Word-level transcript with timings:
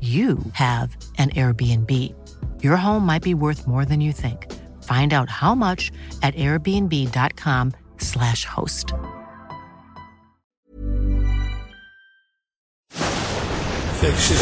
you 0.00 0.38
have 0.54 0.96
an 1.18 1.28
Airbnb. 1.30 2.14
Your 2.62 2.76
home 2.76 3.04
might 3.04 3.22
be 3.22 3.34
worth 3.34 3.66
more 3.66 3.84
than 3.84 4.00
you 4.00 4.12
think. 4.12 4.50
Find 4.84 5.12
out 5.12 5.28
how 5.28 5.54
much 5.54 5.92
at 6.22 6.34
airbnb.com/slash 6.36 8.46
host. 8.46 8.94
Fiction, 14.00 14.36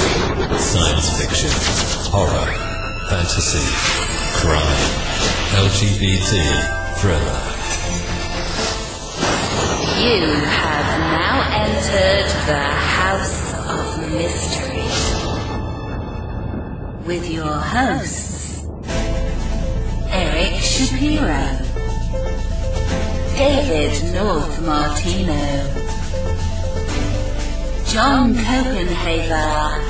science 0.56 1.10
fiction, 1.20 1.50
horror, 2.12 2.46
fantasy, 3.10 3.66
crime, 4.38 4.78
LGBT, 5.66 6.32
thriller. 7.00 7.40
You 9.98 10.30
have 10.46 10.90
now 11.10 11.42
entered 11.50 12.30
the 12.46 12.62
House 12.62 13.50
of 13.54 13.98
Mystery 14.12 14.86
with 17.08 17.26
your 17.30 17.46
hosts, 17.46 18.66
Eric 20.10 20.60
Shapiro, 20.60 21.58
David 23.34 24.12
North 24.14 24.60
Martino, 24.66 25.34
John 27.86 28.34
Copenhaver, 28.34 29.80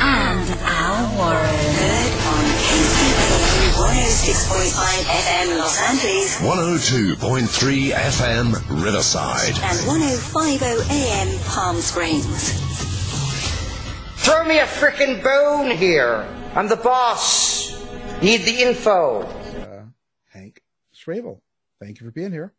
and 0.00 0.50
Al 0.64 1.16
Warren. 1.16 1.56
Heard 1.78 2.12
on 2.26 2.44
KCP 2.66 3.70
106.5 3.78 5.06
FM 5.06 5.58
Los 5.58 5.78
Angeles 5.80 6.38
102.3 6.40 7.92
FM 7.92 8.82
Riverside. 8.84 9.54
and 9.62 9.78
1050 9.86 10.92
AM 10.92 11.38
Palm 11.46 11.76
Springs. 11.80 12.58
Throw 14.22 14.44
me 14.44 14.60
a 14.60 14.66
frickin' 14.66 15.20
bone 15.20 15.76
here. 15.76 16.24
I'm 16.54 16.68
the 16.68 16.76
boss. 16.76 17.72
Need 18.22 18.42
the 18.42 18.62
info. 18.62 19.24
Hank 20.30 20.62
Schwaeble. 20.94 21.40
Thank 21.80 22.00
you 22.00 22.06
for 22.06 22.12
being 22.12 22.30
here. 22.30 22.52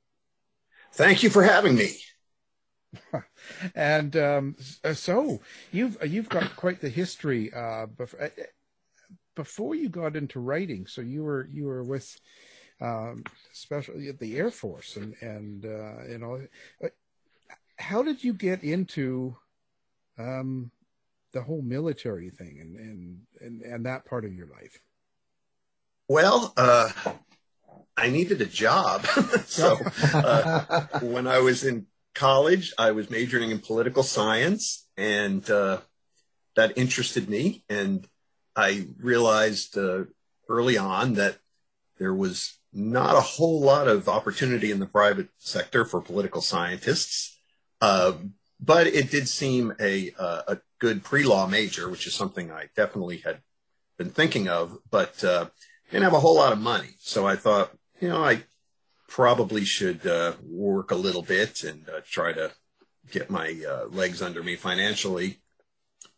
Thank 0.92 1.24
you 1.24 1.30
for 1.30 1.42
having 1.42 1.76
me. 1.76 1.96
And 3.76 4.16
um, 4.18 4.56
uh, 4.84 4.94
so 4.94 5.42
you've 5.72 5.98
uh, 6.02 6.06
you've 6.06 6.30
got 6.30 6.56
quite 6.56 6.82
the 6.82 6.90
history. 6.90 7.52
Uh, 7.54 7.88
bef- 7.88 8.22
uh, 8.22 8.30
before 9.36 9.74
you 9.74 9.90
got 9.90 10.16
into 10.16 10.40
writing, 10.40 10.86
so 10.86 11.02
you 11.02 11.24
were 11.24 11.48
you 11.52 11.66
were 11.66 11.84
with 11.84 12.20
um, 12.82 13.24
special 13.52 13.96
the 13.98 14.38
Air 14.38 14.52
Force 14.52 14.96
and 14.98 15.16
and 15.22 15.66
uh, 15.66 16.06
you 16.10 16.18
know, 16.20 16.42
uh, 16.84 16.90
how 17.78 18.04
did 18.04 18.24
you 18.24 18.34
get 18.34 18.64
into 18.64 19.36
um, 20.18 20.72
the 21.34 21.42
whole 21.42 21.62
military 21.62 22.30
thing 22.30 22.60
and 22.62 22.76
and 22.76 23.22
and, 23.42 23.62
and 23.62 23.86
that 23.86 24.06
part 24.06 24.26
of 24.26 24.34
your 24.34 24.48
life? 24.48 24.80
Well, 26.08 26.54
uh, 26.58 26.90
I 27.98 28.10
needed 28.10 28.42
a 28.42 28.46
job. 28.46 29.06
so 29.46 29.78
uh, 30.14 30.88
when 31.02 31.28
I 31.28 31.40
was 31.40 31.64
in 31.64 31.88
college, 32.14 32.74
I 32.78 32.92
was 32.92 33.10
majoring 33.10 33.52
in 33.52 33.60
political 33.60 34.04
science, 34.04 34.88
and 34.98 35.48
uh, 35.50 35.80
that 36.56 36.78
interested 36.78 37.30
me. 37.30 37.64
And 37.70 38.08
I 38.56 38.88
realized 39.00 39.78
uh, 39.78 40.06
early 40.50 40.78
on 40.78 41.14
that 41.14 41.38
there 41.98 42.14
was 42.14 42.60
not 42.74 43.16
a 43.16 43.22
whole 43.22 43.62
lot 43.62 43.88
of 43.88 44.10
opportunity 44.10 44.72
in 44.72 44.80
the 44.80 44.86
private 44.86 45.30
sector 45.38 45.86
for 45.86 46.02
political 46.02 46.42
scientists. 46.42 47.40
Uh, 47.80 48.14
but 48.60 48.88
it 48.88 49.12
did 49.12 49.28
seem 49.28 49.74
a, 49.80 50.14
uh, 50.18 50.42
a 50.48 50.58
good 50.80 51.04
pre-law 51.04 51.48
major, 51.48 51.90
which 51.90 52.08
is 52.08 52.14
something 52.14 52.52
I 52.52 52.70
definitely 52.76 53.18
had 53.18 53.42
been 53.98 54.10
thinking 54.10 54.48
of, 54.48 54.78
but 54.90 55.24
uh, 55.24 55.48
didn't 55.92 56.04
have 56.04 56.14
a 56.14 56.20
whole 56.20 56.36
lot 56.36 56.54
of 56.54 56.60
money. 56.60 56.96
So 57.00 57.28
I 57.28 57.36
thought, 57.36 57.72
you 58.00 58.10
know, 58.10 58.24
I 58.24 58.44
probably 59.08 59.64
should 59.64 60.08
uh, 60.08 60.34
work 60.42 60.92
a 60.92 60.96
little 60.96 61.22
bit 61.22 61.64
and 61.64 61.88
uh, 61.88 62.02
try 62.10 62.34
to 62.34 62.52
get 63.12 63.30
my 63.30 63.56
uh, 63.68 63.86
legs 63.90 64.22
under 64.22 64.42
me 64.42 64.56
financially. 64.56 65.40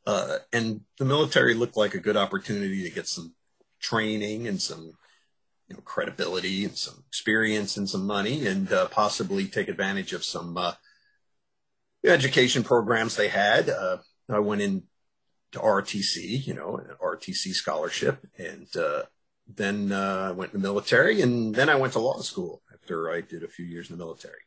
Uh, 0.07 0.37
and 0.53 0.81
the 0.97 1.05
military 1.05 1.53
looked 1.55 1.75
like 1.75 1.93
a 1.93 1.99
good 1.99 2.15
opportunity 2.15 2.83
to 2.83 2.89
get 2.89 3.07
some 3.07 3.33
training 3.81 4.47
and 4.47 4.61
some 4.61 4.93
you 5.67 5.75
know, 5.75 5.81
credibility 5.81 6.63
and 6.63 6.77
some 6.77 7.03
experience 7.07 7.75
and 7.75 7.89
some 7.89 8.05
money 8.05 8.45
and 8.47 8.71
uh, 8.71 8.87
possibly 8.87 9.45
take 9.45 9.67
advantage 9.67 10.13
of 10.13 10.23
some 10.23 10.57
education 12.07 12.63
programs 12.63 13.15
they 13.15 13.27
had. 13.29 13.69
Uh, 13.69 13.97
I 14.29 14.39
went 14.39 14.61
in 14.61 14.83
to 15.51 15.59
ROTC, 15.59 16.45
you 16.45 16.53
know, 16.53 16.77
an 16.77 16.87
ROTC 17.01 17.53
scholarship, 17.53 18.25
and 18.37 18.67
uh, 18.75 19.03
then 19.47 19.91
uh, 19.91 20.27
I 20.29 20.31
went 20.31 20.53
in 20.53 20.61
the 20.61 20.67
military, 20.67 21.21
and 21.21 21.53
then 21.55 21.69
I 21.69 21.75
went 21.75 21.93
to 21.93 21.99
law 21.99 22.19
school 22.21 22.61
after 22.73 23.11
I 23.11 23.21
did 23.21 23.43
a 23.43 23.47
few 23.47 23.65
years 23.65 23.89
in 23.89 23.97
the 23.97 24.03
military. 24.03 24.39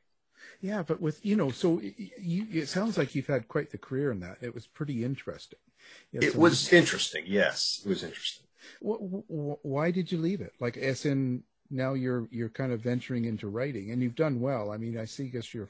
Yeah, 0.61 0.83
but 0.83 1.01
with 1.01 1.25
you 1.25 1.37
know, 1.37 1.51
so 1.51 1.81
you, 1.81 2.47
it 2.53 2.67
sounds 2.67 2.99
like 2.99 3.15
you've 3.15 3.29
had 3.29 3.47
quite 3.47 3.71
the 3.71 3.79
career 3.79 4.11
in 4.11 4.19
that. 4.21 4.39
It 4.41 4.55
was 4.55 4.67
pretty 4.67 5.05
interesting. 5.05 5.61
You 6.11 6.21
It 6.21 6.33
some- 6.33 6.41
was 6.41 6.73
interesting. 6.73 7.25
Yes, 7.27 7.81
it 7.85 7.89
was 7.89 8.03
interesting. 8.03 8.47
Wh- 8.85 8.99
wh- 9.31 9.65
why 9.65 9.93
did 9.93 10.11
you 10.11 10.19
leave 10.19 10.41
it? 10.41 10.53
Like, 10.59 10.77
as 10.77 11.07
in 11.07 11.45
now 11.71 11.95
you're 11.95 12.27
you're 12.33 12.49
kind 12.49 12.73
of 12.73 12.81
venturing 12.81 13.25
into 13.27 13.47
writing, 13.49 13.93
and 13.93 14.03
you've 14.03 14.17
done 14.17 14.41
well. 14.41 14.73
I 14.73 14.79
mean, 14.79 14.99
I 14.99 15.05
see. 15.05 15.29
Guess 15.29 15.55
your 15.55 15.69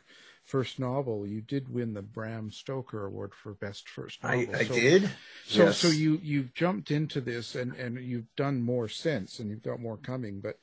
first 0.48 0.78
novel, 0.78 1.26
you 1.26 1.42
did 1.42 1.68
win 1.72 1.92
the 1.92 2.02
Bram 2.02 2.50
Stoker 2.50 3.04
Award 3.06 3.34
for 3.34 3.52
best 3.52 3.88
first 3.88 4.18
I, 4.24 4.44
novel. 4.44 4.56
I 4.56 4.64
So- 4.64 4.74
did. 4.74 5.10
So, 5.46 5.64
yes. 5.64 5.76
so 5.78 5.88
you 5.88 6.18
you've 6.22 6.54
jumped 6.54 6.90
into 6.90 7.20
this, 7.20 7.54
and 7.54 7.74
and 7.74 7.98
you've 7.98 8.34
done 8.34 8.62
more 8.62 8.88
since, 8.88 9.38
and 9.38 9.50
you've 9.50 9.62
got 9.62 9.80
more 9.80 9.98
coming. 9.98 10.40
But 10.40 10.58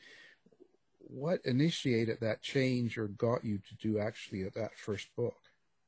what 1.00 1.40
initiated 1.46 2.20
that 2.22 2.42
change, 2.42 2.98
or 2.98 3.08
got 3.08 3.46
you 3.46 3.60
to 3.60 3.76
do 3.76 4.00
actually 4.00 4.44
that 4.44 4.76
first 4.76 5.08
book? 5.16 5.36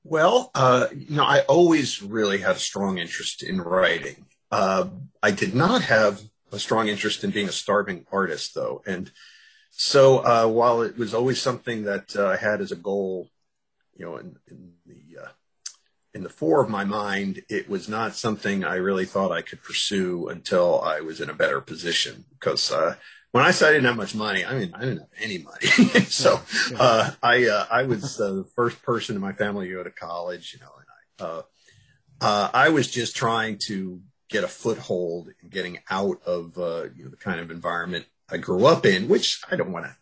Well, 0.04 0.52
uh, 0.56 0.88
you 0.96 1.18
know, 1.18 1.26
I 1.26 1.42
always 1.42 2.02
really 2.02 2.38
had 2.38 2.56
a 2.56 2.60
strong 2.60 2.98
interest 2.98 3.44
in 3.44 3.60
writing. 3.60 4.26
Uh, 4.52 4.90
I 5.22 5.32
did 5.32 5.54
not 5.54 5.82
have 5.82 6.22
a 6.52 6.60
strong 6.60 6.88
interest 6.88 7.24
in 7.24 7.32
being 7.32 7.50
a 7.50 7.52
starving 7.52 8.06
artist, 8.12 8.56
though. 8.56 8.82
And 8.86 9.12
so, 9.72 10.20
uh, 10.20 10.48
while 10.48 10.82
it 10.82 10.98
was 10.98 11.14
always 11.14 11.42
something 11.42 11.84
that 11.84 12.16
uh, 12.16 12.28
I 12.28 12.38
had 12.38 12.62
as 12.62 12.72
a 12.72 12.78
goal, 12.78 13.30
you 13.98 14.06
know, 14.06 14.18
in, 14.18 14.38
in 14.48 14.74
the 14.86 15.24
uh, 15.24 15.30
in 16.14 16.24
the 16.24 16.30
fore 16.30 16.64
of 16.64 16.70
my 16.70 16.84
mind, 16.84 17.44
it 17.50 17.70
was 17.70 17.88
not 17.88 18.16
something 18.16 18.64
I 18.64 18.76
really 18.76 19.06
thought 19.06 19.32
I 19.32 19.42
could 19.42 19.62
pursue 19.62 20.30
until 20.30 20.82
I 20.82 21.02
was 21.02 21.22
in 21.22 21.30
a 21.30 21.34
better 21.34 21.62
position. 21.62 22.26
Because 22.34 22.72
uh, 22.72 22.96
when 23.32 23.44
I 23.44 23.52
said 23.52 23.70
I 23.70 23.74
didn't 23.74 23.86
have 23.86 23.98
much 23.98 24.16
money, 24.16 24.46
I 24.46 24.54
mean, 24.58 24.74
I 24.74 24.82
didn't 24.82 25.00
have 25.00 25.10
any 25.20 25.38
money. 25.40 25.68
so 26.06 26.40
uh, 26.78 27.12
I 27.22 27.46
uh, 27.46 27.66
I 27.70 27.84
was 27.84 28.20
uh, 28.20 28.34
the 28.34 28.50
first 28.56 28.82
person 28.84 29.16
in 29.16 29.22
my 29.22 29.34
family 29.34 29.68
to 29.68 29.74
go 29.74 29.84
to 29.84 29.92
college, 29.92 30.54
you 30.54 30.60
know, 30.60 30.72
and 30.78 30.88
I 31.20 31.24
uh, 31.24 31.42
uh, 32.22 32.50
I 32.54 32.70
was 32.70 32.90
just 32.90 33.16
trying 33.16 33.58
to 33.68 34.02
get 34.30 34.44
a 34.44 34.48
foothold 34.48 35.30
in 35.42 35.50
getting 35.50 35.80
out 35.90 36.22
of 36.26 36.58
uh, 36.58 36.86
you 36.96 37.04
know, 37.04 37.10
the 37.10 37.18
kind 37.18 37.40
of 37.40 37.52
environment 37.52 38.06
I 38.30 38.38
grew 38.38 38.66
up 38.66 38.86
in, 38.86 39.08
which 39.08 39.42
I 39.50 39.56
don't 39.56 39.72
want 39.72 39.86
to 39.86 39.96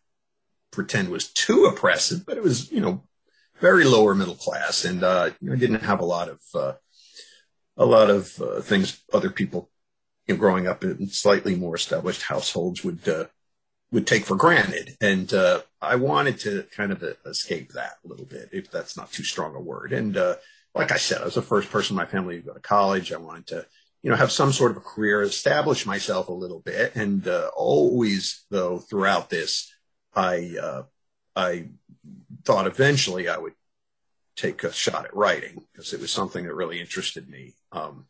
pretend 0.71 1.09
was 1.09 1.27
too 1.27 1.65
oppressive, 1.65 2.25
but 2.25 2.37
it 2.37 2.43
was, 2.43 2.71
you 2.71 2.81
know, 2.81 3.03
very 3.59 3.85
lower 3.85 4.15
middle 4.15 4.35
class, 4.35 4.85
and 4.85 5.03
uh, 5.03 5.31
you 5.41 5.49
know, 5.49 5.55
didn't 5.55 5.83
have 5.83 5.99
a 5.99 6.05
lot 6.05 6.29
of 6.29 6.41
uh, 6.53 6.73
a 7.77 7.85
lot 7.85 8.09
of 8.09 8.41
uh, 8.41 8.61
things 8.61 9.03
other 9.13 9.29
people, 9.29 9.69
you 10.27 10.33
know, 10.33 10.39
growing 10.39 10.67
up 10.67 10.83
in 10.83 11.07
slightly 11.09 11.55
more 11.55 11.75
established 11.75 12.23
households 12.23 12.83
would 12.83 13.07
uh, 13.07 13.25
would 13.91 14.07
take 14.07 14.25
for 14.25 14.35
granted, 14.35 14.97
and 15.01 15.33
uh, 15.33 15.61
I 15.81 15.95
wanted 15.95 16.39
to 16.41 16.63
kind 16.75 16.91
of 16.91 17.03
escape 17.25 17.73
that 17.73 17.97
a 18.03 18.07
little 18.07 18.25
bit, 18.25 18.49
if 18.51 18.71
that's 18.71 18.97
not 18.97 19.11
too 19.11 19.23
strong 19.23 19.55
a 19.55 19.59
word. 19.59 19.93
And 19.93 20.17
uh, 20.17 20.35
like 20.73 20.91
I 20.91 20.97
said, 20.97 21.21
I 21.21 21.25
was 21.25 21.35
the 21.35 21.41
first 21.41 21.71
person 21.71 21.93
in 21.93 21.97
my 21.97 22.05
family 22.05 22.37
to 22.37 22.47
go 22.47 22.53
to 22.53 22.59
college. 22.59 23.13
I 23.13 23.17
wanted 23.17 23.47
to 23.47 23.65
you 24.05 24.11
know, 24.11 24.17
have 24.17 24.31
some 24.31 24.51
sort 24.51 24.69
of 24.69 24.77
a 24.77 24.81
career, 24.81 25.23
establish 25.23 25.87
myself 25.87 26.27
a 26.27 26.31
little 26.31 26.59
bit. 26.59 26.95
And 26.95 27.27
uh, 27.27 27.49
always, 27.55 28.45
though, 28.51 28.77
throughout 28.77 29.31
this, 29.31 29.73
I 30.13 30.57
uh, 30.61 30.83
I 31.35 31.69
thought 32.45 32.67
eventually 32.67 33.27
I 33.27 33.37
would 33.37 33.53
take 34.35 34.63
a 34.63 34.71
shot 34.71 35.05
at 35.05 35.15
writing 35.15 35.63
because 35.71 35.93
it 35.93 35.99
was 35.99 36.11
something 36.11 36.45
that 36.45 36.53
really 36.53 36.79
interested 36.79 37.27
me. 37.29 37.55
Um, 37.71 38.05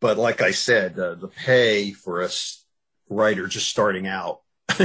but 0.00 0.18
like 0.18 0.42
I 0.42 0.50
said, 0.50 0.98
uh, 0.98 1.14
the 1.14 1.28
pay 1.28 1.92
for 1.92 2.22
a 2.22 2.28
writer 3.08 3.46
just 3.46 3.68
starting 3.68 4.06
out 4.06 4.40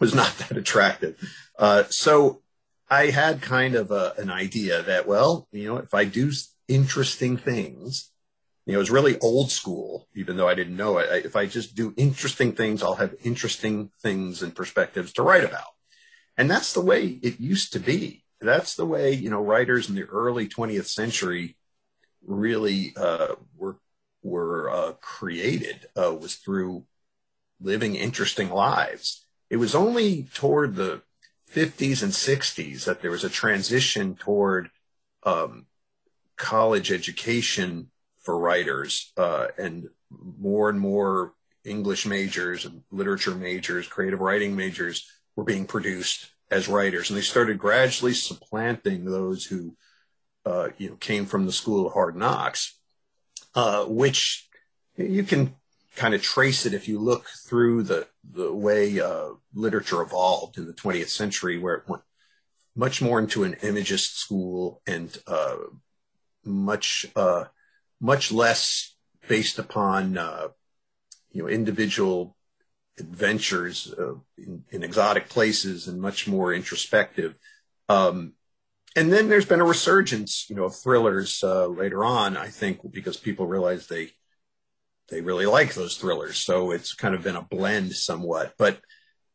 was 0.00 0.14
not 0.14 0.36
that 0.38 0.56
attractive. 0.56 1.16
Uh, 1.58 1.84
so 1.88 2.42
I 2.90 3.06
had 3.06 3.40
kind 3.40 3.74
of 3.74 3.90
a, 3.90 4.12
an 4.18 4.30
idea 4.30 4.82
that, 4.82 5.06
well, 5.06 5.48
you 5.52 5.68
know, 5.68 5.78
if 5.78 5.94
I 5.94 6.04
do 6.04 6.30
interesting 6.68 7.36
things, 7.36 8.10
you 8.66 8.72
know, 8.72 8.78
it 8.78 8.80
was 8.80 8.90
really 8.90 9.18
old 9.20 9.50
school, 9.50 10.06
even 10.14 10.36
though 10.36 10.48
I 10.48 10.54
didn't 10.54 10.76
know 10.76 10.98
it. 10.98 11.08
I, 11.10 11.16
if 11.16 11.34
I 11.34 11.46
just 11.46 11.74
do 11.74 11.94
interesting 11.96 12.52
things, 12.52 12.82
I'll 12.82 12.96
have 12.96 13.14
interesting 13.24 13.90
things 14.00 14.42
and 14.42 14.54
perspectives 14.54 15.12
to 15.14 15.22
write 15.22 15.44
about. 15.44 15.72
And 16.36 16.50
that's 16.50 16.72
the 16.72 16.80
way 16.80 17.18
it 17.22 17.40
used 17.40 17.72
to 17.74 17.80
be. 17.80 18.24
That's 18.40 18.74
the 18.74 18.86
way, 18.86 19.12
you 19.12 19.30
know, 19.30 19.40
writers 19.40 19.88
in 19.88 19.94
the 19.94 20.04
early 20.04 20.48
20th 20.48 20.86
century 20.86 21.56
really 22.26 22.92
uh, 22.96 23.34
were, 23.56 23.76
were 24.22 24.70
uh, 24.70 24.92
created, 25.00 25.86
uh, 25.96 26.14
was 26.14 26.36
through 26.36 26.84
living 27.60 27.94
interesting 27.94 28.50
lives. 28.50 29.24
It 29.50 29.56
was 29.56 29.74
only 29.74 30.24
toward 30.34 30.74
the 30.74 31.02
50s 31.52 32.02
and 32.02 32.12
60s 32.12 32.84
that 32.84 33.02
there 33.02 33.10
was 33.10 33.24
a 33.24 33.28
transition 33.28 34.14
toward 34.14 34.70
um, 35.24 35.66
college 36.36 36.90
education 36.90 37.90
for 38.20 38.38
writers 38.38 39.12
uh, 39.16 39.48
and 39.58 39.88
more 40.10 40.70
and 40.70 40.80
more 40.80 41.34
English 41.64 42.06
majors 42.06 42.64
and 42.64 42.82
literature 42.90 43.34
majors, 43.34 43.86
creative 43.86 44.20
writing 44.20 44.56
majors 44.56 45.08
were 45.36 45.44
being 45.44 45.66
produced 45.66 46.30
as 46.50 46.68
writers, 46.68 47.08
and 47.08 47.16
they 47.16 47.22
started 47.22 47.58
gradually 47.58 48.12
supplanting 48.12 49.04
those 49.04 49.46
who, 49.46 49.74
uh, 50.44 50.68
you 50.76 50.90
know, 50.90 50.96
came 50.96 51.24
from 51.24 51.46
the 51.46 51.52
school 51.52 51.86
of 51.86 51.94
hard 51.94 52.14
knocks, 52.16 52.78
uh, 53.54 53.84
which 53.84 54.48
you 54.96 55.22
can 55.22 55.54
kind 55.96 56.14
of 56.14 56.22
trace 56.22 56.66
it 56.66 56.74
if 56.74 56.88
you 56.88 56.98
look 56.98 57.26
through 57.46 57.82
the 57.82 58.06
the 58.30 58.52
way 58.52 59.00
uh, 59.00 59.30
literature 59.54 60.00
evolved 60.00 60.56
in 60.58 60.66
the 60.66 60.72
20th 60.72 61.08
century, 61.08 61.58
where 61.58 61.76
it 61.76 61.88
went 61.88 62.02
much 62.74 63.02
more 63.02 63.18
into 63.18 63.44
an 63.44 63.54
imagist 63.62 64.18
school 64.18 64.80
and 64.86 65.18
uh, 65.26 65.56
much 66.44 67.06
uh, 67.16 67.44
much 68.00 68.32
less 68.32 68.94
based 69.28 69.58
upon 69.58 70.18
uh, 70.18 70.48
you 71.30 71.42
know 71.42 71.48
individual 71.48 72.36
adventures 72.98 73.92
uh, 73.98 74.14
in, 74.36 74.64
in, 74.70 74.82
exotic 74.82 75.28
places 75.28 75.88
and 75.88 76.00
much 76.00 76.28
more 76.28 76.52
introspective. 76.52 77.38
Um, 77.88 78.34
and 78.94 79.12
then 79.12 79.28
there's 79.28 79.46
been 79.46 79.60
a 79.60 79.64
resurgence, 79.64 80.46
you 80.50 80.56
know, 80.56 80.64
of 80.64 80.76
thrillers 80.76 81.42
uh, 81.42 81.66
later 81.66 82.04
on. 82.04 82.36
I 82.36 82.48
think 82.48 82.80
because 82.90 83.16
people 83.16 83.46
realize 83.46 83.86
they 83.86 84.10
they 85.08 85.20
really 85.20 85.46
like 85.46 85.74
those 85.74 85.96
thrillers, 85.96 86.38
so 86.38 86.70
it's 86.70 86.94
kind 86.94 87.14
of 87.14 87.22
been 87.22 87.36
a 87.36 87.42
blend 87.42 87.92
somewhat. 87.92 88.54
But 88.58 88.80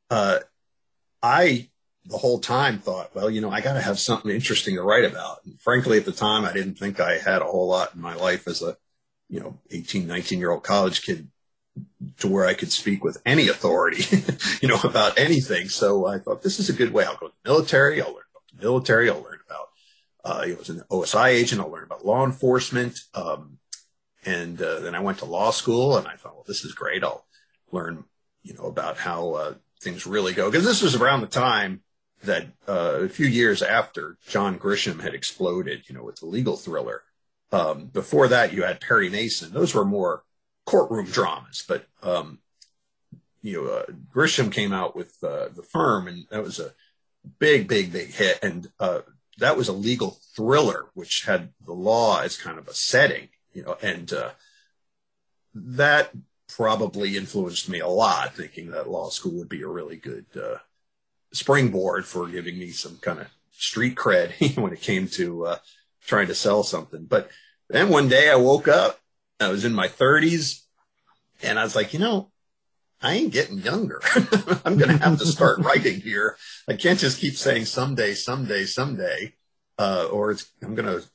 uh, 0.09 0.39
I 1.21 1.69
the 2.06 2.18
whole 2.18 2.39
time 2.39 2.80
thought, 2.80 3.13
well, 3.13 3.30
you 3.30 3.42
know, 3.42 3.51
I 3.51 3.62
got 3.62 3.74
to 3.74 3.81
have 3.81 4.00
something 4.00 4.31
interesting 4.31 4.75
to 4.75 4.81
write 4.81 5.04
about. 5.04 5.39
And 5.45 5.59
frankly, 5.59 5.98
at 5.98 6.06
the 6.06 6.13
time, 6.13 6.45
I 6.45 6.54
didn't 6.54 6.75
think 6.75 7.00
I 7.00 7.18
had 7.18 7.42
a 7.42 7.45
whole 7.45 7.68
lot 7.68 7.95
in 7.95 8.01
my 8.01 8.15
life 8.15 8.48
as 8.48 8.62
a, 8.62 8.77
you 9.30 9.42
know, 9.42 9.59
18, 9.71 10.07
19 10.07 10.39
year 10.39 10.51
old 10.51 10.63
college 10.63 11.01
kid 11.01 11.27
to 12.20 12.28
where 12.28 12.46
I 12.46 12.54
could 12.54 12.72
speak 12.72 13.04
with 13.04 13.22
any 13.26 13.48
authority, 13.48 14.04
you 14.62 14.68
know, 14.68 14.80
about 14.84 15.20
anything. 15.20 15.70
So 15.70 16.06
I 16.06 16.20
thought 16.20 16.44
this 16.44 16.60
is 16.60 16.70
a 16.70 16.74
good 16.74 16.94
way. 16.94 17.06
I'll 17.06 17.18
go 17.18 17.28
to 17.28 17.34
the 17.44 17.50
military. 17.50 18.02
I'll 18.02 18.14
learn 18.14 18.24
about 18.32 18.44
the 18.54 18.62
military. 18.64 19.10
I'll 19.10 19.22
learn 19.22 19.40
about, 19.46 19.70
uh, 20.24 20.44
you 20.46 20.54
know, 20.54 20.62
as 20.62 20.70
an 20.70 20.84
OSI 20.90 21.30
agent. 21.30 21.62
I'll 21.62 21.72
learn 21.72 21.84
about 21.84 22.06
law 22.06 22.26
enforcement. 22.26 23.00
Um, 23.14 23.60
and 24.26 24.62
uh, 24.62 24.80
then 24.80 24.96
I 24.96 25.00
went 25.00 25.20
to 25.20 25.26
law 25.26 25.52
school 25.52 25.98
and 25.98 26.08
I 26.08 26.16
thought, 26.16 26.36
well, 26.36 26.46
this 26.48 26.66
is 26.66 26.74
great. 26.74 27.04
I'll 27.04 27.26
learn, 27.72 28.04
you 28.44 28.54
know, 28.54 28.66
about 28.66 28.98
how 28.98 29.32
uh, 29.32 29.54
things 29.82 30.06
really 30.06 30.34
go. 30.34 30.50
Because 30.50 30.66
this 30.66 30.82
was 30.82 30.96
around 30.96 31.22
the 31.22 31.28
time 31.28 31.82
that 32.24 32.48
uh, 32.68 33.00
a 33.02 33.10
few 33.10 33.28
years 33.28 33.62
after 33.62 34.18
John 34.28 34.60
Grisham 34.60 35.02
had 35.02 35.14
exploded, 35.14 35.84
you 35.88 35.96
know, 35.96 36.04
with 36.04 36.18
the 36.18 36.26
legal 36.26 36.58
thriller. 36.58 37.04
Um, 37.52 37.86
before 37.86 38.28
that, 38.28 38.54
you 38.54 38.64
had 38.64 38.82
Perry 38.82 39.10
Mason. 39.10 39.54
Those 39.54 39.74
were 39.74 39.86
more 39.86 40.24
courtroom 40.68 41.06
dramas, 41.06 41.64
but 41.68 41.88
um, 42.04 42.40
you 43.42 43.64
know, 43.64 43.69
uh, 43.72 43.86
Grisham 44.14 44.52
came 44.52 44.74
out 44.74 44.96
with 44.96 45.18
uh, 45.24 45.48
the 45.56 45.64
firm, 45.64 46.08
and 46.08 46.25
that 46.30 46.44
was 46.44 46.60
a 46.60 46.74
big, 47.40 47.68
big, 47.68 47.94
big 47.94 48.14
hit. 48.14 48.40
And 48.44 48.68
uh, 48.80 49.00
that 49.38 49.56
was 49.56 49.69
a 49.69 49.74
legal 49.74 50.19
thriller, 50.36 50.88
which 50.94 51.24
had 51.24 51.54
the 51.66 51.74
law 51.74 52.22
as 52.22 52.36
kind 52.36 52.60
of 52.60 52.68
a 52.68 52.74
setting, 52.74 53.30
you 53.54 53.64
know, 53.64 53.78
and 53.81 54.12
uh, 54.12 54.31
that 55.56 56.12
probably 56.50 57.16
influenced 57.16 57.69
me 57.69 57.80
a 57.80 57.88
lot, 57.88 58.36
thinking 58.36 58.72
that 58.72 58.90
law 58.90 59.10
school 59.10 59.34
would 59.34 59.50
be 59.50 59.62
a 59.62 59.68
really 59.68 59.96
good 59.96 60.25
uh, 60.36 60.58
springboard 61.31 62.06
for 62.06 62.28
giving 62.28 62.60
me 62.60 62.72
some 62.72 62.98
kind 62.98 63.19
of 63.19 63.28
street 63.52 63.96
cred 63.96 64.58
when 64.62 64.74
it 64.74 64.81
came 64.81 65.08
to 65.08 65.46
uh, 65.46 65.58
trying 66.06 66.28
to 66.28 66.36
sell 66.36 66.64
something. 66.64 67.06
But 67.06 67.30
then 67.69 67.88
one 67.88 68.10
day 68.10 68.30
I 68.30 68.36
woke 68.36 68.68
up, 68.68 69.00
I 69.39 69.50
was 69.50 69.66
in 69.66 69.74
my 69.74 69.88
30s, 69.88 70.62
and 71.44 71.59
I 71.59 71.64
was 71.64 71.76
like, 71.76 71.94
you 71.94 72.00
know, 72.00 72.31
I 73.02 73.14
ain't 73.14 73.33
getting 73.33 73.59
younger. 73.59 74.02
I'm 74.66 74.78
going 74.78 74.90
to 74.90 75.04
have 75.04 75.19
to 75.19 75.26
start 75.26 75.59
writing 75.59 76.02
here. 76.02 76.38
I 76.68 76.73
can't 76.73 77.00
just 77.00 77.19
keep 77.19 77.35
saying 77.35 77.66
someday, 77.66 78.14
someday, 78.14 78.66
someday, 78.66 79.33
uh, 79.78 80.07
or 80.12 80.35
I'm 80.64 80.73
going 80.73 80.88
to 80.88 81.07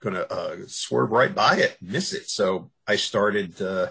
going 0.00 0.14
to 0.14 0.32
uh, 0.32 0.56
swerve 0.66 1.10
right 1.10 1.34
by 1.34 1.56
it, 1.56 1.78
miss 1.80 2.12
it. 2.12 2.28
So 2.28 2.70
I 2.86 2.96
started, 2.96 3.60
uh, 3.62 3.88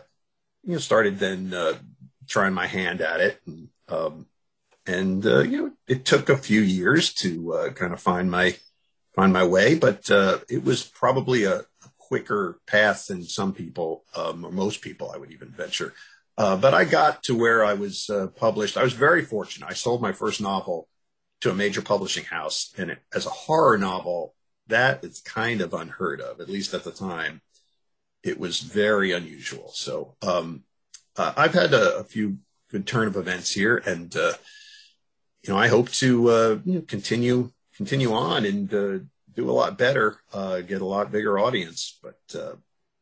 you 0.64 0.74
know, 0.74 0.78
started 0.78 1.20
then 1.20 1.54
uh, 1.54 1.74
trying 2.28 2.54
my 2.54 2.68
hand 2.68 3.02
at 3.02 3.22
it, 3.22 3.42
and 3.46 3.70
um, 3.88 4.28
and 4.86 5.26
uh, 5.26 5.40
you 5.40 5.58
know 5.58 5.72
it 5.88 6.06
took 6.06 6.30
a 6.30 6.38
few 6.38 6.62
years 6.62 7.14
to 7.16 7.54
uh, 7.54 7.70
kind 7.72 7.94
of 7.94 8.00
find 8.00 8.30
my 8.30 8.56
find 9.16 9.32
my 9.32 9.46
way, 9.46 9.76
but 9.76 10.10
it 10.50 10.64
was 10.64 10.84
probably 10.84 11.46
a, 11.46 11.62
quicker 12.16 12.62
path 12.66 13.08
than 13.08 13.22
some 13.24 13.52
people 13.52 14.06
um, 14.16 14.46
or 14.46 14.52
most 14.52 14.82
people 14.82 15.12
I 15.14 15.18
would 15.18 15.34
even 15.34 15.50
venture. 15.50 15.94
Uh, 16.38 16.56
but 16.56 16.74
I 16.74 16.86
got 16.86 17.24
to 17.24 17.38
where 17.38 17.66
I 17.66 17.74
was 17.74 18.10
uh, 18.10 18.28
published. 18.28 18.78
I 18.78 18.84
was 18.84 18.94
very 18.94 19.26
fortunate. 19.26 19.70
I 19.70 19.74
sold 19.74 20.02
my 20.02 20.14
first 20.14 20.40
novel 20.40 20.88
to 21.42 21.52
a 21.52 21.54
major 21.54 21.82
publishing 21.82 22.24
house, 22.24 22.74
and 22.78 22.92
it, 22.92 23.00
as 23.14 23.26
a 23.26 23.30
horror 23.30 23.78
novel, 23.78 24.34
that 24.68 25.04
is 25.04 25.20
kind 25.20 25.60
of 25.60 25.74
unheard 25.74 26.22
of. 26.22 26.40
At 26.40 26.48
least 26.48 26.74
at 26.74 26.86
the 26.86 26.92
time, 26.92 27.42
it 28.24 28.40
was 28.40 28.62
very 28.62 29.12
unusual. 29.12 29.72
So 29.74 30.16
um, 30.22 30.64
uh, 31.18 31.34
I've 31.36 31.54
had 31.54 31.74
a, 31.74 31.98
a, 31.98 32.04
few 32.06 32.38
good 32.72 32.88
turn 32.88 33.08
of 33.08 33.18
events 33.18 33.52
here, 33.52 33.82
and 33.86 34.16
you 34.16 35.50
know, 35.50 35.58
I 35.58 35.68
hope 35.68 35.90
to 36.04 36.30
uh, 36.30 36.58
continue 36.88 37.52
continue 37.76 38.14
on 38.14 38.46
and 38.46 38.74
uh, 38.74 39.00
do 39.36 39.50
a 39.50 39.54
lot 39.54 39.78
better, 39.78 40.18
uh, 40.34 40.62
get 40.62 40.82
a 40.82 40.86
lot 40.86 41.12
bigger 41.12 41.38
audience. 41.38 41.98
But 42.02 42.20
uh, 42.40 42.56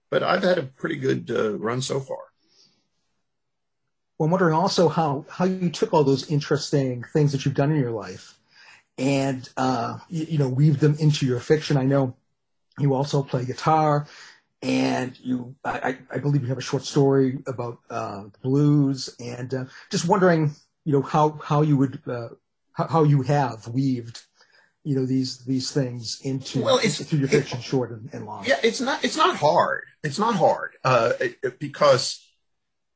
but 0.10 0.24
I've 0.24 0.44
had 0.44 0.58
a 0.58 0.64
pretty 0.64 0.98
good 0.98 1.32
uh, 1.32 1.58
run 1.58 1.82
so 1.82 2.00
far. 2.00 2.18
Well, 4.18 4.26
I'm 4.26 4.32
wondering 4.32 4.56
also 4.56 4.90
how 4.90 5.26
how 5.30 5.46
you 5.46 5.70
took 5.70 5.94
all 5.94 6.04
those 6.04 6.30
interesting 6.30 7.04
things 7.14 7.32
that 7.32 7.46
you've 7.46 7.56
done 7.56 7.72
in 7.72 7.80
your 7.80 7.92
life 7.92 8.38
and 8.98 9.48
uh, 9.58 9.98
you, 10.10 10.26
you 10.32 10.38
know 10.38 10.50
weave 10.50 10.80
them 10.80 10.96
into 11.00 11.26
your 11.26 11.40
fiction. 11.40 11.78
I 11.78 11.86
know 11.86 12.16
you 12.80 12.94
also 12.94 13.24
play 13.24 13.46
guitar 13.46 14.08
and 14.62 15.20
you 15.20 15.56
I, 15.64 15.98
I, 16.10 16.18
believe 16.18 16.42
you 16.42 16.48
have 16.48 16.58
a 16.58 16.62
short 16.62 16.84
story 16.84 17.40
about 17.48 17.80
uh, 17.90 18.24
blues 18.42 19.16
and 19.20 19.54
uh, 19.54 19.66
just 19.92 20.08
wondering 20.08 20.56
you 20.86 20.94
know 20.94 21.02
how 21.02 21.40
how 21.44 21.62
you 21.62 21.78
would 21.78 22.02
how, 22.74 22.88
how, 22.88 23.04
you 23.04 23.22
have 23.24 23.68
weaved 23.68 24.24
you 24.84 24.96
know 24.96 25.06
these 25.06 25.40
these 25.46 25.72
things 25.72 26.20
into 26.24 26.62
Well, 26.62 26.78
it's- 26.78 27.00
into 27.00 27.18
your 27.18 27.28
it- 27.28 27.32
fiction, 27.32 27.62
short 27.62 27.92
and, 27.92 28.10
and 28.14 28.26
long. 28.26 28.46
Yeah, 28.46 28.60
it's 28.64 28.82
not. 28.82 29.04
It's 29.04 29.16
not 29.18 29.36
hard. 29.38 29.84
It's 30.04 30.20
not 30.20 30.36
hard 30.36 30.72
uh, 30.84 31.14
it- 31.20 31.38
it- 31.44 31.60
because 31.60 32.20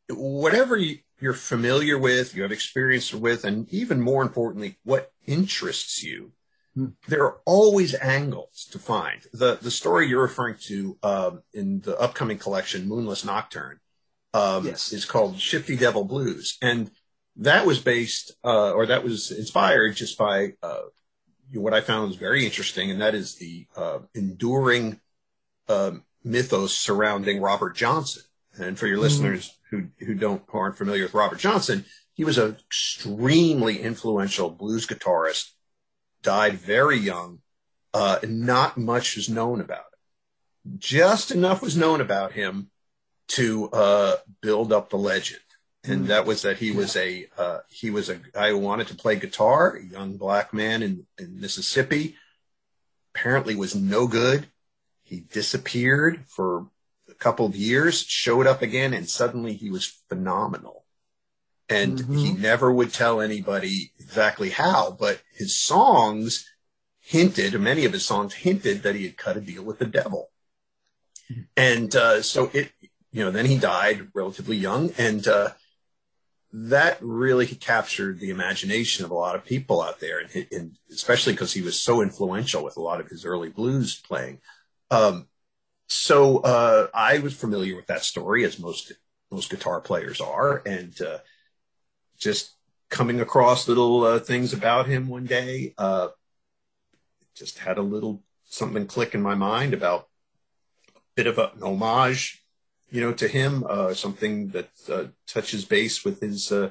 whatever 0.09 0.75
you- 0.77 0.99
you're 1.19 1.33
familiar 1.33 1.97
with, 1.97 2.35
you 2.35 2.43
have 2.43 2.51
experience 2.51 3.13
with, 3.13 3.43
and 3.43 3.67
even 3.69 4.01
more 4.01 4.21
importantly, 4.21 4.77
what 4.83 5.11
interests 5.25 6.03
you, 6.03 6.33
Hmm. 6.75 6.87
there 7.07 7.23
are 7.23 7.39
always 7.45 7.95
angles 7.95 8.67
to 8.71 8.79
find. 8.79 9.23
the 9.33 9.55
The 9.61 9.71
story 9.71 10.07
you're 10.07 10.21
referring 10.21 10.57
to 10.67 10.97
um, 11.03 11.41
in 11.53 11.81
the 11.81 11.97
upcoming 11.99 12.37
collection, 12.37 12.87
Moonless 12.87 13.25
Nocturne, 13.25 13.79
um, 14.33 14.67
Yes. 14.67 14.93
is 14.93 15.05
called 15.05 15.39
Shifty 15.39 15.75
Devil 15.75 16.03
Blues, 16.03 16.57
and 16.61 16.91
that 17.37 17.65
was 17.65 17.79
based, 17.79 18.31
uh, 18.43 18.71
or 18.73 18.85
that 18.87 19.03
was 19.03 19.31
inspired 19.31 19.95
just 19.95 20.17
by 20.17 20.53
uh, 20.61 20.81
what 21.53 21.73
I 21.73 21.81
found 21.81 22.07
was 22.07 22.17
very 22.17 22.45
interesting, 22.45 22.91
and 22.91 23.01
that 23.01 23.15
is 23.15 23.35
the 23.35 23.67
uh, 23.75 23.99
enduring 24.13 24.99
um, 25.69 26.03
mythos 26.23 26.77
surrounding 26.77 27.41
Robert 27.41 27.75
Johnson. 27.75 28.23
And 28.59 28.77
for 28.77 28.87
your 28.87 28.97
listeners 28.97 29.57
who 29.69 29.87
who 29.99 30.15
don't 30.15 30.41
who 30.47 30.57
aren't 30.57 30.77
familiar 30.77 31.03
with 31.03 31.13
Robert 31.13 31.39
Johnson, 31.39 31.85
he 32.13 32.23
was 32.23 32.37
an 32.37 32.57
extremely 32.65 33.79
influential 33.79 34.49
blues 34.49 34.87
guitarist. 34.87 35.51
Died 36.23 36.53
very 36.53 36.97
young. 36.97 37.39
Uh, 37.93 38.19
not 38.27 38.77
much 38.77 39.17
is 39.17 39.29
known 39.29 39.61
about 39.61 39.85
it. 39.93 40.79
Just 40.79 41.31
enough 41.31 41.61
was 41.61 41.77
known 41.77 42.01
about 42.01 42.33
him 42.33 42.69
to 43.29 43.69
uh, 43.69 44.15
build 44.41 44.73
up 44.73 44.89
the 44.89 44.97
legend, 44.97 45.41
and 45.87 46.07
that 46.07 46.25
was 46.25 46.41
that 46.41 46.57
he 46.57 46.71
was 46.71 46.95
a 46.95 47.27
uh, 47.37 47.59
he 47.69 47.89
was 47.89 48.09
a 48.09 48.15
guy 48.15 48.49
who 48.49 48.57
wanted 48.57 48.87
to 48.87 48.95
play 48.95 49.15
guitar, 49.15 49.75
a 49.75 49.83
young 49.83 50.17
black 50.17 50.53
man 50.53 50.83
in, 50.83 51.05
in 51.17 51.39
Mississippi. 51.39 52.15
Apparently, 53.13 53.55
was 53.55 53.75
no 53.75 54.07
good. 54.07 54.47
He 55.03 55.21
disappeared 55.21 56.25
for 56.27 56.67
a 57.09 57.13
couple 57.13 57.45
of 57.45 57.55
years, 57.55 58.01
showed 58.01 58.45
up 58.45 58.61
again, 58.61 58.93
and 58.93 59.09
suddenly 59.09 59.53
he 59.53 59.69
was 59.69 59.85
phenomenal. 60.09 60.85
And 61.69 61.99
he 61.99 62.31
never 62.31 62.71
would 62.71 62.93
tell 62.93 63.19
anybody 63.19 63.91
exactly 63.99 64.51
how, 64.51 64.95
but 64.97 65.21
his 65.33 65.59
songs 65.59 66.49
hinted, 66.99 67.59
many 67.59 67.83
of 67.83 67.91
his 67.91 68.05
songs 68.05 68.35
hinted 68.35 68.83
that 68.83 68.95
he 68.95 69.03
had 69.03 69.17
cut 69.17 69.35
a 69.35 69.41
deal 69.41 69.63
with 69.63 69.79
the 69.79 69.85
devil. 69.85 70.29
And 71.57 71.93
uh, 71.93 72.21
so 72.21 72.49
it, 72.53 72.71
you 73.11 73.23
know, 73.23 73.31
then 73.31 73.45
he 73.45 73.57
died 73.57 74.09
relatively 74.13 74.57
young, 74.57 74.91
and 74.97 75.27
uh, 75.27 75.49
that 76.53 76.97
really 77.01 77.45
captured 77.45 78.19
the 78.19 78.29
imagination 78.29 79.03
of 79.03 79.11
a 79.11 79.15
lot 79.15 79.35
of 79.35 79.45
people 79.45 79.81
out 79.81 79.99
there, 79.99 80.19
and, 80.19 80.47
and 80.51 80.77
especially 80.91 81.33
because 81.33 81.53
he 81.53 81.61
was 81.61 81.79
so 81.79 82.01
influential 82.01 82.63
with 82.63 82.77
a 82.77 82.81
lot 82.81 83.01
of 83.01 83.07
his 83.07 83.25
early 83.25 83.49
blues 83.49 83.99
playing. 83.99 84.39
Um, 84.89 85.27
so 85.87 86.39
uh, 86.39 86.87
I 86.93 87.19
was 87.19 87.35
familiar 87.35 87.75
with 87.75 87.87
that 87.87 88.03
story, 88.03 88.43
as 88.45 88.59
most 88.59 88.93
most 89.29 89.49
guitar 89.49 89.81
players 89.81 90.21
are, 90.21 90.61
and 90.65 90.99
uh, 91.01 91.17
just 92.17 92.53
coming 92.89 93.19
across 93.19 93.67
little 93.67 94.03
uh, 94.03 94.19
things 94.19 94.53
about 94.53 94.87
him 94.87 95.09
one 95.09 95.25
day, 95.25 95.73
uh, 95.77 96.07
just 97.35 97.59
had 97.59 97.77
a 97.77 97.81
little 97.81 98.23
something 98.45 98.87
click 98.87 99.13
in 99.13 99.21
my 99.21 99.35
mind 99.35 99.73
about 99.73 100.07
a 100.95 100.99
bit 101.15 101.27
of 101.27 101.37
a, 101.37 101.51
an 101.55 101.63
homage, 101.63 102.43
you 102.89 103.01
know, 103.01 103.13
to 103.13 103.27
him, 103.27 103.65
uh, 103.67 103.93
something 103.93 104.49
that 104.49 104.69
uh, 104.89 105.05
touches 105.27 105.65
base 105.65 106.05
with 106.05 106.21
his 106.21 106.51
uh, 106.51 106.69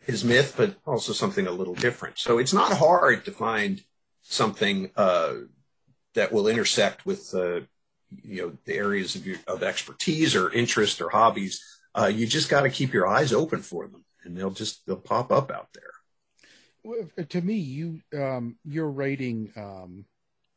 his 0.00 0.24
myth, 0.24 0.54
but 0.56 0.76
also 0.86 1.12
something 1.12 1.46
a 1.46 1.52
little 1.52 1.74
different. 1.74 2.18
So 2.18 2.38
it's 2.38 2.52
not 2.52 2.76
hard 2.76 3.24
to 3.24 3.32
find 3.32 3.82
something 4.22 4.90
uh, 4.96 5.34
that 6.14 6.32
will 6.32 6.48
intersect 6.48 7.04
with 7.04 7.34
uh, 7.34 7.60
you 8.22 8.42
know 8.42 8.52
the 8.64 8.74
areas 8.74 9.16
of 9.16 9.26
your 9.26 9.38
of 9.46 9.62
expertise 9.62 10.36
or 10.36 10.52
interest 10.52 11.00
or 11.00 11.10
hobbies. 11.10 11.62
Uh, 11.94 12.06
you 12.06 12.26
just 12.26 12.50
got 12.50 12.62
to 12.62 12.70
keep 12.70 12.92
your 12.92 13.06
eyes 13.06 13.32
open 13.32 13.60
for 13.60 13.88
them, 13.88 14.04
and 14.24 14.36
they'll 14.36 14.50
just 14.50 14.86
they'll 14.86 14.96
pop 14.96 15.32
up 15.32 15.50
out 15.50 15.68
there. 15.74 15.82
Well, 16.84 17.08
to 17.28 17.40
me, 17.40 17.54
you 17.54 18.00
um, 18.16 18.56
you're 18.64 18.90
writing 18.90 19.52
um, 19.56 20.04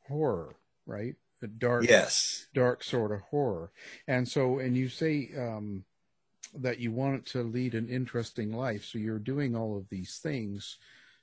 horror, 0.08 0.56
right? 0.86 1.16
A 1.42 1.48
dark, 1.48 1.86
Yes. 1.88 2.48
dark 2.54 2.84
sort 2.84 3.12
of 3.12 3.22
horror. 3.22 3.72
And 4.08 4.28
so, 4.28 4.60
and 4.60 4.76
you 4.78 4.90
say 4.90 5.32
um, 5.38 5.86
that 6.56 6.80
you 6.80 6.92
want 6.92 7.16
it 7.18 7.26
to 7.28 7.44
lead 7.44 7.76
an 7.76 7.88
interesting 7.90 8.52
life, 8.52 8.86
so 8.86 8.98
you're 8.98 9.20
doing 9.20 9.56
all 9.56 9.78
of 9.78 9.90
these 9.90 10.18
things 10.18 10.78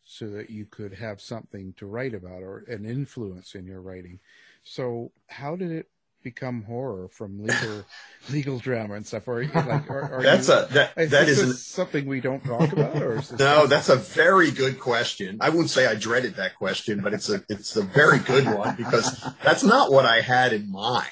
so 0.04 0.30
that 0.30 0.50
you 0.50 0.66
could 0.66 0.94
have 0.94 1.20
something 1.20 1.74
to 1.74 1.86
write 1.86 2.14
about 2.14 2.42
or 2.42 2.58
an 2.68 2.86
influence 2.86 3.54
in 3.54 3.66
your 3.66 3.80
writing. 3.80 4.20
So, 4.62 5.12
how 5.28 5.56
did 5.56 5.72
it 5.72 5.88
become 6.26 6.64
horror 6.64 7.06
from 7.08 7.40
legal 7.42 7.84
legal 8.30 8.58
drama 8.58 8.94
and 8.94 9.06
stuff? 9.06 9.28
Or 9.28 9.34
are 9.34 9.42
you 9.42 9.52
like, 9.54 9.88
are, 9.88 10.12
are 10.14 10.22
That's 10.22 10.48
you, 10.48 10.54
a- 10.54 10.66
that- 10.72 10.92
is 10.98 11.10
that 11.12 11.26
this 11.26 11.38
is 11.38 11.50
an- 11.50 11.56
something 11.56 12.06
we 12.06 12.20
don't 12.20 12.42
talk 12.44 12.72
about, 12.72 13.00
or 13.00 13.18
is 13.18 13.30
No, 13.32 13.66
that's 13.68 13.88
a 13.88 13.96
very 13.96 14.50
good 14.50 14.80
question. 14.80 15.38
I 15.40 15.50
wouldn't 15.50 15.70
say 15.70 15.86
I 15.86 15.94
dreaded 15.94 16.34
that 16.36 16.56
question, 16.56 17.00
but 17.00 17.14
it's 17.14 17.30
a 17.30 17.42
it's 17.48 17.76
a 17.76 17.82
very 17.82 18.18
good 18.18 18.44
one 18.46 18.74
because 18.76 19.24
that's 19.44 19.62
not 19.62 19.92
what 19.92 20.04
I 20.04 20.20
had 20.20 20.52
in 20.52 20.70
mind 20.70 21.06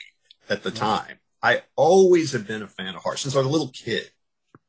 at 0.50 0.62
the 0.64 0.70
time. 0.72 1.18
I 1.42 1.62
always 1.76 2.32
have 2.32 2.46
been 2.46 2.62
a 2.62 2.66
fan 2.66 2.94
of 2.96 3.02
horror 3.02 3.16
since 3.16 3.34
I 3.34 3.38
was 3.38 3.46
a 3.46 3.50
little 3.50 3.68
kid. 3.68 4.10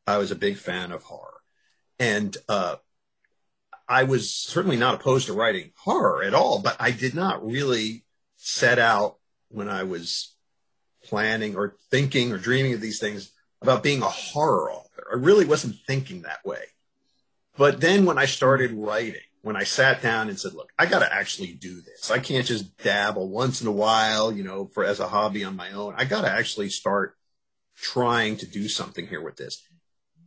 I 0.05 0.17
was 0.17 0.29
a 0.29 0.35
big 0.35 0.57
fan 0.57 0.91
of 0.91 1.01
horror, 1.03 1.41
and 1.97 2.37
uh, 2.47 2.75
I 3.89 4.03
was 4.03 4.31
certainly 4.33 4.77
not 4.77 4.93
opposed 4.95 5.25
to 5.27 5.33
writing 5.33 5.71
horror 5.77 6.21
at 6.23 6.33
all. 6.35 6.59
But 6.59 6.75
I 6.79 6.91
did 6.91 7.15
not 7.15 7.43
really 7.43 8.03
set 8.35 8.77
out 8.77 9.15
when 9.49 9.69
I 9.69 9.83
was 9.83 10.34
planning 11.05 11.55
or 11.55 11.75
thinking 11.91 12.31
or 12.31 12.37
dreaming 12.37 12.73
of 12.73 12.81
these 12.81 12.99
things 12.99 13.31
about 13.61 13.83
being 13.83 14.01
a 14.01 14.09
horror 14.09 14.71
author. 14.71 15.07
I 15.11 15.15
really 15.15 15.45
wasn't 15.45 15.77
thinking 15.87 16.21
that 16.21 16.45
way. 16.45 16.63
But 17.57 17.79
then 17.81 18.05
when 18.05 18.17
I 18.17 18.25
started 18.25 18.71
writing, 18.73 19.21
when 19.41 19.55
I 19.55 19.63
sat 19.63 20.01
down 20.01 20.27
and 20.27 20.39
said, 20.39 20.53
look, 20.53 20.71
I 20.77 20.87
got 20.87 20.99
to 20.99 21.13
actually 21.13 21.53
do 21.53 21.79
this. 21.79 22.09
I 22.09 22.19
can't 22.19 22.45
just 22.45 22.77
dabble 22.77 23.29
once 23.29 23.61
in 23.61 23.67
a 23.67 23.71
while, 23.71 24.31
you 24.31 24.43
know, 24.43 24.65
for 24.73 24.83
as 24.83 24.99
a 24.99 25.07
hobby 25.07 25.43
on 25.43 25.55
my 25.55 25.71
own. 25.71 25.93
I 25.97 26.05
got 26.05 26.21
to 26.21 26.31
actually 26.31 26.69
start 26.69 27.15
trying 27.77 28.37
to 28.37 28.47
do 28.47 28.67
something 28.67 29.07
here 29.07 29.21
with 29.21 29.37
this. 29.37 29.61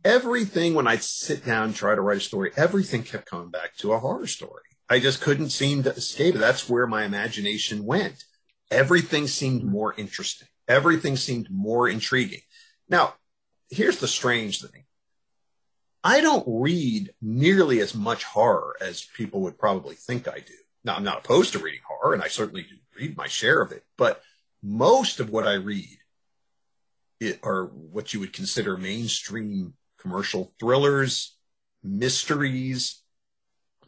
Everything 0.05 0.73
when 0.73 0.87
I 0.87 0.95
sit 0.95 1.45
down 1.45 1.65
and 1.65 1.75
try 1.75 1.95
to 1.95 2.01
write 2.01 2.17
a 2.17 2.21
story, 2.21 2.51
everything 2.55 3.03
kept 3.03 3.29
coming 3.29 3.49
back 3.49 3.75
to 3.77 3.91
a 3.91 3.99
horror 3.99 4.27
story. 4.27 4.63
I 4.89 4.99
just 4.99 5.21
couldn't 5.21 5.49
seem 5.49 5.83
to 5.83 5.91
escape 5.91 6.35
it. 6.35 6.39
That's 6.39 6.69
where 6.69 6.87
my 6.87 7.03
imagination 7.03 7.85
went. 7.85 8.23
Everything 8.71 9.27
seemed 9.27 9.63
more 9.63 9.93
interesting. 9.97 10.47
Everything 10.69 11.17
seemed 11.17 11.49
more 11.49 11.89
intriguing. 11.89 12.41
Now, 12.87 13.15
here's 13.69 13.99
the 13.99 14.07
strange 14.07 14.61
thing. 14.61 14.85
I 16.03 16.21
don't 16.21 16.45
read 16.47 17.11
nearly 17.21 17.81
as 17.81 17.93
much 17.93 18.23
horror 18.23 18.75
as 18.79 19.07
people 19.17 19.41
would 19.41 19.57
probably 19.57 19.95
think 19.95 20.27
I 20.27 20.39
do. 20.39 20.53
Now, 20.83 20.95
I'm 20.95 21.03
not 21.03 21.25
opposed 21.25 21.53
to 21.53 21.59
reading 21.59 21.81
horror, 21.85 22.13
and 22.13 22.23
I 22.23 22.29
certainly 22.29 22.63
do 22.63 22.75
read 22.97 23.17
my 23.17 23.27
share 23.27 23.61
of 23.61 23.71
it, 23.71 23.83
but 23.97 24.21
most 24.61 25.19
of 25.19 25.29
what 25.29 25.47
I 25.47 25.53
read 25.53 25.97
are 27.43 27.65
what 27.65 28.13
you 28.13 28.19
would 28.19 28.31
consider 28.31 28.77
mainstream 28.77 29.73
commercial 29.97 30.53
thrillers, 30.59 31.35
mysteries, 31.83 33.01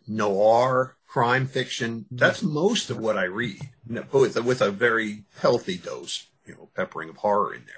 noir, 0.07 0.97
crime 1.07 1.47
fiction. 1.47 2.05
That's 2.11 2.43
most 2.43 2.89
of 2.89 2.97
what 2.97 3.17
I 3.17 3.23
read, 3.23 3.61
with, 3.88 4.38
with 4.43 4.61
a 4.61 4.71
very 4.71 5.23
healthy 5.39 5.77
dose, 5.77 6.27
you 6.45 6.53
know, 6.53 6.69
peppering 6.75 7.10
of 7.10 7.17
horror 7.17 7.53
in 7.53 7.65
there. 7.65 7.75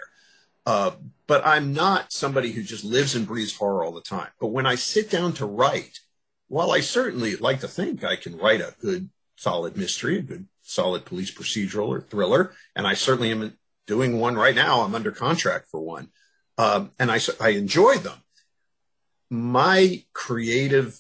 Uh, 0.65 0.91
but 1.27 1.45
I'm 1.45 1.73
not 1.73 2.13
somebody 2.13 2.51
who 2.51 2.63
just 2.63 2.83
lives 2.83 3.15
and 3.15 3.27
breathes 3.27 3.55
horror 3.55 3.83
all 3.83 3.91
the 3.91 4.01
time. 4.01 4.29
But 4.39 4.47
when 4.47 4.65
I 4.65 4.75
sit 4.75 5.09
down 5.09 5.33
to 5.33 5.45
write, 5.45 5.99
while 6.47 6.71
I 6.71 6.79
certainly 6.79 7.35
like 7.35 7.59
to 7.61 7.67
think 7.67 8.03
I 8.03 8.15
can 8.15 8.37
write 8.37 8.61
a 8.61 8.75
good, 8.79 9.09
solid 9.35 9.75
mystery, 9.75 10.19
a 10.19 10.21
good, 10.21 10.47
solid 10.61 11.05
police 11.05 11.31
procedural 11.31 11.89
or 11.89 12.01
thriller, 12.01 12.53
and 12.75 12.87
I 12.87 12.93
certainly 12.93 13.31
am 13.31 13.57
doing 13.87 14.19
one 14.19 14.35
right 14.35 14.55
now. 14.55 14.81
I'm 14.81 14.95
under 14.95 15.11
contract 15.11 15.67
for 15.69 15.81
one, 15.81 16.09
um, 16.57 16.91
and 16.97 17.11
I 17.11 17.19
I 17.41 17.49
enjoy 17.49 17.95
them. 17.95 18.19
My 19.29 20.03
creative 20.13 20.99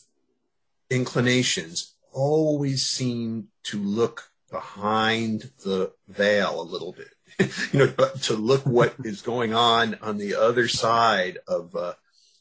inclinations 0.89 1.93
always 2.11 2.85
seem 2.85 3.47
to 3.63 3.79
look 3.79 4.31
behind 4.51 5.51
the 5.63 5.93
veil 6.07 6.61
a 6.61 6.63
little 6.63 6.91
bit 6.91 7.12
you 7.71 7.79
know, 7.79 7.87
to 8.23 8.35
look 8.35 8.65
what 8.65 8.95
is 9.03 9.21
going 9.21 9.53
on 9.53 9.97
on 10.01 10.17
the 10.17 10.35
other 10.35 10.67
side 10.67 11.39
of, 11.47 11.75
uh, 11.75 11.93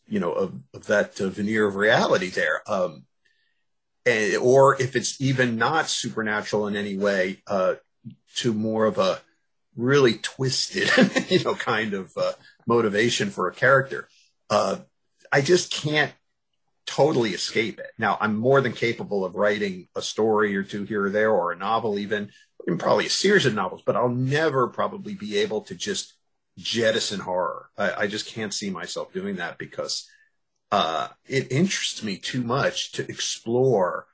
you 0.07 0.21
know, 0.21 0.33
of, 0.33 0.55
of 0.75 0.87
that 0.87 1.21
uh, 1.21 1.29
veneer 1.29 1.67
of 1.67 1.77
reality 1.77 2.29
there. 2.29 2.63
Um, 2.67 3.05
and, 4.05 4.37
or 4.37 4.81
if 4.81 4.97
it's 4.97 5.21
even 5.21 5.57
not 5.57 5.89
supernatural 5.89 6.67
in 6.67 6.77
any 6.77 6.97
way, 6.97 7.43
uh, 7.47 7.75
to 8.37 8.53
more 8.53 8.87
of 8.87 8.99
a 8.99 9.21
really 9.77 10.15
twisted, 10.15 10.91
you 11.31 11.43
know, 11.45 11.55
kind 11.55 11.95
of 11.95 12.13
uh, 12.17 12.33
motivation 12.67 13.31
for 13.31 13.49
a 13.49 13.55
character. 13.55 14.09
Uh, 14.51 14.79
I 15.31 15.41
just 15.41 15.73
can't 15.73 16.13
totally 16.87 17.31
escape 17.31 17.79
it. 17.79 17.91
Now, 17.99 18.19
I'm 18.21 18.37
more 18.37 18.61
than 18.61 18.73
capable 18.73 19.25
of 19.25 19.35
writing 19.35 19.89
a 19.95 20.03
story 20.03 20.57
or 20.57 20.63
two 20.63 20.85
here 20.85 21.07
or 21.07 21.11
there, 21.11 21.31
or 21.31 21.53
a 21.53 21.57
novel, 21.57 21.99
even, 21.99 22.31
probably 22.78 23.07
a 23.07 23.11
series 23.11 23.47
of 23.47 23.54
novels, 23.54 23.83
but 23.85 23.97
I'll 23.97 24.09
never 24.09 24.69
probably 24.69 25.14
be 25.14 25.38
able 25.38 25.62
to 25.62 25.75
just 25.75 26.14
jettison 26.59 27.21
horror. 27.21 27.71
I, 27.76 27.92
I 28.02 28.07
just 28.07 28.26
can't 28.26 28.54
see 28.54 28.71
myself 28.71 29.12
doing 29.12 29.37
that 29.37 29.59
because 29.59 30.09
uh, 30.71 31.09
it 31.26 31.52
interests 31.52 32.02
me 32.02 32.16
too 32.16 32.42
much 32.42 32.92
to 32.92 33.02
explore 33.09 34.07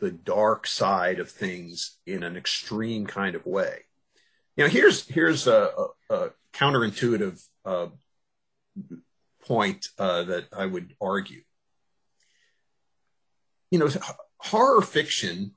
the 0.00 0.10
dark 0.10 0.66
side 0.66 1.20
of 1.20 1.30
things 1.30 1.98
in 2.06 2.22
an 2.22 2.36
extreme 2.36 3.06
kind 3.06 3.36
of 3.36 3.46
way. 3.46 3.82
You 4.56 4.64
know, 4.64 4.70
here's 4.70 5.08
here's 5.08 5.46
a, 5.46 5.70
a, 6.10 6.14
a 6.14 6.30
counterintuitive 6.52 7.42
uh, 7.64 7.86
point 9.44 9.88
uh, 9.98 10.24
that 10.24 10.46
I 10.56 10.66
would 10.66 10.94
argue. 11.00 11.42
You 13.70 13.78
know, 13.78 13.88
horror 14.38 14.82
fiction 14.82 15.52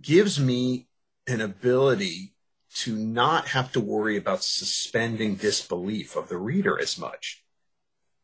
gives 0.00 0.38
me 0.38 0.85
an 1.26 1.40
ability 1.40 2.34
to 2.74 2.94
not 2.94 3.48
have 3.48 3.72
to 3.72 3.80
worry 3.80 4.16
about 4.16 4.42
suspending 4.42 5.36
disbelief 5.36 6.14
of 6.16 6.28
the 6.28 6.36
reader 6.36 6.78
as 6.78 6.98
much, 6.98 7.44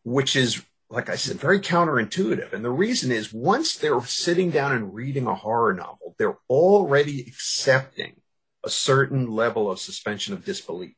which 0.05 0.37
is 0.37 0.63
like 0.93 1.09
I 1.09 1.17
said, 1.17 1.39
very 1.39 1.59
counterintuitive. 1.59 2.53
And 2.53 2.63
the 2.63 2.71
reason 2.71 3.11
is 3.11 3.33
once 3.33 3.75
they're 3.75 4.03
sitting 4.03 4.51
down 4.51 4.73
and 4.73 4.95
reading 4.95 5.27
a 5.27 5.35
horror 5.35 5.73
novel, 5.73 6.15
they're 6.19 6.37
already 6.51 7.23
accepting 7.23 8.21
a 8.63 8.69
certain 8.69 9.27
level 9.27 9.71
of 9.71 9.81
suspension 9.81 10.35
of 10.35 10.45
disbelief. 10.45 10.95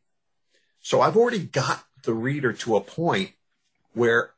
So 0.80 1.00
I've 1.00 1.16
already 1.16 1.44
got 1.44 1.84
the 2.02 2.12
reader 2.12 2.52
to 2.52 2.74
a 2.74 2.80
point 2.80 3.30
where 3.92 4.34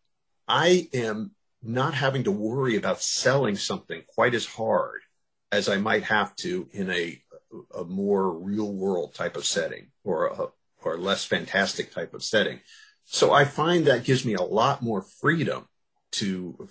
I 0.46 0.88
am 0.92 1.32
not 1.62 1.94
having 1.94 2.24
to 2.24 2.30
worry 2.30 2.76
about 2.76 3.00
selling 3.00 3.56
something 3.56 4.02
quite 4.14 4.34
as 4.34 4.44
hard 4.44 5.00
as 5.50 5.70
I 5.70 5.78
might 5.78 6.04
have 6.04 6.36
to 6.36 6.68
in 6.72 6.90
a, 6.90 7.22
a 7.76 7.84
more 7.84 8.30
real 8.30 8.72
world 8.72 9.14
type 9.14 9.36
of 9.36 9.44
setting 9.44 9.88
or 10.04 10.26
a, 10.26 10.46
or 10.82 10.96
less 10.96 11.24
fantastic 11.24 11.92
type 11.92 12.14
of 12.14 12.22
setting. 12.22 12.60
So 13.04 13.32
I 13.32 13.44
find 13.44 13.86
that 13.86 14.04
gives 14.04 14.24
me 14.24 14.34
a 14.34 14.42
lot 14.42 14.82
more 14.82 15.02
freedom 15.02 15.68
to 16.12 16.68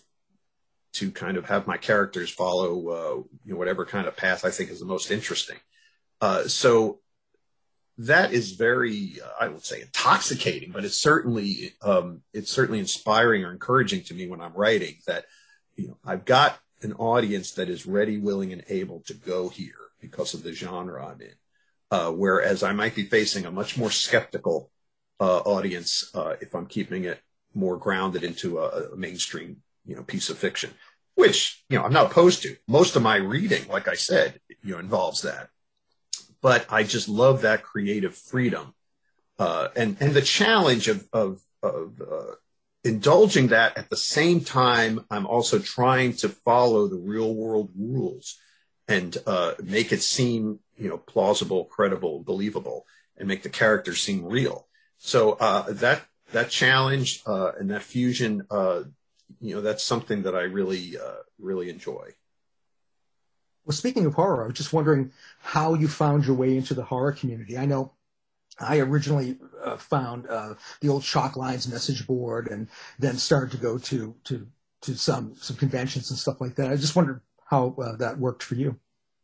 to 0.94 1.12
kind 1.12 1.36
of 1.36 1.46
have 1.46 1.68
my 1.68 1.75
characters 1.75 2.30
follow 2.30 2.89
uh, 2.89 3.15
you 3.44 3.54
know 3.54 3.58
whatever 3.58 3.86
kind 3.86 4.08
of 4.08 4.15
path 4.15 4.46
I 4.46 4.50
think 4.50 4.70
is 4.70 4.80
the 4.80 4.86
most 4.86 5.12
interesting. 5.12 5.58
Uh, 6.22 6.44
so 6.44 7.00
that 7.98 8.34
is 8.34 8.51
very 8.51 9.20
uh, 9.24 9.44
I 9.44 9.48
would 9.48 9.65
say 9.65 9.82
intoxicating, 9.82 10.72
but 10.72 10.86
it's 10.86 11.00
certainly 11.01 11.74
um, 11.82 12.22
it's 12.34 12.51
certainly 12.51 12.80
inspiring 12.80 13.44
or 13.44 13.51
encouraging 13.51 14.04
to 14.04 14.13
me 14.13 14.27
when 14.27 14.42
I'm 14.42 14.54
writing 14.54 14.96
that 15.08 15.25
you 15.75 15.88
know 15.88 15.98
I've 16.06 16.25
got 16.25 16.60
an 16.82 16.94
audience 16.94 17.54
that 17.54 17.70
is 17.70 17.86
ready, 17.86 18.18
willing, 18.18 18.51
and 18.51 18.63
able 18.68 19.01
to 19.08 19.13
go 19.13 19.50
here 19.50 19.85
because 20.00 20.34
of 20.34 20.44
the 20.44 20.54
genre 20.54 21.06
I'm 21.06 21.22
in. 21.22 21.36
Uh, 21.92 22.12
whereas 22.12 22.64
I 22.64 22.74
might 22.74 22.96
be 22.96 23.06
facing 23.06 23.46
a 23.46 23.52
much 23.52 23.78
more 23.78 23.92
skeptical 23.92 24.72
uh, 25.20 25.40
audience 25.40 26.10
uh, 26.14 26.36
if 26.42 26.54
I'm 26.56 26.66
keeping 26.66 27.06
it 27.06 27.22
more 27.54 27.78
grounded 27.78 28.24
into 28.24 28.60
a, 28.60 28.94
a, 28.94 28.98
mainstream, 28.98 29.58
you 29.86 29.96
know, 29.96 30.04
piece 30.04 30.30
of 30.30 30.38
fiction, 30.38 30.74
which 31.16 31.64
you 31.70 31.78
know 31.78 31.86
I'm 31.86 31.94
not 31.94 32.12
opposed 32.12 32.42
to. 32.44 32.58
Most 32.68 32.96
of 32.96 33.02
my 33.02 33.16
reading, 33.16 33.68
like 33.70 33.88
I 33.88 33.94
said, 33.94 34.40
you 34.62 34.74
know, 34.74 34.80
involves 34.80 35.22
that. 35.22 35.50
But 36.42 36.66
I 36.70 36.84
just 36.84 37.08
love 37.08 37.42
that 37.42 37.64
creative 37.64 38.16
freedom, 38.16 38.74
uh, 39.40 39.70
and 39.75 39.96
and 40.02 40.14
the 40.14 40.22
challenge 40.22 40.88
of 40.88 41.08
of, 41.14 41.42
of 41.64 42.02
uh, 42.02 42.36
indulging 42.84 43.48
that 43.48 43.78
at 43.78 43.90
the 43.90 43.98
same 43.98 44.42
time. 44.42 45.06
I'm 45.10 45.28
also 45.28 45.60
trying 45.60 46.14
to 46.18 46.30
follow 46.30 46.88
the 46.88 47.00
real 47.00 47.34
world 47.34 47.70
rules 47.78 48.38
and 48.88 49.18
uh, 49.25 49.54
make 49.63 49.92
it 49.92 50.01
seem 50.01 50.60
you 50.77 50.89
know 50.89 50.98
plausible, 50.98 51.65
credible, 51.65 52.24
believable, 52.24 52.86
and 53.18 53.27
make 53.27 53.44
the 53.44 53.50
characters 53.50 54.01
seem 54.01 54.25
real 54.25 54.68
so 54.98 55.34
uh, 55.34 55.72
that 55.72 56.01
that 56.32 56.50
challenge 56.50 57.22
uh, 57.25 57.51
and 57.60 57.70
that 57.70 57.84
fusion, 57.84 58.46
uh, 58.50 58.84
you 59.39 59.55
know, 59.55 59.62
that's 59.62 59.83
something 59.83 60.24
that 60.24 60.36
I 60.36 60.42
really 60.42 60.98
uh, 60.98 61.22
really 61.40 61.70
enjoy. 61.70 62.12
Well, 63.66 63.75
speaking 63.75 64.05
of 64.05 64.14
horror, 64.14 64.44
I 64.44 64.48
was 64.48 64.57
just 64.57 64.74
wondering 64.74 65.12
how 65.42 65.74
you 65.74 65.88
found 65.88 66.25
your 66.25 66.36
way 66.36 66.55
into 66.55 66.74
the 66.74 66.83
horror 66.83 67.12
community. 67.12 67.57
I 67.57 67.66
know 67.66 67.94
I 68.60 68.79
originally 68.79 69.38
uh, 69.64 69.77
found 69.77 70.25
the 70.25 70.90
old 70.90 71.03
Shocklines 71.03 71.72
message 71.72 72.07
board, 72.07 72.48
and 72.48 72.68
then 73.00 73.18
started 73.18 73.51
to 73.51 73.57
go 73.57 73.77
to 73.77 74.16
to 74.25 74.48
to 74.81 74.96
some 74.96 75.36
some 75.36 75.57
conventions 75.57 76.10
and 76.10 76.20
stuff 76.20 76.42
like 76.42 76.55
that. 76.55 76.72
I 76.72 76.75
just 76.75 76.96
wondered 76.96 77.22
how 77.46 77.75
uh, 77.81 77.96
that 77.98 78.20
worked 78.20 78.44
for 78.44 78.55
you. 78.55 78.79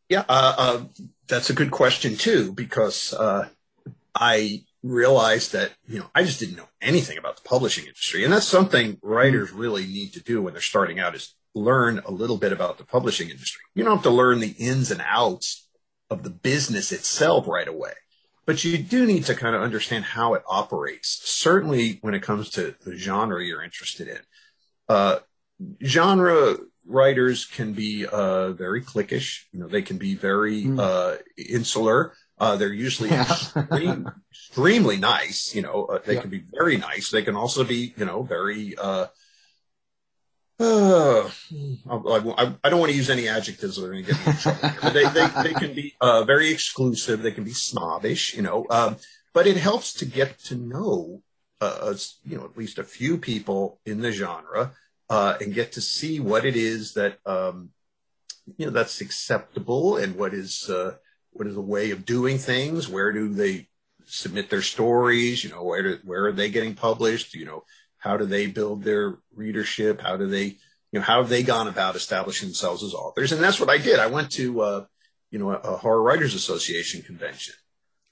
Yeah, 0.09 0.23
uh, 0.27 0.55
uh, 0.57 0.83
that's 1.27 1.49
a 1.49 1.53
good 1.53 1.71
question 1.71 2.15
too, 2.15 2.53
because 2.53 3.13
I 4.15 4.63
realized 4.83 5.53
that, 5.53 5.71
you 5.87 5.99
know, 5.99 6.09
I 6.15 6.23
just 6.23 6.39
didn't 6.39 6.57
know 6.57 6.67
anything 6.81 7.17
about 7.17 7.37
the 7.37 7.47
publishing 7.47 7.85
industry. 7.85 8.23
And 8.23 8.33
that's 8.33 8.47
something 8.47 8.97
writers 9.01 9.51
really 9.51 9.85
need 9.85 10.13
to 10.13 10.23
do 10.23 10.41
when 10.41 10.53
they're 10.53 10.61
starting 10.61 10.99
out 10.99 11.15
is 11.15 11.35
learn 11.53 12.01
a 12.05 12.11
little 12.11 12.37
bit 12.37 12.51
about 12.51 12.77
the 12.77 12.83
publishing 12.83 13.29
industry. 13.29 13.61
You 13.75 13.83
don't 13.83 13.97
have 13.97 14.03
to 14.03 14.09
learn 14.09 14.39
the 14.39 14.55
ins 14.57 14.91
and 14.91 15.01
outs 15.05 15.67
of 16.09 16.23
the 16.23 16.29
business 16.29 16.91
itself 16.91 17.47
right 17.47 17.67
away, 17.67 17.93
but 18.45 18.63
you 18.63 18.77
do 18.77 19.05
need 19.05 19.25
to 19.25 19.35
kind 19.35 19.55
of 19.55 19.61
understand 19.61 20.03
how 20.03 20.33
it 20.33 20.43
operates. 20.47 21.21
Certainly 21.23 21.99
when 22.01 22.13
it 22.13 22.23
comes 22.23 22.49
to 22.51 22.75
the 22.83 22.95
genre 22.97 23.43
you're 23.43 23.63
interested 23.63 24.07
in. 24.07 24.19
Uh, 24.89 25.19
genre 25.85 26.57
writers 26.91 27.45
can 27.45 27.73
be 27.73 28.05
uh, 28.05 28.51
very 28.51 28.81
cliquish. 28.81 29.45
You 29.51 29.59
know, 29.59 29.67
they 29.67 29.81
can 29.81 29.97
be 29.97 30.15
very 30.15 30.63
mm. 30.63 30.79
uh, 30.79 31.17
insular. 31.37 32.13
Uh, 32.37 32.55
they're 32.55 32.73
usually 32.73 33.09
yeah. 33.09 33.21
extreme, 33.21 34.11
extremely 34.31 34.97
nice. 34.97 35.55
You 35.55 35.61
know, 35.61 35.85
uh, 35.85 35.99
they 36.05 36.15
yeah. 36.15 36.21
can 36.21 36.29
be 36.29 36.43
very 36.51 36.77
nice. 36.77 37.11
They 37.11 37.23
can 37.23 37.35
also 37.35 37.63
be, 37.63 37.93
you 37.97 38.05
know, 38.05 38.23
very. 38.23 38.75
Uh, 38.77 39.07
uh, 40.59 41.27
I, 41.89 42.53
I, 42.63 42.69
don't 42.69 42.79
want 42.79 42.91
to 42.91 42.97
use 42.97 43.09
any 43.09 43.27
adjectives 43.27 43.77
that 43.77 43.83
are 43.83 43.91
going 43.91 44.05
to 44.05 44.11
get 44.11 44.25
me 44.25 44.31
in 44.31 44.37
trouble. 44.37 44.69
but 44.81 44.93
they, 44.93 45.05
they, 45.09 45.27
they 45.43 45.53
can 45.53 45.73
be 45.73 45.95
uh, 45.99 46.23
very 46.23 46.51
exclusive. 46.51 47.23
They 47.23 47.31
can 47.31 47.43
be 47.43 47.53
snobbish, 47.53 48.35
you 48.35 48.43
know. 48.43 48.67
Um, 48.69 48.97
but 49.33 49.47
it 49.47 49.57
helps 49.57 49.93
to 49.95 50.05
get 50.05 50.37
to 50.45 50.55
know, 50.55 51.23
uh, 51.61 51.95
you 52.23 52.37
know, 52.37 52.45
at 52.45 52.55
least 52.57 52.77
a 52.77 52.83
few 52.83 53.17
people 53.17 53.79
in 53.87 54.01
the 54.01 54.11
genre 54.11 54.73
uh, 55.11 55.35
and 55.41 55.53
get 55.53 55.73
to 55.73 55.81
see 55.81 56.21
what 56.21 56.45
it 56.45 56.55
is 56.55 56.93
that, 56.93 57.19
um, 57.25 57.71
you 58.57 58.65
know, 58.65 58.71
that's 58.71 59.01
acceptable 59.01 59.97
and 59.97 60.15
what 60.15 60.33
is 60.33 60.69
uh, 60.69 60.95
what 61.31 61.47
is 61.47 61.57
a 61.57 61.61
way 61.61 61.91
of 61.91 62.05
doing 62.05 62.37
things? 62.37 62.87
Where 62.87 63.11
do 63.11 63.27
they 63.27 63.67
submit 64.05 64.49
their 64.49 64.61
stories? 64.61 65.43
You 65.43 65.49
know, 65.49 65.63
where 65.63 65.83
do, 65.83 65.99
where 66.05 66.27
are 66.27 66.31
they 66.31 66.49
getting 66.49 66.75
published? 66.75 67.33
You 67.33 67.43
know, 67.43 67.65
how 67.97 68.15
do 68.15 68.25
they 68.25 68.47
build 68.47 68.83
their 68.83 69.17
readership? 69.35 69.99
How 69.99 70.15
do 70.15 70.27
they, 70.27 70.45
you 70.93 70.99
know, 70.99 71.01
how 71.01 71.17
have 71.21 71.29
they 71.29 71.43
gone 71.43 71.67
about 71.67 71.97
establishing 71.97 72.47
themselves 72.47 72.81
as 72.81 72.93
authors? 72.93 73.33
And 73.33 73.43
that's 73.43 73.59
what 73.59 73.69
I 73.69 73.79
did. 73.79 73.99
I 73.99 74.07
went 74.07 74.31
to, 74.33 74.61
uh, 74.61 74.85
you 75.29 75.39
know, 75.39 75.51
a, 75.51 75.57
a 75.57 75.75
Horror 75.75 76.01
Writers 76.01 76.35
Association 76.35 77.01
convention. 77.01 77.55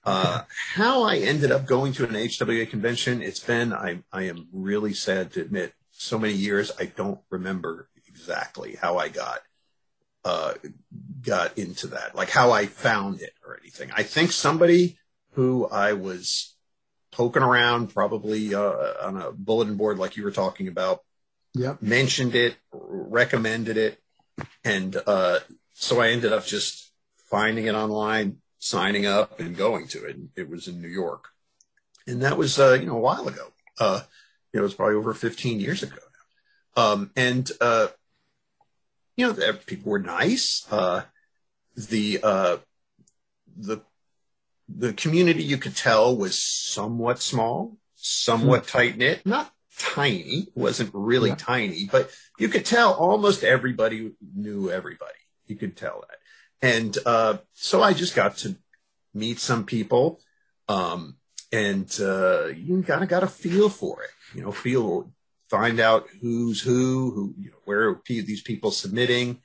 Uh, 0.04 0.42
how 0.74 1.04
I 1.04 1.16
ended 1.20 1.54
up 1.54 1.66
going 1.66 1.94
to 1.94 2.04
an 2.04 2.16
HWA 2.16 2.70
convention, 2.70 3.22
it's 3.22 3.40
been, 3.40 3.72
I, 3.72 4.04
I 4.12 4.24
am 4.24 4.50
really 4.52 4.94
sad 4.94 5.32
to 5.34 5.42
admit, 5.42 5.74
so 6.00 6.18
many 6.18 6.34
years, 6.34 6.72
I 6.80 6.86
don't 6.86 7.20
remember 7.30 7.90
exactly 8.08 8.78
how 8.82 8.98
I 8.98 9.10
got 9.10 9.42
uh, 10.24 10.54
got 11.22 11.58
into 11.58 11.88
that, 11.88 12.16
like 12.16 12.30
how 12.30 12.52
I 12.52 12.68
found 12.68 13.22
it 13.22 13.34
or 13.46 13.60
anything. 13.62 13.92
I 13.94 14.04
think 14.04 14.32
somebody 14.32 14.98
who 15.32 15.68
I 15.68 15.94
was 15.94 16.56
poking 17.12 17.44
around, 17.44 17.94
probably 17.94 18.56
uh, 18.56 18.72
on 19.02 19.18
a 19.22 19.32
bulletin 19.32 19.76
board 19.76 19.98
like 19.98 20.16
you 20.16 20.24
were 20.24 20.32
talking 20.32 20.70
about, 20.70 21.04
yep. 21.54 21.82
mentioned 21.82 22.34
it, 22.34 22.56
recommended 22.72 23.76
it, 23.76 24.02
and 24.64 24.96
uh, 25.06 25.40
so 25.74 26.00
I 26.00 26.10
ended 26.10 26.32
up 26.32 26.46
just 26.46 26.94
finding 27.30 27.66
it 27.66 27.76
online, 27.76 28.38
signing 28.58 29.06
up, 29.06 29.40
and 29.40 29.56
going 29.56 29.88
to 29.90 30.06
it. 30.06 30.16
It 30.38 30.50
was 30.50 30.70
in 30.70 30.82
New 30.82 30.88
York, 30.88 31.28
and 32.08 32.22
that 32.22 32.38
was 32.38 32.58
uh, 32.58 32.78
you 32.80 32.86
know 32.86 32.96
a 32.96 33.02
while 33.02 33.28
ago. 33.28 33.52
Uh, 34.56 34.60
it 34.60 34.62
was 34.62 34.74
probably 34.74 34.96
over 34.96 35.14
15 35.14 35.60
years 35.60 35.84
ago 35.84 35.96
now. 36.76 36.84
Um, 36.84 37.12
and 37.16 37.50
uh, 37.60 37.88
you 39.16 39.28
know, 39.28 39.54
people 39.66 39.92
were 39.92 40.00
nice. 40.00 40.66
Uh, 40.72 41.04
the 41.76 42.20
uh, 42.24 42.58
the 43.58 43.82
the 44.68 44.94
community 44.94 45.44
you 45.44 45.58
could 45.58 45.76
tell 45.76 46.16
was 46.16 46.42
somewhat 46.42 47.22
small, 47.22 47.78
somewhat 47.96 48.64
mm-hmm. 48.64 48.78
tight 48.78 48.98
knit, 48.98 49.26
not 49.26 49.52
tiny, 49.78 50.48
wasn't 50.56 50.92
really 50.94 51.30
yeah. 51.30 51.36
tiny, 51.36 51.90
but 51.92 52.12
you 52.38 52.50
could 52.50 52.66
tell 52.66 52.94
almost 52.94 53.44
everybody 53.44 54.12
knew 54.36 54.70
everybody. 54.70 55.14
You 55.48 55.56
could 55.56 55.76
tell 55.76 56.06
that. 56.08 56.18
And 56.62 56.98
uh, 57.06 57.38
so 57.54 57.82
I 57.82 57.94
just 57.94 58.16
got 58.16 58.38
to 58.38 58.58
meet 59.14 59.40
some 59.40 59.66
people, 59.66 60.20
um, 60.68 61.18
and 61.52 61.90
uh, 62.00 62.48
you 62.48 62.84
kind 62.84 63.04
of 63.04 63.10
got 63.10 63.24
a 63.24 63.28
feel 63.28 63.70
for 63.70 64.04
it. 64.04 64.10
You 64.34 64.44
know, 64.44 64.52
feel 64.52 65.12
find 65.50 65.80
out 65.80 66.08
who's 66.22 66.62
who, 66.62 67.12
who, 67.12 67.34
you 67.38 67.52
know, 67.52 67.58
where 67.65 67.89
are 67.89 68.02
these 68.08 68.42
people 68.42 68.72
submitting. 68.72 69.42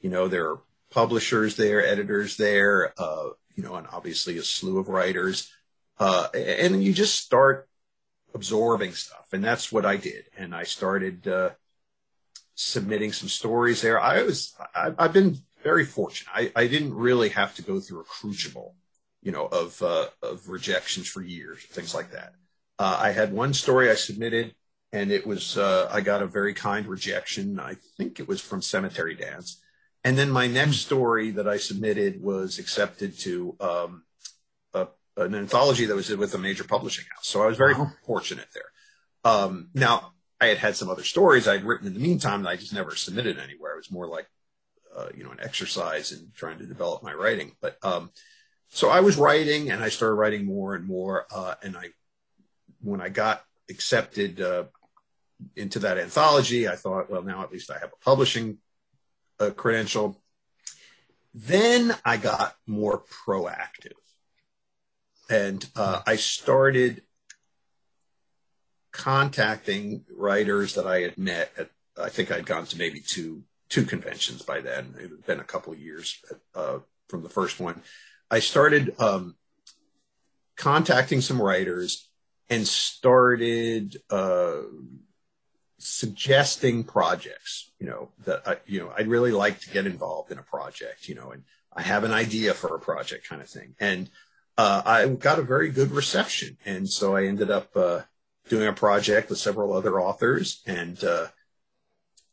You 0.00 0.10
know, 0.10 0.28
there 0.28 0.50
are 0.50 0.62
publishers 0.90 1.56
there, 1.56 1.84
editors 1.84 2.36
there, 2.36 2.94
uh, 2.98 3.30
you 3.54 3.62
know, 3.62 3.74
and 3.74 3.86
obviously 3.90 4.38
a 4.38 4.42
slew 4.42 4.78
of 4.78 4.88
writers. 4.88 5.50
Uh, 5.98 6.28
and 6.32 6.82
you 6.82 6.92
just 6.92 7.18
start 7.18 7.68
absorbing 8.32 8.92
stuff. 8.92 9.26
And 9.32 9.42
that's 9.42 9.72
what 9.72 9.84
I 9.84 9.96
did. 9.96 10.26
And 10.36 10.54
I 10.54 10.62
started, 10.62 11.26
uh, 11.26 11.50
submitting 12.54 13.12
some 13.12 13.28
stories 13.28 13.82
there. 13.82 14.00
I 14.00 14.22
was, 14.22 14.54
I, 14.74 14.92
I've 14.98 15.12
been 15.12 15.38
very 15.62 15.84
fortunate. 15.84 16.30
I, 16.32 16.52
I 16.54 16.66
didn't 16.68 16.94
really 16.94 17.30
have 17.30 17.54
to 17.56 17.62
go 17.62 17.80
through 17.80 18.00
a 18.00 18.04
crucible, 18.04 18.76
you 19.22 19.32
know, 19.32 19.46
of, 19.46 19.82
uh, 19.82 20.06
of 20.22 20.48
rejections 20.48 21.08
for 21.08 21.22
years, 21.22 21.62
things 21.64 21.94
like 21.94 22.12
that. 22.12 22.34
Uh, 22.78 22.98
I 23.00 23.10
had 23.10 23.32
one 23.32 23.54
story 23.54 23.90
I 23.90 23.94
submitted 23.94 24.54
and 24.92 25.10
it 25.10 25.26
was, 25.26 25.58
uh, 25.58 25.88
I 25.92 26.00
got 26.00 26.22
a 26.22 26.26
very 26.26 26.54
kind 26.54 26.86
rejection. 26.86 27.60
I 27.60 27.76
think 27.96 28.20
it 28.20 28.28
was 28.28 28.40
from 28.40 28.62
Cemetery 28.62 29.14
Dance. 29.14 29.60
And 30.04 30.16
then 30.16 30.30
my 30.30 30.46
next 30.46 30.78
story 30.78 31.30
that 31.32 31.48
I 31.48 31.58
submitted 31.58 32.22
was 32.22 32.58
accepted 32.58 33.18
to, 33.20 33.56
um, 33.60 34.04
a, 34.72 34.88
an 35.16 35.34
anthology 35.34 35.84
that 35.86 35.94
was 35.96 36.08
with 36.16 36.34
a 36.34 36.38
major 36.38 36.64
publishing 36.64 37.04
house. 37.14 37.26
So 37.26 37.42
I 37.42 37.46
was 37.46 37.58
very 37.58 37.74
Wow. 37.74 37.92
fortunate 38.06 38.48
there. 38.54 38.70
Um, 39.24 39.70
now 39.74 40.14
I 40.40 40.46
had 40.46 40.58
had 40.58 40.76
some 40.76 40.88
other 40.88 41.02
stories 41.02 41.48
I'd 41.48 41.64
written 41.64 41.88
in 41.88 41.94
the 41.94 42.00
meantime 42.00 42.42
that 42.44 42.50
I 42.50 42.56
just 42.56 42.72
never 42.72 42.94
submitted 42.94 43.38
anywhere. 43.38 43.74
It 43.74 43.78
was 43.78 43.90
more 43.90 44.06
like, 44.06 44.28
uh, 44.96 45.08
you 45.14 45.24
know, 45.24 45.32
an 45.32 45.40
exercise 45.40 46.12
in 46.12 46.30
trying 46.34 46.58
to 46.58 46.66
develop 46.66 47.02
my 47.02 47.12
writing. 47.12 47.56
But, 47.60 47.76
um, 47.82 48.10
so 48.68 48.88
I 48.88 49.00
was 49.00 49.16
writing 49.16 49.70
and 49.70 49.82
I 49.82 49.88
started 49.88 50.14
writing 50.14 50.46
more 50.46 50.74
and 50.74 50.86
more. 50.86 51.26
Uh, 51.34 51.54
and 51.62 51.76
I, 51.76 51.88
when 52.80 53.00
I 53.00 53.08
got 53.08 53.42
accepted, 53.70 54.40
uh, 54.40 54.64
into 55.56 55.78
that 55.80 55.98
anthology, 55.98 56.68
I 56.68 56.76
thought, 56.76 57.10
well, 57.10 57.22
now 57.22 57.42
at 57.42 57.52
least 57.52 57.70
I 57.70 57.78
have 57.78 57.92
a 57.92 58.04
publishing 58.04 58.58
uh, 59.38 59.50
credential. 59.50 60.20
Then 61.34 61.94
I 62.04 62.16
got 62.16 62.56
more 62.66 63.02
proactive 63.26 63.92
and 65.30 65.66
uh, 65.76 66.02
I 66.06 66.16
started 66.16 67.02
contacting 68.92 70.04
writers 70.16 70.74
that 70.74 70.86
I 70.86 71.02
had 71.02 71.18
met 71.18 71.52
at, 71.58 71.70
I 72.00 72.08
think 72.08 72.32
I'd 72.32 72.46
gone 72.46 72.64
to 72.66 72.78
maybe 72.78 73.00
two, 73.00 73.44
two 73.68 73.84
conventions 73.84 74.42
by 74.42 74.60
then. 74.60 74.94
It 74.96 75.10
had 75.10 75.26
been 75.26 75.40
a 75.40 75.44
couple 75.44 75.72
of 75.72 75.78
years 75.78 76.20
uh, 76.54 76.78
from 77.08 77.22
the 77.22 77.28
first 77.28 77.60
one. 77.60 77.82
I 78.30 78.40
started 78.40 78.94
um, 78.98 79.36
contacting 80.56 81.20
some 81.20 81.40
writers 81.40 82.07
and 82.50 82.66
started 82.66 84.00
uh, 84.10 84.62
suggesting 85.78 86.84
projects, 86.84 87.70
you 87.78 87.86
know, 87.86 88.10
that 88.24 88.42
I, 88.46 88.56
you 88.66 88.80
know, 88.80 88.92
I'd 88.96 89.08
really 89.08 89.32
like 89.32 89.60
to 89.60 89.70
get 89.70 89.86
involved 89.86 90.32
in 90.32 90.38
a 90.38 90.42
project, 90.42 91.08
you 91.08 91.14
know, 91.14 91.30
and 91.30 91.44
I 91.72 91.82
have 91.82 92.04
an 92.04 92.12
idea 92.12 92.54
for 92.54 92.74
a 92.74 92.80
project 92.80 93.28
kind 93.28 93.40
of 93.40 93.48
thing. 93.48 93.74
And 93.78 94.10
uh, 94.56 94.82
I 94.84 95.06
got 95.08 95.38
a 95.38 95.42
very 95.42 95.70
good 95.70 95.92
reception. 95.92 96.58
And 96.64 96.88
so 96.88 97.14
I 97.14 97.26
ended 97.26 97.50
up 97.50 97.76
uh, 97.76 98.00
doing 98.48 98.66
a 98.66 98.72
project 98.72 99.30
with 99.30 99.38
several 99.38 99.72
other 99.72 100.00
authors. 100.00 100.62
And, 100.66 101.02
uh, 101.04 101.28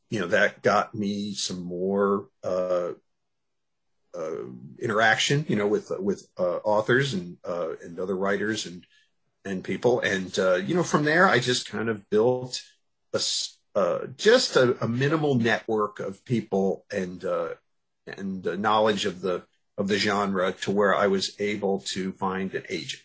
you 0.09 0.19
know, 0.19 0.27
that 0.27 0.63
got 0.63 0.95
me 0.95 1.35
some 1.35 1.63
more 1.63 2.29
uh, 2.43 2.93
uh, 4.17 4.45
interaction, 4.79 5.45
you 5.47 5.55
know, 5.55 5.67
with 5.67 5.91
with 5.99 6.27
authors 6.37 7.13
and 7.13 7.37
and 7.83 7.99
other 7.99 8.15
writers 8.15 8.65
and 8.65 8.85
and 9.45 9.63
people. 9.63 10.01
And 10.01 10.37
uh, 10.37 10.55
you 10.55 10.75
know, 10.75 10.83
from 10.83 11.05
there, 11.05 11.27
I 11.27 11.39
just 11.39 11.69
kind 11.69 11.87
of 11.87 12.09
built 12.09 12.61
a 13.13 13.21
uh, 13.75 14.07
just 14.17 14.55
a, 14.55 14.83
a 14.83 14.87
minimal 14.87 15.35
network 15.35 15.99
of 15.99 16.25
people 16.25 16.85
and 16.91 17.23
uh, 17.23 17.49
and 18.07 18.43
knowledge 18.61 19.05
of 19.05 19.21
the 19.21 19.43
of 19.77 19.87
the 19.87 19.97
genre 19.97 20.51
to 20.53 20.71
where 20.71 20.95
I 20.95 21.07
was 21.07 21.35
able 21.39 21.79
to 21.81 22.11
find 22.13 22.53
an 22.55 22.63
agent. 22.69 23.03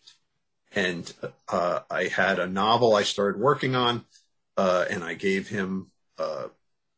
And 0.72 1.12
uh, 1.48 1.80
I 1.90 2.04
had 2.04 2.38
a 2.38 2.46
novel 2.46 2.94
I 2.94 3.02
started 3.02 3.40
working 3.40 3.74
on, 3.74 4.04
uh, 4.56 4.84
and 4.88 5.02
I 5.02 5.14
gave 5.14 5.48
him 5.48 5.90
uh, 6.16 6.44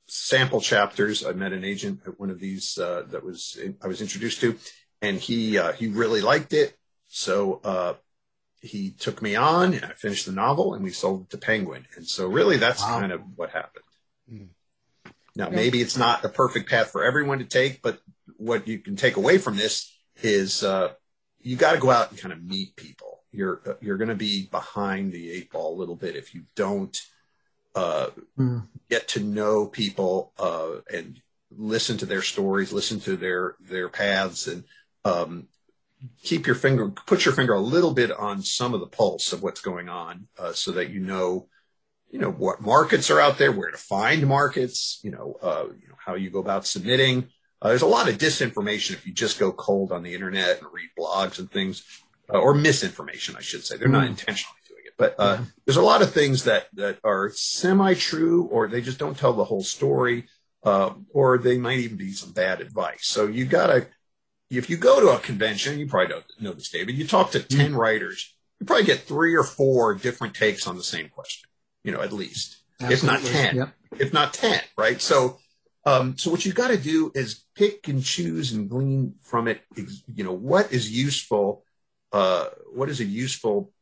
sample 0.07 0.61
chapters. 0.61 1.25
I 1.25 1.33
met 1.33 1.55
an 1.55 1.65
agent 1.65 2.01
at 2.07 2.21
one 2.21 2.29
of 2.29 2.39
these 2.39 2.75
that 2.75 3.23
was 3.25 3.59
I 3.83 3.87
was 3.87 4.03
introduced 4.03 4.41
to, 4.43 4.59
and 5.01 5.19
he 5.19 5.59
he 5.77 5.87
really 5.89 6.21
liked 6.21 6.53
it. 6.53 6.77
So 7.07 7.97
he 8.63 8.91
took 8.93 9.21
me 9.21 9.35
on, 9.35 9.75
and 9.75 9.85
I 9.85 9.89
finished 9.93 10.25
the 10.25 10.33
novel, 10.33 10.73
and 10.73 10.85
we 10.85 10.91
sold 10.91 11.23
it 11.23 11.31
to 11.31 11.39
Penguin. 11.39 11.87
And 11.97 12.07
so 12.07 12.29
really, 12.29 12.57
that's 12.57 12.81
Wow. 12.83 13.01
kind 13.01 13.13
of 13.13 13.21
what 13.37 13.51
happened. 13.51 13.85
Mm. 14.33 14.49
Now, 15.35 15.49
maybe 15.51 15.81
it's 15.81 15.97
not 15.97 16.23
the 16.23 16.29
perfect 16.29 16.71
path 16.71 16.91
for 16.93 17.03
everyone 17.03 17.39
to 17.41 17.45
take, 17.45 17.83
but 17.83 18.01
what 18.37 18.69
you 18.69 18.79
can 18.79 18.95
take 18.97 19.17
away 19.17 19.39
from 19.39 19.57
this 19.57 19.93
is 20.23 20.63
uh, 20.63 20.93
you 21.41 21.57
got 21.57 21.73
to 21.73 21.79
go 21.79 21.91
out 21.91 22.11
and 22.11 22.21
kind 22.21 22.33
of 22.33 22.43
meet 22.43 22.77
people. 22.77 23.25
You're 23.33 23.61
uh, 23.67 23.75
you're 23.81 23.97
going 23.97 24.09
to 24.11 24.15
be 24.15 24.47
behind 24.47 25.11
the 25.13 25.31
eight 25.33 25.51
ball 25.51 25.75
a 25.75 25.79
little 25.79 25.97
bit 25.97 26.17
if 26.17 26.35
you 26.35 26.45
don't 26.55 26.97
uh, 27.75 28.11
Mm. 28.39 28.69
get 28.89 29.09
to 29.09 29.21
know 29.21 29.67
people 29.67 30.33
uh, 30.39 30.83
and 30.93 31.21
listen 31.51 31.97
to 31.99 32.07
their 32.07 32.23
stories, 32.23 32.73
listen 32.73 33.01
to 33.01 33.17
their 33.17 33.57
their 33.61 33.89
paths, 33.89 34.47
and 34.47 34.65
um, 35.05 35.49
keep 36.23 36.47
your 36.47 36.57
finger, 36.57 36.89
put 36.89 37.25
your 37.25 37.35
finger 37.35 37.55
a 37.55 37.61
little 37.61 37.93
bit 37.95 38.11
on 38.11 38.43
some 38.43 38.75
of 38.75 38.81
the 38.81 38.87
pulse 38.87 39.33
of 39.33 39.43
what's 39.43 39.61
going 39.61 39.89
on, 39.89 40.29
uh, 40.39 40.53
so 40.53 40.73
that 40.73 40.91
you 40.91 41.01
know, 41.01 41.49
you 42.11 42.19
know 42.19 42.31
what 42.31 42.61
markets 42.61 43.11
are 43.11 43.21
out 43.21 43.39
there, 43.39 43.53
where 43.53 43.71
to 43.71 43.79
find 43.79 44.27
markets, 44.27 45.01
you 45.03 45.11
know, 45.11 45.37
uh, 45.43 45.65
you 45.81 45.89
know 45.89 45.97
how 46.05 46.15
you 46.15 46.31
go 46.31 46.41
about 46.41 46.67
submitting. 46.67 47.29
Uh, 47.61 47.69
there's 47.69 47.83
a 47.83 47.87
lot 47.87 48.09
of 48.09 48.19
disinformation 48.19 48.93
if 48.93 49.07
you 49.07 49.13
just 49.13 49.39
go 49.39 49.53
cold 49.53 49.93
on 49.93 50.03
the 50.03 50.15
internet 50.15 50.59
and 50.59 50.67
read 50.73 50.91
blogs 50.99 51.39
and 51.39 51.51
things, 51.51 51.85
uh, 52.33 52.39
or 52.39 52.55
misinformation, 52.55 53.37
I 53.37 53.41
should 53.41 53.65
say. 53.65 53.77
They're 53.77 53.89
not 53.89 54.07
Mm. 54.07 54.11
intentionally 54.11 54.61
doing 54.69 54.83
it, 54.85 54.95
but 54.99 55.15
uh, 55.19 55.39
there's 55.65 55.77
a 55.77 55.83
lot 55.83 56.03
of 56.03 56.13
things 56.13 56.45
that 56.45 56.67
that 56.75 56.99
are 57.05 57.31
semi-true, 57.35 58.45
or 58.51 58.69
they 58.69 58.81
just 58.81 58.99
don't 58.99 59.17
tell 59.17 59.33
the 59.33 59.45
whole 59.45 59.63
story, 59.63 60.27
uh, 60.65 60.91
or 61.13 61.39
they 61.39 61.57
might 61.57 61.79
even 61.79 61.97
be 61.97 62.13
some 62.13 62.33
bad 62.33 62.61
advice. 62.61 63.07
So 63.07 63.27
you 63.27 63.45
gotta, 63.45 63.87
if 64.59 64.71
you 64.71 64.77
go 64.77 65.01
to 65.01 65.09
a 65.09 65.19
convention, 65.19 65.79
you 65.79 65.87
probably 65.87 66.09
don't 66.09 66.25
know 66.41 66.53
this, 66.53 66.69
David. 66.69 66.97
You 66.97 67.07
talk 67.07 67.31
to 67.33 67.41
ten 67.41 67.75
writers, 67.75 68.35
you 68.61 68.67
probably 68.67 68.85
get 68.85 69.01
three 69.01 69.35
or 69.35 69.45
four 69.45 69.95
different 69.95 70.35
takes 70.35 70.67
on 70.67 70.77
the 70.77 70.83
same 70.83 71.09
question. 71.09 71.49
You 71.85 71.93
know, 71.93 72.01
at 72.01 72.13
least, 72.13 72.59
if 72.81 73.03
not 73.03 73.21
ten 73.21 73.57
Yep. 73.57 73.69
if 73.99 74.13
not 74.13 74.35
10, 74.35 74.61
right? 74.77 75.01
So, 75.01 75.39
um, 75.85 76.17
so 76.17 76.31
what 76.31 76.45
you 76.45 76.53
got 76.53 76.69
to 76.69 76.79
do 76.79 77.11
is 77.15 77.45
pick 77.55 77.89
and 77.89 78.03
choose 78.03 78.53
and 78.53 78.69
glean 78.69 79.15
from 79.23 79.49
it, 79.49 79.63
you 80.15 80.25
know, 80.25 80.33
what 80.33 80.73
is 80.73 80.91
useful, 80.91 81.65
uh, 82.13 82.47
what 82.73 82.89
is 82.89 83.01
a 83.01 83.05
useful 83.05 83.73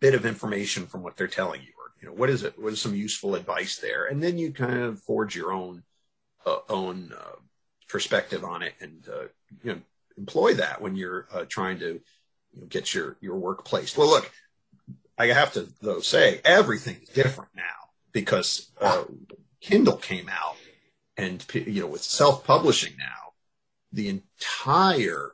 bit 0.00 0.14
of 0.14 0.26
information 0.26 0.86
from 0.86 1.02
what 1.02 1.16
they're 1.16 1.28
telling 1.28 1.62
you, 1.62 1.68
or, 1.78 1.92
you 2.00 2.08
know, 2.08 2.14
what 2.14 2.28
is 2.28 2.42
it, 2.42 2.58
what 2.58 2.72
is 2.72 2.80
some 2.80 2.94
useful 2.94 3.34
advice 3.34 3.78
there? 3.78 4.06
And 4.06 4.22
then 4.22 4.36
you 4.36 4.52
kind 4.52 4.78
of 4.78 5.00
forge 5.00 5.34
your 5.34 5.52
own, 5.52 5.84
uh, 6.44 6.58
own, 6.68 7.12
uh, 7.16 7.36
perspective 7.88 8.44
on 8.44 8.62
it 8.62 8.74
and, 8.80 9.06
uh, 9.08 9.24
you 9.62 9.72
know, 9.72 9.80
employ 10.16 10.54
that 10.54 10.80
when 10.80 10.96
you're, 10.96 11.26
uh, 11.32 11.44
trying 11.48 11.78
to 11.80 12.00
you 12.52 12.60
know, 12.60 12.66
get 12.66 12.94
your, 12.94 13.16
your 13.20 13.36
work 13.36 13.64
placed. 13.64 13.96
Well, 13.96 14.08
look, 14.08 14.30
I 15.18 15.26
have 15.26 15.52
to 15.52 15.68
though 15.80 16.00
say 16.00 16.40
everything 16.44 16.96
is 17.02 17.08
different 17.08 17.50
now 17.54 17.62
because 18.12 18.70
uh, 18.80 19.04
Kindle 19.60 19.96
came 19.96 20.28
out, 20.28 20.56
and 21.16 21.44
you 21.54 21.82
know 21.82 21.86
with 21.86 22.02
self-publishing 22.02 22.94
now, 22.98 23.32
the 23.92 24.08
entire 24.08 25.32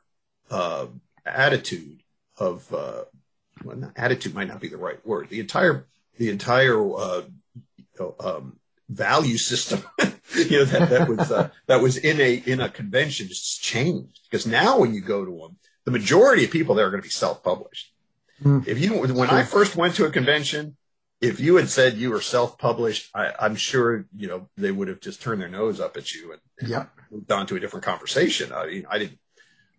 uh, 0.50 0.86
attitude 1.24 2.02
of 2.36 2.72
uh, 2.74 3.04
well, 3.64 3.92
attitude 3.96 4.34
might 4.34 4.48
not 4.48 4.60
be 4.60 4.68
the 4.68 4.76
right 4.76 5.04
word. 5.06 5.28
The 5.30 5.40
entire 5.40 5.86
the 6.18 6.30
entire 6.30 6.78
uh, 6.94 7.22
um, 8.20 8.58
value 8.88 9.38
system, 9.38 9.82
you 10.34 10.58
know 10.58 10.64
that 10.64 10.90
that 10.90 11.08
was 11.08 11.30
uh, 11.30 11.50
that 11.66 11.80
was 11.80 11.96
in 11.96 12.20
a 12.20 12.34
in 12.34 12.60
a 12.60 12.68
convention 12.68 13.28
just 13.28 13.62
changed 13.62 14.20
because 14.30 14.46
now 14.46 14.78
when 14.78 14.94
you 14.94 15.00
go 15.00 15.24
to 15.24 15.30
them, 15.30 15.56
the 15.84 15.90
majority 15.90 16.44
of 16.44 16.50
people 16.50 16.74
there 16.74 16.86
are 16.86 16.90
going 16.90 17.02
to 17.02 17.06
be 17.06 17.10
self-published. 17.10 17.92
Mm. 18.42 18.66
If 18.66 18.78
you 18.78 19.00
when 19.14 19.30
I 19.30 19.42
first 19.42 19.76
went 19.76 19.94
to 19.96 20.06
a 20.06 20.10
convention, 20.10 20.76
if 21.20 21.40
you 21.40 21.56
had 21.56 21.68
said 21.68 21.96
you 21.96 22.10
were 22.10 22.20
self-published, 22.20 23.10
I, 23.14 23.32
I'm 23.40 23.56
sure 23.56 24.06
you 24.16 24.28
know 24.28 24.48
they 24.56 24.70
would 24.70 24.88
have 24.88 25.00
just 25.00 25.20
turned 25.20 25.40
their 25.40 25.48
nose 25.48 25.80
up 25.80 25.96
at 25.96 26.12
you 26.14 26.32
and, 26.32 26.40
and 26.60 26.70
moved 27.10 27.32
on 27.32 27.46
to 27.48 27.56
a 27.56 27.60
different 27.60 27.84
conversation. 27.84 28.52
I 28.52 28.66
mean, 28.66 28.86
I 28.88 28.98
didn't, 28.98 29.18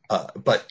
uh, 0.10 0.28
but 0.36 0.67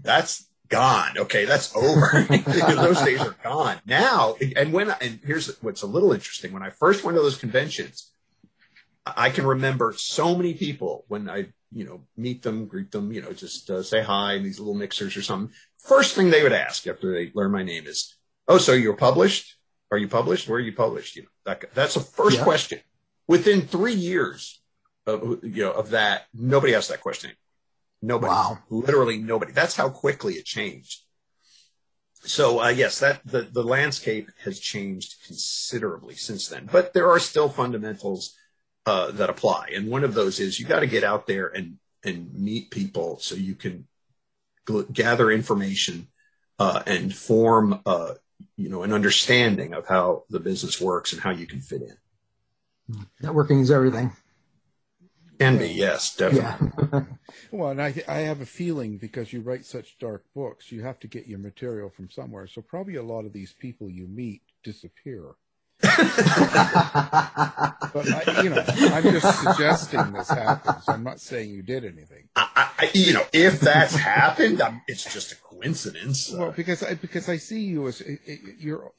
that's 0.00 0.49
gone. 0.70 1.18
Okay, 1.18 1.44
that's 1.44 1.74
over. 1.76 2.26
those 2.46 3.02
days 3.02 3.20
are 3.20 3.36
gone 3.42 3.76
now. 3.86 4.36
And 4.56 4.72
when 4.72 4.90
and 5.00 5.20
here's 5.24 5.54
what's 5.62 5.82
a 5.82 5.86
little 5.86 6.12
interesting: 6.12 6.52
when 6.52 6.62
I 6.62 6.70
first 6.70 7.04
went 7.04 7.16
to 7.16 7.22
those 7.22 7.36
conventions, 7.36 8.10
I 9.06 9.30
can 9.30 9.46
remember 9.46 9.92
so 9.96 10.34
many 10.34 10.54
people 10.54 11.04
when 11.08 11.28
I 11.28 11.48
you 11.72 11.84
know 11.84 12.00
meet 12.16 12.42
them, 12.42 12.66
greet 12.66 12.90
them, 12.90 13.12
you 13.12 13.20
know, 13.20 13.32
just 13.32 13.68
uh, 13.70 13.82
say 13.82 14.02
hi 14.02 14.34
in 14.34 14.42
these 14.42 14.58
little 14.58 14.74
mixers 14.74 15.16
or 15.16 15.22
something. 15.22 15.54
First 15.78 16.14
thing 16.14 16.30
they 16.30 16.42
would 16.42 16.52
ask 16.52 16.86
after 16.86 17.12
they 17.12 17.30
learn 17.34 17.50
my 17.50 17.62
name 17.62 17.86
is, 17.86 18.16
"Oh, 18.48 18.58
so 18.58 18.72
you're 18.72 18.96
published?" 18.96 19.56
are 19.90 19.98
you 19.98 20.08
published? 20.08 20.48
Where 20.48 20.58
are 20.58 20.62
you 20.62 20.72
published? 20.72 21.16
You 21.16 21.22
know, 21.22 21.28
that, 21.46 21.64
that's 21.74 21.94
the 21.94 22.00
first 22.00 22.38
Yeah. 22.38 22.44
question. 22.44 22.80
Within 23.26 23.62
three 23.62 23.94
years 23.94 24.60
of 25.06 25.40
you 25.42 25.64
know 25.64 25.72
of 25.72 25.90
that, 25.90 26.26
nobody 26.34 26.74
asked 26.74 26.88
that 26.90 27.00
question. 27.00 27.32
Nobody, 28.02 28.30
Wow. 28.30 28.58
literally 28.70 29.18
nobody. 29.18 29.52
That's 29.52 29.76
how 29.76 29.90
quickly 29.90 30.34
it 30.34 30.44
changed. 30.46 31.02
So 32.22 32.60
uh, 32.62 32.68
yes, 32.68 32.98
that 33.00 33.20
the 33.24 33.42
the 33.42 33.62
landscape 33.62 34.30
has 34.44 34.58
changed 34.58 35.16
considerably 35.26 36.14
since 36.16 36.48
then. 36.48 36.68
But 36.70 36.92
there 36.92 37.10
are 37.10 37.18
still 37.18 37.48
fundamentals 37.48 38.36
uh, 38.86 39.10
that 39.12 39.30
apply, 39.30 39.70
and 39.74 39.88
one 39.90 40.04
of 40.04 40.14
those 40.14 40.40
is 40.40 40.58
you 40.60 40.66
got 40.66 40.80
to 40.80 40.86
get 40.86 41.04
out 41.04 41.26
there 41.26 41.48
and 41.48 41.78
and 42.04 42.32
meet 42.34 42.70
people 42.70 43.18
so 43.18 43.34
you 43.34 43.54
can 43.54 43.86
gl- 44.66 44.90
gather 44.92 45.30
information 45.30 46.08
uh, 46.58 46.82
and 46.86 47.14
form 47.14 47.80
uh, 47.86 48.14
you 48.56 48.68
know 48.70 48.82
an 48.82 48.92
understanding 48.92 49.72
of 49.74 49.86
how 49.88 50.24
the 50.30 50.40
business 50.40 50.80
works 50.80 51.12
and 51.12 51.20
how 51.22 51.30
you 51.30 51.46
can 51.46 51.60
fit 51.60 51.82
in. 51.82 51.96
Networking 53.22 53.60
is 53.62 53.70
everything. 53.70 54.12
Can 55.40 55.56
be 55.56 55.68
yes, 55.68 56.14
definitely. 56.14 56.68
Yeah. 56.92 57.04
Well, 57.52 57.70
and 57.70 57.80
I, 57.82 57.94
I 58.06 58.18
have 58.18 58.40
a 58.40 58.46
feeling 58.46 58.98
because 58.98 59.32
you 59.32 59.40
write 59.40 59.64
such 59.64 59.98
dark 59.98 60.24
books, 60.34 60.70
you 60.70 60.82
have 60.82 61.00
to 61.00 61.08
get 61.08 61.26
your 61.26 61.38
material 61.38 61.88
from 61.88 62.10
somewhere. 62.10 62.46
So 62.46 62.60
probably 62.60 62.96
a 62.96 63.02
lot 63.02 63.24
of 63.24 63.32
these 63.32 63.52
people 63.52 63.88
you 63.88 64.06
meet 64.06 64.42
disappear. 64.62 65.34
but 65.80 65.92
I, 68.06 68.40
you 68.42 68.50
know, 68.50 68.64
I'm 68.92 69.02
just 69.02 69.42
suggesting 69.42 70.12
this 70.12 70.28
happens. 70.28 70.84
I'm 70.88 71.02
not 71.02 71.20
saying 71.20 71.50
you 71.50 71.62
did 71.62 71.84
anything. 71.84 72.28
I, 72.36 72.68
I, 72.78 72.90
you 72.94 73.14
know, 73.14 73.24
if 73.32 73.60
that's 73.60 73.94
happened, 73.96 74.60
um 74.60 74.82
it's 74.86 75.10
just 75.12 75.32
a 75.32 75.36
coincidence. 75.36 76.32
Well, 76.36 76.52
because 76.52 76.82
I 76.82 76.94
because 76.94 77.28
I 77.28 77.38
see 77.38 77.60
you 77.60 77.88
as 77.88 78.02
you're, 78.58 78.92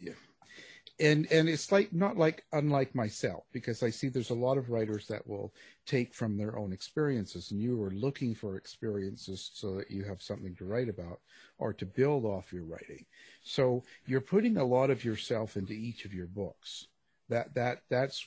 and 1.01 1.31
and 1.31 1.49
it's 1.49 1.71
like 1.71 1.91
not 1.91 2.17
like 2.17 2.45
unlike 2.53 2.93
myself 2.93 3.43
because 3.51 3.83
I 3.83 3.89
see 3.89 4.07
there's 4.07 4.29
a 4.29 4.35
lot 4.35 4.57
of 4.57 4.69
writers 4.69 5.07
that 5.07 5.27
will 5.27 5.53
take 5.85 6.13
from 6.13 6.37
their 6.37 6.57
own 6.57 6.71
experiences, 6.71 7.51
and 7.51 7.61
you 7.61 7.81
are 7.83 7.91
looking 7.91 8.35
for 8.35 8.55
experiences 8.55 9.51
so 9.53 9.75
that 9.75 9.89
you 9.89 10.03
have 10.03 10.21
something 10.21 10.55
to 10.55 10.65
write 10.65 10.89
about 10.89 11.19
or 11.57 11.73
to 11.73 11.85
build 11.85 12.25
off 12.25 12.53
your 12.53 12.63
writing. 12.63 13.05
So 13.43 13.83
you're 14.05 14.21
putting 14.21 14.57
a 14.57 14.63
lot 14.63 14.89
of 14.89 15.03
yourself 15.03 15.57
into 15.57 15.73
each 15.73 16.05
of 16.05 16.13
your 16.13 16.27
books. 16.27 16.87
That 17.29 17.55
that 17.55 17.81
that's 17.89 18.25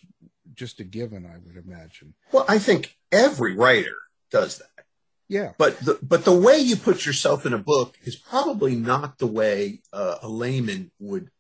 just 0.55 0.81
a 0.81 0.85
given, 0.85 1.25
I 1.27 1.39
would 1.39 1.65
imagine. 1.65 2.15
Well, 2.33 2.45
I 2.49 2.59
think 2.59 2.97
every 3.13 3.55
writer 3.55 3.97
does 4.31 4.59
that. 4.59 4.85
Yeah. 5.29 5.53
But 5.57 5.79
the, 5.81 5.99
but 6.03 6.25
the 6.25 6.39
way 6.39 6.59
you 6.59 6.77
put 6.77 7.07
yourself 7.07 7.47
in 7.47 7.53
a 7.53 7.59
book 7.59 7.97
is 8.05 8.17
probably 8.17 8.75
not 8.75 9.19
the 9.19 9.27
way 9.27 9.81
uh, 9.93 10.17
a 10.23 10.29
layman 10.29 10.91
would 10.99 11.31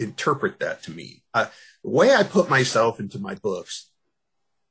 interpret 0.00 0.58
that 0.58 0.82
to 0.84 0.90
me. 0.90 1.22
Uh, 1.32 1.46
the 1.84 1.90
way 1.90 2.14
I 2.14 2.22
put 2.22 2.50
myself 2.50 2.98
into 2.98 3.18
my 3.18 3.34
books 3.36 3.90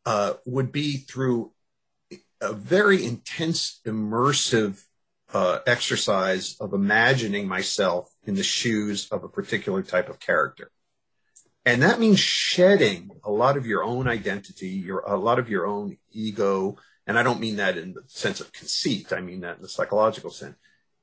uh, 0.06 0.34
would 0.46 0.72
be 0.72 0.98
through 0.98 1.54
a 2.42 2.54
very 2.54 3.06
intense, 3.06 3.80
immersive 3.86 4.84
uh, 5.34 5.60
exercise 5.68 6.58
of 6.60 6.74
imagining 6.74 7.48
myself 7.48 8.12
in 8.26 8.36
the 8.36 8.44
shoes 8.44 9.08
of 9.12 9.24
a 9.24 9.30
particular 9.30 9.84
type 9.84 10.10
of 10.10 10.20
character. 10.20 10.72
And 11.66 11.84
that 11.84 12.00
means 12.00 12.20
shedding 12.20 13.12
a 13.24 13.32
lot 13.32 13.58
of 13.58 13.68
your 13.68 13.84
own 13.84 14.08
identity, 14.08 14.70
your 14.70 15.02
a 15.02 15.18
lot 15.18 15.38
of 15.38 15.50
your 15.50 15.68
own 15.68 15.98
ego, 16.12 16.78
and 17.06 17.20
I 17.20 17.24
don't 17.24 17.40
mean 17.40 17.58
that 17.58 17.78
in 17.78 17.94
the 17.94 18.04
sense 18.08 18.40
of 18.40 18.52
conceit. 18.52 19.12
I 19.14 19.22
mean 19.22 19.42
that 19.42 19.58
in 19.58 19.62
the 19.62 19.70
psychological 19.70 20.32
sense. 20.32 20.56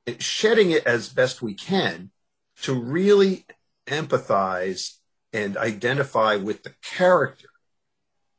It, 0.05 0.21
shedding 0.21 0.71
it 0.71 0.85
as 0.85 1.09
best 1.09 1.41
we 1.41 1.53
can 1.53 2.11
to 2.63 2.73
really 2.73 3.45
empathize 3.87 4.97
and 5.33 5.57
identify 5.57 6.35
with 6.35 6.63
the 6.63 6.73
character 6.81 7.49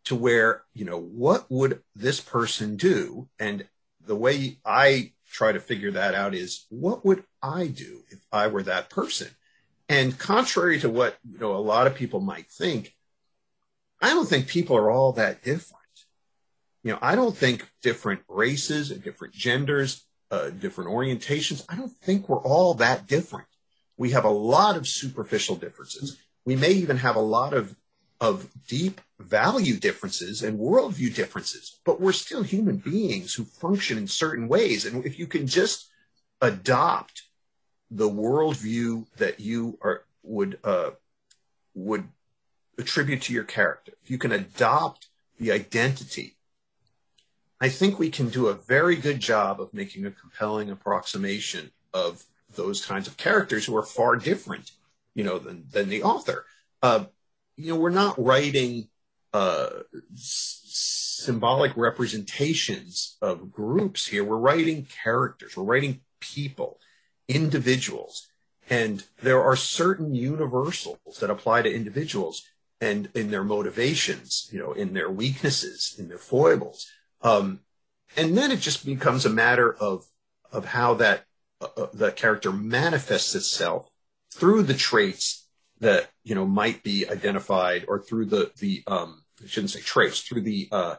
to 0.04 0.14
where, 0.14 0.62
you 0.72 0.84
know, 0.84 0.98
what 0.98 1.46
would 1.50 1.82
this 1.94 2.20
person 2.20 2.76
do? 2.76 3.28
And 3.38 3.66
the 4.04 4.16
way 4.16 4.58
I 4.64 5.12
try 5.30 5.52
to 5.52 5.60
figure 5.60 5.90
that 5.90 6.14
out 6.14 6.34
is 6.34 6.66
what 6.70 7.04
would 7.04 7.24
I 7.42 7.66
do 7.66 8.04
if 8.08 8.20
I 8.32 8.46
were 8.46 8.62
that 8.62 8.88
person? 8.88 9.28
And 9.88 10.18
contrary 10.18 10.80
to 10.80 10.88
what, 10.88 11.18
you 11.28 11.38
know, 11.38 11.54
a 11.54 11.58
lot 11.58 11.86
of 11.86 11.94
people 11.94 12.20
might 12.20 12.50
think, 12.50 12.94
I 14.00 14.10
don't 14.10 14.28
think 14.28 14.46
people 14.46 14.76
are 14.76 14.90
all 14.90 15.12
that 15.12 15.42
different. 15.42 15.78
You 16.82 16.92
know, 16.92 16.98
I 17.02 17.14
don't 17.14 17.36
think 17.36 17.68
different 17.82 18.20
races 18.28 18.90
and 18.90 19.02
different 19.02 19.34
genders, 19.34 20.04
uh, 20.30 20.50
different 20.50 20.90
orientations, 20.90 21.64
I 21.68 21.76
don't 21.76 21.92
think 21.92 22.28
we're 22.28 22.42
all 22.42 22.74
that 22.74 23.06
different. 23.06 23.47
We 23.98 24.12
have 24.12 24.24
a 24.24 24.30
lot 24.30 24.76
of 24.76 24.88
superficial 24.88 25.56
differences. 25.56 26.16
We 26.46 26.56
may 26.56 26.70
even 26.70 26.96
have 26.98 27.16
a 27.16 27.20
lot 27.20 27.52
of, 27.52 27.76
of 28.20 28.48
deep 28.66 29.02
value 29.18 29.76
differences 29.76 30.42
and 30.42 30.58
worldview 30.58 31.14
differences, 31.14 31.80
but 31.84 32.00
we're 32.00 32.12
still 32.12 32.42
human 32.42 32.76
beings 32.76 33.34
who 33.34 33.44
function 33.44 33.98
in 33.98 34.06
certain 34.06 34.48
ways. 34.48 34.86
And 34.86 35.04
if 35.04 35.18
you 35.18 35.26
can 35.26 35.46
just 35.46 35.90
adopt 36.40 37.24
the 37.90 38.08
worldview 38.08 39.06
that 39.16 39.40
you 39.40 39.78
are 39.82 40.04
would 40.22 40.58
uh, 40.62 40.90
would 41.74 42.08
attribute 42.78 43.22
to 43.22 43.32
your 43.32 43.44
character, 43.44 43.92
if 44.02 44.10
you 44.10 44.18
can 44.18 44.32
adopt 44.32 45.08
the 45.38 45.50
identity, 45.50 46.36
I 47.60 47.68
think 47.68 47.98
we 47.98 48.10
can 48.10 48.28
do 48.28 48.46
a 48.46 48.54
very 48.54 48.96
good 48.96 49.20
job 49.20 49.60
of 49.60 49.74
making 49.74 50.06
a 50.06 50.10
compelling 50.10 50.70
approximation 50.70 51.72
of 51.92 52.24
those 52.54 52.84
kinds 52.84 53.06
of 53.06 53.16
characters 53.16 53.66
who 53.66 53.76
are 53.76 53.82
far 53.82 54.16
different, 54.16 54.72
you 55.14 55.24
know, 55.24 55.38
than 55.38 55.64
than 55.70 55.88
the 55.88 56.02
author. 56.02 56.44
Uh, 56.82 57.04
you 57.56 57.72
know, 57.72 57.78
we're 57.78 57.90
not 57.90 58.22
writing 58.22 58.88
uh, 59.32 59.68
s- 60.14 60.62
symbolic 61.24 61.76
representations 61.76 63.16
of 63.20 63.52
groups 63.52 64.06
here. 64.06 64.24
We're 64.24 64.36
writing 64.36 64.86
characters. 65.02 65.56
We're 65.56 65.64
writing 65.64 66.00
people, 66.20 66.78
individuals, 67.26 68.28
and 68.70 69.04
there 69.22 69.42
are 69.42 69.56
certain 69.56 70.14
universals 70.14 71.18
that 71.20 71.30
apply 71.30 71.62
to 71.62 71.74
individuals 71.74 72.44
and 72.80 73.08
in 73.14 73.30
their 73.30 73.44
motivations, 73.44 74.48
you 74.52 74.58
know, 74.60 74.72
in 74.72 74.94
their 74.94 75.10
weaknesses, 75.10 75.96
in 75.98 76.08
their 76.08 76.18
foibles. 76.18 76.86
Um, 77.22 77.60
and 78.16 78.38
then 78.38 78.50
it 78.50 78.60
just 78.60 78.86
becomes 78.86 79.26
a 79.26 79.30
matter 79.30 79.74
of 79.74 80.06
of 80.50 80.64
how 80.64 80.94
that 80.94 81.24
uh, 81.60 81.68
uh, 81.76 81.86
the 81.92 82.12
character 82.12 82.52
manifests 82.52 83.34
itself 83.34 83.90
through 84.32 84.62
the 84.62 84.74
traits 84.74 85.48
that 85.80 86.10
you 86.24 86.34
know 86.34 86.46
might 86.46 86.82
be 86.82 87.08
identified 87.08 87.84
or 87.88 88.00
through 88.00 88.26
the 88.26 88.50
the 88.58 88.82
um 88.86 89.22
I 89.42 89.46
shouldn't 89.46 89.70
say 89.70 89.80
traits 89.80 90.20
through 90.20 90.42
the 90.42 90.68
uh 90.70 90.96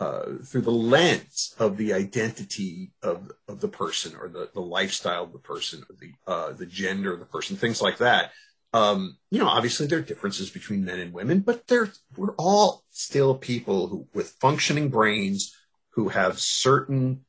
uh 0.00 0.24
through 0.44 0.62
the 0.62 0.70
lens 0.70 1.54
of 1.58 1.76
the 1.76 1.92
identity 1.92 2.92
of 3.02 3.30
of 3.48 3.60
the 3.60 3.68
person 3.68 4.16
or 4.20 4.28
the 4.28 4.50
the 4.52 4.60
lifestyle 4.60 5.24
of 5.24 5.32
the 5.32 5.38
person 5.38 5.84
or 5.88 5.96
the 6.00 6.12
uh 6.30 6.52
the 6.52 6.66
gender 6.66 7.12
of 7.12 7.20
the 7.20 7.26
person 7.26 7.56
things 7.56 7.80
like 7.82 7.98
that. 7.98 8.32
Um 8.72 9.16
you 9.30 9.38
know 9.38 9.48
obviously 9.48 9.86
there 9.86 9.98
are 9.98 10.02
differences 10.02 10.50
between 10.50 10.84
men 10.84 11.00
and 11.00 11.12
women 11.12 11.40
but 11.40 11.66
they're 11.66 11.92
we're 12.16 12.34
all 12.34 12.84
still 12.90 13.34
people 13.36 13.88
who 13.88 14.06
with 14.14 14.36
functioning 14.40 14.90
brains 14.90 15.54
who 15.90 16.08
have 16.08 16.38
certain 16.38 17.24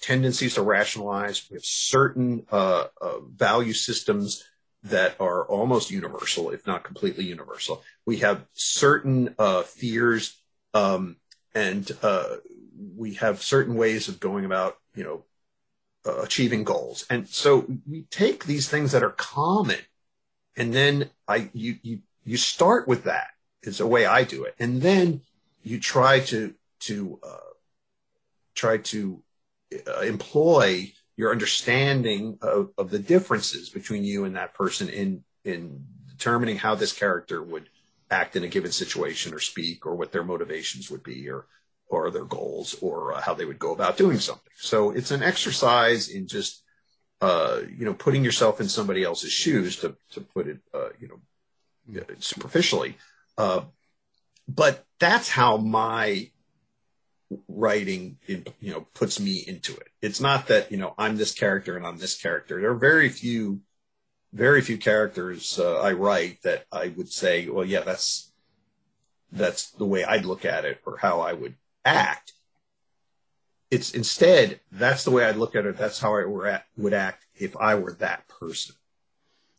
tendencies 0.00 0.54
to 0.54 0.62
rationalize 0.62 1.48
we 1.50 1.54
have 1.54 1.64
certain 1.64 2.46
uh, 2.52 2.84
uh 3.00 3.20
value 3.20 3.72
systems 3.72 4.44
that 4.82 5.16
are 5.20 5.44
almost 5.44 5.90
universal, 5.90 6.50
if 6.50 6.66
not 6.66 6.84
completely 6.84 7.24
universal. 7.24 7.82
We 8.06 8.18
have 8.18 8.46
certain 8.52 9.34
uh, 9.38 9.62
fears, 9.62 10.40
um, 10.74 11.16
and 11.54 11.90
uh, 12.02 12.36
we 12.96 13.14
have 13.14 13.42
certain 13.42 13.74
ways 13.74 14.08
of 14.08 14.20
going 14.20 14.44
about, 14.44 14.76
you 14.94 15.04
know, 15.04 15.24
uh, 16.06 16.22
achieving 16.22 16.64
goals. 16.64 17.04
And 17.10 17.28
so 17.28 17.66
we 17.86 18.02
take 18.02 18.44
these 18.44 18.68
things 18.68 18.92
that 18.92 19.02
are 19.02 19.10
common, 19.10 19.80
and 20.56 20.72
then 20.72 21.10
I 21.26 21.50
you 21.52 21.78
you 21.82 22.00
you 22.24 22.36
start 22.36 22.86
with 22.86 23.04
that. 23.04 23.28
Is 23.62 23.78
the 23.78 23.86
way 23.86 24.06
I 24.06 24.22
do 24.22 24.44
it, 24.44 24.54
and 24.60 24.80
then 24.80 25.22
you 25.62 25.80
try 25.80 26.20
to 26.20 26.54
to 26.80 27.18
uh, 27.24 27.52
try 28.54 28.78
to 28.78 29.22
employ 30.02 30.92
your 31.16 31.32
understanding 31.32 32.38
of, 32.42 32.70
of 32.78 32.90
the 32.90 32.98
differences 32.98 33.68
between 33.68 34.04
you 34.04 34.24
and 34.24 34.36
that 34.36 34.54
person 34.54 34.88
in 34.88 35.24
in 35.44 35.84
determining 36.08 36.56
how 36.56 36.74
this 36.74 36.92
character 36.92 37.42
would 37.42 37.68
act 38.10 38.36
in 38.36 38.44
a 38.44 38.48
given 38.48 38.72
situation 38.72 39.34
or 39.34 39.38
speak 39.38 39.86
or 39.86 39.94
what 39.94 40.12
their 40.12 40.24
motivations 40.24 40.90
would 40.90 41.02
be 41.02 41.28
or 41.28 41.46
or 41.88 42.10
their 42.10 42.24
goals 42.24 42.76
or 42.80 43.14
uh, 43.14 43.20
how 43.20 43.34
they 43.34 43.44
would 43.44 43.58
go 43.58 43.72
about 43.72 43.96
doing 43.96 44.18
something. 44.18 44.52
So 44.56 44.90
it's 44.90 45.10
an 45.10 45.22
exercise 45.22 46.08
in 46.08 46.26
just 46.26 46.62
uh, 47.20 47.60
you 47.76 47.84
know 47.84 47.94
putting 47.94 48.24
yourself 48.24 48.60
in 48.60 48.68
somebody 48.68 49.02
else's 49.02 49.32
shoes 49.32 49.76
to 49.76 49.96
to 50.12 50.20
put 50.20 50.46
it 50.46 50.58
uh, 50.74 50.90
you 51.00 51.08
know 51.08 52.04
superficially. 52.18 52.96
Uh, 53.36 53.62
but 54.46 54.84
that's 54.98 55.28
how 55.28 55.56
my 55.56 56.30
writing 57.46 58.18
it, 58.26 58.54
you 58.60 58.72
know 58.72 58.86
puts 58.94 59.20
me 59.20 59.44
into 59.46 59.76
it 59.76 59.88
it's 60.00 60.20
not 60.20 60.46
that 60.46 60.72
you 60.72 60.78
know 60.78 60.94
i'm 60.96 61.18
this 61.18 61.34
character 61.34 61.76
and 61.76 61.86
i'm 61.86 61.98
this 61.98 62.16
character 62.16 62.60
there 62.60 62.70
are 62.70 62.74
very 62.74 63.10
few 63.10 63.60
very 64.32 64.60
few 64.60 64.76
characters 64.76 65.58
uh, 65.58 65.80
I 65.80 65.92
write 65.92 66.42
that 66.42 66.66
I 66.70 66.88
would 66.88 67.10
say, 67.10 67.48
well, 67.48 67.64
yeah, 67.64 67.80
that's 67.80 68.32
that's 69.30 69.70
the 69.70 69.84
way 69.84 70.04
I'd 70.04 70.24
look 70.24 70.44
at 70.44 70.64
it 70.64 70.80
or 70.86 70.98
how 70.98 71.20
I 71.20 71.32
would 71.32 71.54
act. 71.84 72.32
It's 73.70 73.92
instead 73.92 74.60
that's 74.72 75.04
the 75.04 75.10
way 75.10 75.24
I'd 75.24 75.36
look 75.36 75.54
at 75.54 75.66
it. 75.66 75.76
That's 75.76 76.00
how 76.00 76.16
I 76.16 76.60
would 76.76 76.94
act 76.94 77.26
if 77.34 77.56
I 77.56 77.74
were 77.74 77.92
that 77.94 78.28
person, 78.28 78.74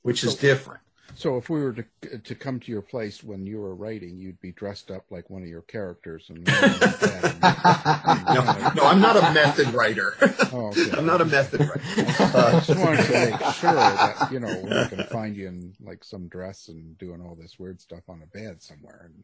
which 0.01 0.23
is 0.23 0.35
different. 0.35 0.81
So 1.15 1.37
if 1.37 1.49
we 1.49 1.61
were 1.61 1.73
to 1.73 2.17
to 2.17 2.35
come 2.35 2.59
to 2.59 2.71
your 2.71 2.81
place 2.81 3.23
when 3.23 3.45
you 3.45 3.59
were 3.59 3.75
writing, 3.75 4.17
you'd 4.17 4.39
be 4.39 4.51
dressed 4.51 4.91
up 4.91 5.05
like 5.09 5.29
one 5.29 5.41
of 5.41 5.47
your 5.47 5.61
characters 5.63 6.25
and. 6.29 6.45
no, 7.43 8.71
no, 8.75 8.83
I'm 8.83 9.01
not 9.01 9.17
a 9.17 9.33
method 9.33 9.73
writer. 9.73 10.15
Oh, 10.53 10.67
okay. 10.77 10.91
I'm 10.97 11.05
not 11.05 11.21
a 11.21 11.25
method 11.25 11.61
writer. 11.61 11.81
I 11.85 12.61
just 12.65 12.79
wanted 12.79 13.05
to 13.05 13.11
make 13.11 13.53
sure 13.55 13.73
that 13.73 14.29
you 14.31 14.39
know 14.39 14.61
going 14.61 14.97
to 14.97 15.03
find 15.05 15.35
you 15.35 15.47
in 15.47 15.73
like 15.81 16.03
some 16.03 16.27
dress 16.27 16.67
and 16.67 16.97
doing 16.97 17.21
all 17.21 17.35
this 17.35 17.59
weird 17.59 17.81
stuff 17.81 18.03
on 18.09 18.21
a 18.21 18.27
bed 18.27 18.61
somewhere, 18.61 19.01
and 19.05 19.23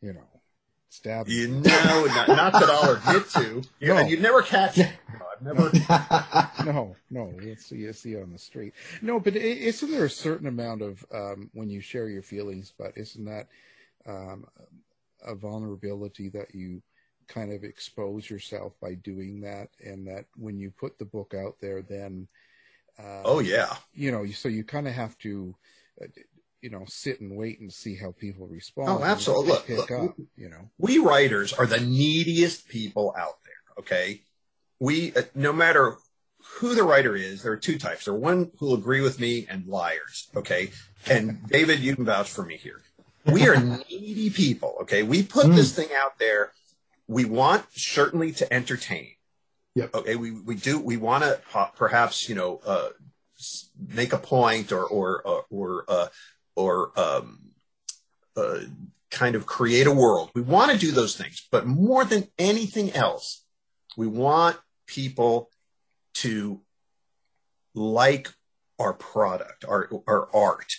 you 0.00 0.12
know 0.12 0.40
stab 0.90 1.28
you 1.28 1.46
know 1.46 2.04
not, 2.06 2.28
not, 2.28 2.52
that 2.52 2.68
i'll 2.68 2.96
admit 2.96 3.30
to. 3.30 3.62
You, 3.78 3.94
no. 3.94 4.00
you'd 4.00 4.20
never 4.20 4.42
catch 4.42 4.76
me 4.76 4.88
no, 5.18 5.26
I've 5.32 5.42
never. 5.42 5.70
No 6.64 6.96
no 7.10 7.32
see 7.56 7.76
you 7.76 7.92
see 7.92 8.14
it 8.14 8.22
on 8.22 8.32
the 8.32 8.38
street. 8.38 8.74
No 9.00 9.20
but 9.20 9.36
isn't 9.36 9.90
there 9.90 10.04
a 10.04 10.10
certain 10.10 10.46
amount 10.46 10.82
of 10.82 11.04
um, 11.14 11.48
when 11.54 11.70
you 11.70 11.80
share 11.80 12.08
your 12.08 12.22
feelings 12.22 12.72
but 12.76 12.92
isn't 12.96 13.24
that 13.24 13.48
um, 14.06 14.44
a 15.24 15.34
vulnerability 15.34 16.28
that 16.30 16.54
you 16.54 16.82
kind 17.28 17.52
of 17.52 17.62
expose 17.62 18.28
yourself 18.28 18.72
by 18.80 18.94
doing 18.94 19.40
that? 19.42 19.68
And 19.80 20.06
that 20.08 20.26
when 20.36 20.58
you 20.58 20.70
put 20.70 20.98
the 20.98 21.04
book 21.04 21.34
out 21.34 21.56
there 21.60 21.82
then 21.82 22.28
uh, 22.98 23.22
oh 23.24 23.38
yeah. 23.38 23.76
you 23.94 24.10
know 24.10 24.26
so 24.26 24.48
you 24.48 24.64
kind 24.64 24.88
of 24.88 24.94
have 24.94 25.16
to 25.18 25.54
uh, 26.02 26.06
you 26.62 26.70
know 26.70 26.84
sit 26.86 27.20
and 27.20 27.36
wait 27.36 27.60
and 27.60 27.72
see 27.72 27.96
how 27.96 28.12
people 28.12 28.46
respond. 28.46 28.88
Oh, 28.88 29.04
absolutely. 29.04 29.52
Look, 29.52 29.68
look 29.68 29.90
up, 29.90 30.16
you 30.36 30.48
know, 30.48 30.70
we 30.78 30.98
writers 30.98 31.52
are 31.52 31.66
the 31.66 31.80
neediest 31.80 32.68
people 32.68 33.14
out 33.18 33.38
there. 33.44 33.54
Okay, 33.78 34.22
we 34.78 35.14
uh, 35.14 35.22
no 35.34 35.52
matter 35.52 35.96
who 36.58 36.74
the 36.74 36.82
writer 36.82 37.16
is, 37.16 37.42
there 37.42 37.52
are 37.52 37.56
two 37.56 37.78
types. 37.78 38.04
There 38.04 38.14
are 38.14 38.18
one 38.18 38.50
who'll 38.58 38.74
agree 38.74 39.00
with 39.00 39.20
me 39.20 39.46
and 39.48 39.66
liars. 39.66 40.28
Okay, 40.36 40.70
and 41.06 41.46
David, 41.48 41.80
you 41.80 41.96
can 41.96 42.04
vouch 42.04 42.28
for 42.28 42.44
me 42.44 42.56
here. 42.56 42.80
We 43.26 43.48
are 43.48 43.56
needy 43.90 44.30
people. 44.30 44.76
Okay, 44.82 45.02
we 45.02 45.22
put 45.22 45.46
mm. 45.46 45.56
this 45.56 45.74
thing 45.74 45.88
out 45.96 46.18
there. 46.18 46.52
We 47.06 47.24
want 47.24 47.66
certainly 47.72 48.32
to 48.32 48.52
entertain. 48.52 49.12
Yep. 49.74 49.94
Okay, 49.94 50.16
we 50.16 50.32
we 50.32 50.56
do. 50.56 50.78
We 50.78 50.96
want 50.96 51.24
to 51.24 51.40
perhaps 51.76 52.28
you 52.28 52.34
know 52.34 52.60
uh, 52.66 52.88
make 53.94 54.12
a 54.12 54.18
point 54.18 54.72
or 54.72 54.84
or 54.84 55.22
uh, 55.26 55.40
or 55.50 55.84
uh, 55.88 56.06
or 56.60 56.92
um, 56.98 57.38
uh, 58.36 58.60
kind 59.10 59.34
of 59.34 59.46
create 59.46 59.86
a 59.86 59.92
world. 59.92 60.30
We 60.34 60.42
want 60.42 60.70
to 60.72 60.78
do 60.78 60.92
those 60.92 61.16
things, 61.16 61.46
but 61.50 61.66
more 61.66 62.04
than 62.04 62.28
anything 62.38 62.92
else, 62.92 63.44
we 63.96 64.06
want 64.06 64.56
people 64.86 65.50
to 66.14 66.60
like 67.74 68.28
our 68.78 68.92
product, 68.92 69.64
our, 69.64 69.88
our 70.06 70.28
art. 70.34 70.72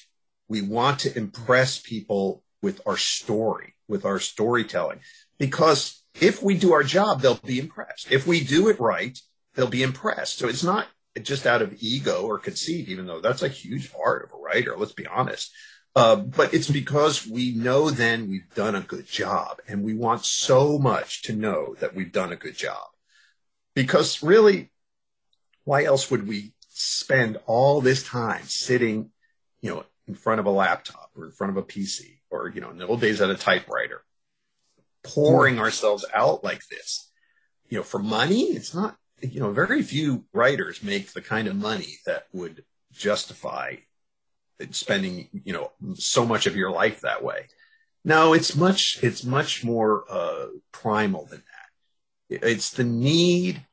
We 0.48 0.62
want 0.62 1.00
to 1.00 1.18
impress 1.18 1.80
people 1.80 2.44
with 2.62 2.82
our 2.86 2.98
story, 2.98 3.74
with 3.88 4.06
our 4.06 4.20
storytelling, 4.20 5.00
because 5.38 6.04
if 6.20 6.44
we 6.44 6.58
do 6.58 6.74
our 6.74 6.84
job, 6.84 7.22
they'll 7.22 7.36
be 7.36 7.60
impressed. 7.60 8.12
If 8.12 8.28
we 8.28 8.44
do 8.44 8.70
it 8.70 8.80
right, 8.80 9.18
they'll 9.56 9.68
be 9.68 9.84
impressed. 9.84 10.38
So 10.38 10.48
it's 10.48 10.64
not 10.64 10.88
just 11.22 11.46
out 11.46 11.62
of 11.62 11.76
ego 11.80 12.24
or 12.24 12.38
conceit, 12.38 12.88
even 12.90 13.06
though 13.06 13.22
that's 13.22 13.44
a 13.44 13.50
huge 13.50 13.92
part 13.92 14.24
of 14.24 14.32
a 14.34 14.42
writer. 14.42 14.76
Let's 14.78 14.94
be 14.94 15.08
honest. 15.08 15.52
Uh, 15.94 16.16
but 16.16 16.54
it's 16.54 16.70
because 16.70 17.28
we 17.28 17.54
know 17.54 17.90
then 17.90 18.30
we've 18.30 18.54
done 18.56 18.76
a 18.76 18.82
good 18.82 19.06
job 19.06 19.60
and 19.68 19.84
we 19.84 19.94
want 19.94 20.26
so 20.26 20.80
much 20.80 21.22
to 21.24 21.34
know 21.34 21.76
that 21.80 21.94
we've 21.94 22.14
done 22.14 22.32
a 22.32 22.38
good 22.38 22.56
job. 22.56 22.88
Because 23.76 24.24
really, 24.24 24.72
why 25.66 25.84
else 25.84 26.10
would 26.10 26.28
we 26.28 26.54
spend 26.70 27.38
all 27.46 27.82
this 27.82 28.04
time 28.04 28.44
sitting, 28.46 29.12
you 29.62 29.70
know, 29.70 29.84
in 30.08 30.16
front 30.16 30.40
of 30.40 30.46
a 30.46 30.52
laptop 30.52 31.12
or 31.16 31.26
in 31.26 31.32
front 31.32 31.52
of 31.52 31.58
a 31.58 31.64
PC 31.64 32.20
or, 32.30 32.50
you 32.50 32.62
know, 32.62 32.70
in 32.70 32.78
the 32.78 32.88
old 32.88 33.02
days 33.02 33.22
at 33.22 33.30
a 33.30 33.36
typewriter, 33.36 34.04
pouring 35.04 35.60
ourselves 35.60 36.06
out 36.14 36.44
like 36.44 36.62
this, 36.70 37.12
you 37.70 37.78
know, 37.78 37.84
for 37.84 38.00
money? 38.00 38.44
It's 38.44 38.74
not, 38.74 38.96
you 39.22 39.42
know, 39.42 39.52
very 39.52 39.82
few 39.84 40.26
writers 40.34 40.82
make 40.82 41.12
the 41.12 41.22
kind 41.22 41.48
of 41.50 41.56
money 41.56 41.98
that 42.06 42.28
would 42.32 42.64
justify 42.94 43.76
spending 44.72 45.30
you 45.44 45.54
know 45.54 45.72
so 45.96 46.26
much 46.26 46.48
of 46.48 46.56
your 46.56 46.72
life 46.72 47.02
that 47.02 47.24
way. 47.24 47.48
No 48.04 48.34
it's 48.34 48.56
much 48.56 49.04
it's 49.04 49.24
much 49.24 49.64
more 49.64 50.06
uh, 50.10 50.48
primal 50.72 51.26
than 51.26 51.44
that. 52.30 52.48
It's 52.48 52.72
the 52.72 52.84
need 52.84 53.66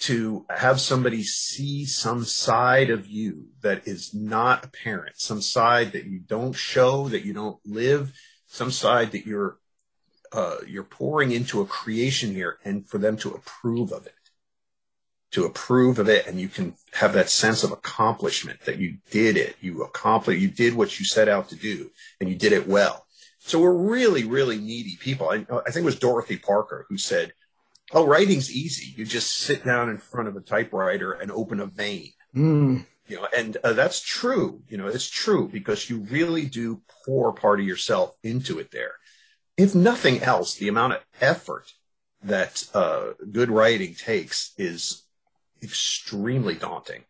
to 0.00 0.44
have 0.50 0.80
somebody 0.80 1.22
see 1.22 1.84
some 1.84 2.24
side 2.24 2.90
of 2.90 3.06
you 3.06 3.46
that 3.62 3.86
is 3.86 4.12
not 4.12 4.64
apparent 4.64 5.16
some 5.16 5.40
side 5.40 5.92
that 5.92 6.04
you 6.04 6.18
don't 6.18 6.54
show 6.54 7.08
that 7.08 7.24
you 7.24 7.32
don't 7.32 7.58
live 7.64 8.12
some 8.46 8.70
side 8.70 9.12
that 9.12 9.26
you're 9.26 9.58
uh, 10.32 10.56
you're 10.66 10.82
pouring 10.82 11.30
into 11.30 11.60
a 11.60 11.66
creation 11.66 12.32
here 12.32 12.58
and 12.64 12.86
for 12.88 12.98
them 12.98 13.16
to 13.16 13.30
approve 13.30 13.92
of 13.92 14.04
it 14.06 14.13
to 15.34 15.44
approve 15.44 15.98
of 15.98 16.08
it 16.08 16.28
and 16.28 16.40
you 16.40 16.48
can 16.48 16.74
have 16.92 17.12
that 17.12 17.28
sense 17.28 17.64
of 17.64 17.72
accomplishment 17.72 18.60
that 18.66 18.78
you 18.78 18.98
did 19.10 19.36
it. 19.36 19.56
You 19.60 19.82
accomplished 19.82 20.40
you 20.40 20.46
did 20.46 20.74
what 20.74 21.00
you 21.00 21.04
set 21.04 21.28
out 21.28 21.48
to 21.48 21.56
do 21.56 21.90
and 22.20 22.28
you 22.28 22.36
did 22.36 22.52
it 22.52 22.68
well. 22.68 23.04
So 23.40 23.58
we're 23.58 23.74
really 23.74 24.22
really 24.22 24.58
needy 24.58 24.96
people. 24.96 25.28
I, 25.28 25.44
I 25.66 25.70
think 25.72 25.82
it 25.82 25.84
was 25.84 25.98
dorothy 25.98 26.36
parker 26.36 26.86
who 26.88 26.96
said 26.96 27.32
oh 27.92 28.06
writing's 28.06 28.54
easy. 28.54 28.94
You 28.96 29.04
just 29.04 29.36
sit 29.36 29.64
down 29.64 29.90
in 29.90 29.98
front 29.98 30.28
of 30.28 30.36
a 30.36 30.40
typewriter 30.40 31.12
and 31.12 31.32
open 31.32 31.58
a 31.58 31.66
vein. 31.66 32.12
Mm. 32.32 32.86
you 33.08 33.16
know 33.16 33.26
and 33.36 33.56
uh, 33.64 33.72
that's 33.72 34.00
true. 34.00 34.62
You 34.68 34.76
know 34.76 34.86
it's 34.86 35.10
true 35.10 35.48
because 35.48 35.90
you 35.90 36.06
really 36.10 36.46
do 36.46 36.82
pour 37.04 37.32
part 37.32 37.58
of 37.58 37.66
yourself 37.66 38.14
into 38.22 38.60
it 38.60 38.70
there. 38.70 38.94
If 39.56 39.74
nothing 39.74 40.22
else 40.22 40.54
the 40.54 40.68
amount 40.68 40.92
of 40.92 41.04
effort 41.20 41.72
that 42.22 42.68
uh, 42.72 43.14
good 43.32 43.50
writing 43.50 43.96
takes 43.96 44.52
is 44.56 45.03
extremely 45.64 46.54
daunting. 46.54 47.04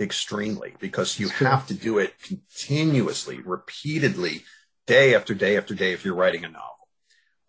Extremely, 0.00 0.74
because 0.78 1.18
you 1.18 1.28
have 1.28 1.66
to 1.66 1.74
do 1.74 1.98
it 1.98 2.14
continuously, 2.22 3.40
repeatedly, 3.44 4.44
day 4.86 5.14
after 5.14 5.34
day 5.34 5.56
after 5.56 5.74
day 5.74 5.92
if 5.92 6.04
you're 6.04 6.14
writing 6.14 6.44
a 6.44 6.48
novel. 6.48 6.88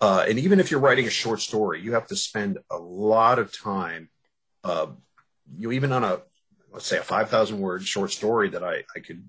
Uh, 0.02 0.26
and 0.28 0.40
even 0.40 0.60
if 0.60 0.72
you're 0.72 0.80
writing 0.80 1.08
a 1.08 1.12
short 1.12 1.40
story, 1.40 1.82
you 1.82 1.94
have 1.94 2.08
to 2.08 2.16
spend 2.16 2.58
a 2.70 2.78
lot 2.78 3.40
of 3.40 3.58
time. 3.58 4.10
Uh, 4.64 4.88
you 5.58 5.72
even 5.72 5.92
on 5.92 6.04
a 6.04 6.22
let's 6.72 6.88
say 6.88 6.98
a 6.98 7.04
5,000 7.04 7.60
word 7.60 7.86
short 7.86 8.12
story 8.12 8.50
that 8.50 8.64
I, 8.64 8.84
I 8.96 9.00
could 9.00 9.24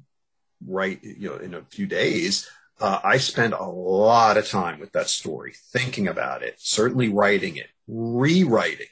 write, 0.66 1.02
you 1.02 1.28
know, 1.28 1.36
in 1.36 1.54
a 1.54 1.62
few 1.62 1.86
days. 1.86 2.48
Uh, 2.80 3.00
I 3.02 3.18
spend 3.18 3.52
a 3.52 3.64
lot 3.64 4.36
of 4.36 4.48
time 4.48 4.80
with 4.80 4.92
that 4.92 5.08
story, 5.08 5.54
thinking 5.72 6.08
about 6.08 6.42
it, 6.42 6.56
certainly 6.58 7.08
writing 7.08 7.56
it, 7.56 7.68
rewriting 7.86 8.86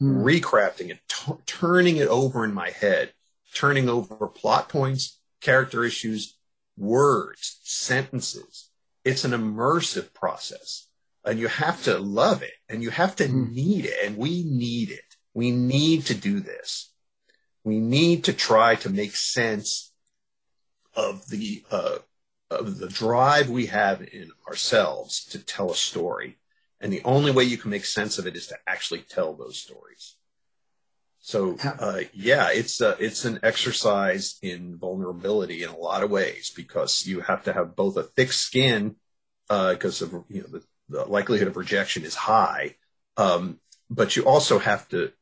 mm. 0.00 0.22
recrafting 0.22 0.90
it, 0.90 1.00
t- 1.08 1.32
turning 1.46 1.96
it 1.96 2.08
over 2.08 2.44
in 2.44 2.52
my 2.52 2.70
head, 2.70 3.12
turning 3.54 3.88
over 3.88 4.26
plot 4.28 4.68
points, 4.68 5.18
character 5.40 5.84
issues, 5.84 6.36
words, 6.76 7.60
sentences. 7.62 8.70
It's 9.04 9.24
an 9.24 9.32
immersive 9.32 10.12
process 10.12 10.86
and 11.24 11.38
you 11.38 11.48
have 11.48 11.82
to 11.84 11.98
love 11.98 12.42
it 12.42 12.54
and 12.68 12.82
you 12.82 12.90
have 12.90 13.16
to 13.16 13.24
mm. 13.24 13.52
need 13.52 13.86
it. 13.86 13.94
And 14.04 14.16
we 14.16 14.42
need 14.44 14.90
it. 14.90 15.16
We 15.34 15.50
need 15.50 16.06
to 16.06 16.14
do 16.14 16.40
this. 16.40 16.92
We 17.64 17.78
need 17.78 18.24
to 18.24 18.32
try 18.32 18.74
to 18.76 18.90
make 18.90 19.14
sense 19.14 19.92
of 20.94 21.28
the, 21.28 21.62
uh, 21.70 21.98
of 22.50 22.78
the 22.78 22.88
drive 22.88 23.48
we 23.48 23.66
have 23.66 24.00
in 24.00 24.30
ourselves 24.48 25.24
to 25.26 25.38
tell 25.38 25.70
a 25.70 25.76
story 25.76 26.38
and 26.80 26.92
the 26.92 27.02
only 27.04 27.30
way 27.30 27.44
you 27.44 27.58
can 27.58 27.70
make 27.70 27.84
sense 27.84 28.18
of 28.18 28.26
it 28.26 28.36
is 28.36 28.46
to 28.48 28.56
actually 28.66 29.00
tell 29.00 29.34
those 29.34 29.58
stories. 29.58 30.16
So 31.20 31.56
uh, 31.78 32.00
yeah, 32.14 32.48
it's 32.50 32.80
a, 32.80 32.96
it's 32.98 33.26
an 33.26 33.40
exercise 33.42 34.38
in 34.40 34.78
vulnerability 34.78 35.62
in 35.62 35.68
a 35.68 35.76
lot 35.76 36.02
of 36.02 36.10
ways 36.10 36.50
because 36.54 37.06
you 37.06 37.20
have 37.20 37.44
to 37.44 37.52
have 37.52 37.76
both 37.76 37.96
a 37.98 38.02
thick 38.02 38.32
skin 38.32 38.96
because 39.48 40.00
uh, 40.00 40.06
of 40.06 40.24
you 40.28 40.42
know 40.42 40.48
the, 40.48 40.62
the, 40.88 41.04
likelihood 41.04 41.48
of 41.48 41.56
rejection 41.56 42.04
is 42.04 42.14
high, 42.14 42.76
um, 43.16 43.58
but 43.90 44.16
you 44.16 44.24
also 44.24 44.58
have 44.58 44.88
to 44.88 45.12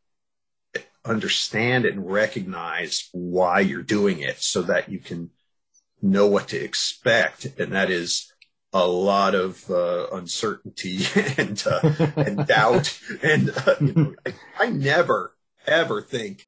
understand 1.05 1.85
and 1.85 2.11
recognize 2.11 3.09
why 3.13 3.61
you're 3.61 3.83
doing 3.83 4.21
it 4.21 4.41
so 4.41 4.63
that 4.63 4.89
you 4.89 4.99
can 4.99 5.31
know 6.01 6.27
what 6.27 6.49
to 6.49 6.63
expect, 6.63 7.47
and 7.59 7.73
that 7.73 7.91
is 7.91 8.33
a 8.73 8.87
lot 8.87 9.35
of 9.35 9.71
uh, 9.71 10.09
uncertainty 10.13 11.01
and 11.39 11.63
uh, 11.67 11.81
and 12.17 12.47
doubt, 12.47 12.99
and 13.23 13.51
uh, 13.51 13.75
you 13.81 13.93
know, 13.93 14.15
I, 14.27 14.35
I 14.59 14.67
never 14.71 15.35
ever 15.67 16.03
think. 16.03 16.48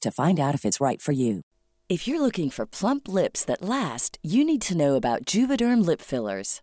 to 0.00 0.10
find 0.10 0.40
out 0.40 0.54
if 0.54 0.64
it's 0.64 0.80
right 0.80 1.00
for 1.00 1.12
you. 1.12 1.42
If 1.88 2.08
you're 2.08 2.20
looking 2.20 2.50
for 2.50 2.66
plump 2.66 3.06
lips 3.06 3.44
that 3.44 3.62
last, 3.62 4.18
you 4.22 4.44
need 4.44 4.62
to 4.62 4.76
know 4.76 4.96
about 4.96 5.24
Juvederm 5.24 5.86
lip 5.86 6.00
fillers. 6.00 6.62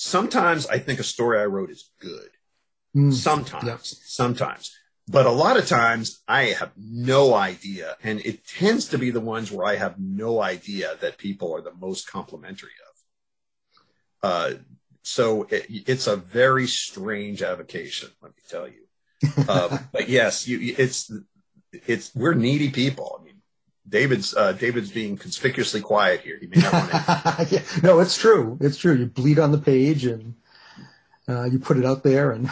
Sometimes 0.00 0.64
I 0.68 0.78
think 0.78 1.00
a 1.00 1.02
story 1.02 1.40
I 1.40 1.46
wrote 1.46 1.70
is 1.70 1.90
good. 2.00 2.30
Mm, 2.96 3.12
sometimes, 3.12 3.66
yeah. 3.66 3.76
sometimes. 3.80 4.72
But 5.08 5.26
a 5.26 5.32
lot 5.32 5.56
of 5.56 5.66
times 5.66 6.22
I 6.28 6.44
have 6.60 6.70
no 6.76 7.34
idea. 7.34 7.96
And 8.04 8.20
it 8.20 8.46
tends 8.46 8.86
to 8.90 8.98
be 8.98 9.10
the 9.10 9.20
ones 9.20 9.50
where 9.50 9.66
I 9.66 9.74
have 9.74 9.98
no 9.98 10.40
idea 10.40 10.94
that 11.00 11.18
people 11.18 11.52
are 11.52 11.62
the 11.62 11.74
most 11.74 12.08
complimentary 12.08 12.70
of. 14.22 14.30
Uh, 14.30 14.58
so 15.02 15.48
it, 15.50 15.66
it's 15.68 16.06
a 16.06 16.14
very 16.14 16.68
strange 16.68 17.42
avocation, 17.42 18.10
let 18.22 18.30
me 18.36 18.42
tell 18.48 18.68
you. 18.68 18.84
Uh, 19.48 19.78
but 19.92 20.08
yes, 20.08 20.46
you, 20.46 20.76
it's, 20.78 21.10
it's, 21.72 22.14
we're 22.14 22.34
needy 22.34 22.70
people. 22.70 23.26
David's, 23.88 24.34
uh, 24.34 24.52
David's 24.52 24.90
being 24.90 25.16
conspicuously 25.16 25.80
quiet 25.80 26.20
here. 26.20 26.38
He 26.40 26.46
may 26.46 26.60
not 26.60 26.72
want 26.72 26.90
to. 26.90 27.46
yeah, 27.50 27.62
no, 27.82 28.00
it's 28.00 28.16
true. 28.16 28.58
It's 28.60 28.76
true. 28.76 28.94
You 28.94 29.06
bleed 29.06 29.38
on 29.38 29.52
the 29.52 29.58
page 29.58 30.04
and 30.04 30.34
uh, 31.28 31.44
you 31.44 31.58
put 31.58 31.76
it 31.76 31.84
out 31.84 32.02
there, 32.02 32.32
and 32.32 32.50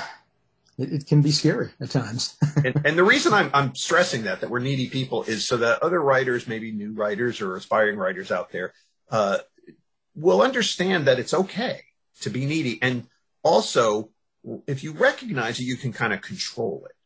it, 0.79 0.93
it 0.93 1.07
can 1.07 1.23
be 1.23 1.31
scary 1.31 1.71
at 1.81 1.91
times. 1.91 2.37
and, 2.65 2.83
and 2.85 2.99
the 2.99 3.05
reason 3.05 3.33
I'm, 3.33 3.51
I'm 3.55 3.75
stressing 3.75 4.25
that 4.25 4.41
that 4.41 4.51
we're 4.51 4.61
needy 4.61 4.89
people 4.89 5.23
is 5.25 5.47
so 5.47 5.57
that 5.59 5.83
other 5.83 6.01
writers, 6.01 6.47
maybe 6.47 6.73
new 6.73 6.93
writers 6.93 7.41
or 7.41 7.57
aspiring 7.57 7.97
writers 7.97 8.31
out 8.31 8.53
there, 8.53 8.75
uh, 9.11 9.39
will 10.15 10.43
understand 10.43 11.07
that 11.07 11.19
it's 11.19 11.33
okay 11.33 11.83
to 12.21 12.31
be 12.31 12.45
needy, 12.45 12.79
and 12.83 13.07
also 13.43 14.11
if 14.67 14.85
you 14.85 14.93
recognize 14.93 15.59
it, 15.59 15.65
you 15.65 15.77
can 15.77 15.93
kind 15.93 16.13
of 16.13 16.21
control 16.21 16.87
it. 16.89 16.97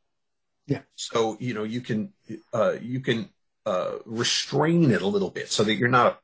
Yeah. 0.66 0.82
So 0.94 1.36
you 1.40 1.54
know 1.54 1.64
you 1.64 1.80
can 1.80 2.12
uh, 2.52 2.74
you 2.80 3.00
can 3.00 3.28
uh, 3.66 3.92
restrain 4.04 4.90
it 4.90 5.02
a 5.02 5.06
little 5.06 5.30
bit 5.30 5.50
so 5.50 5.64
that 5.64 5.74
you're 5.74 5.88
not 5.88 6.12
a 6.12 6.18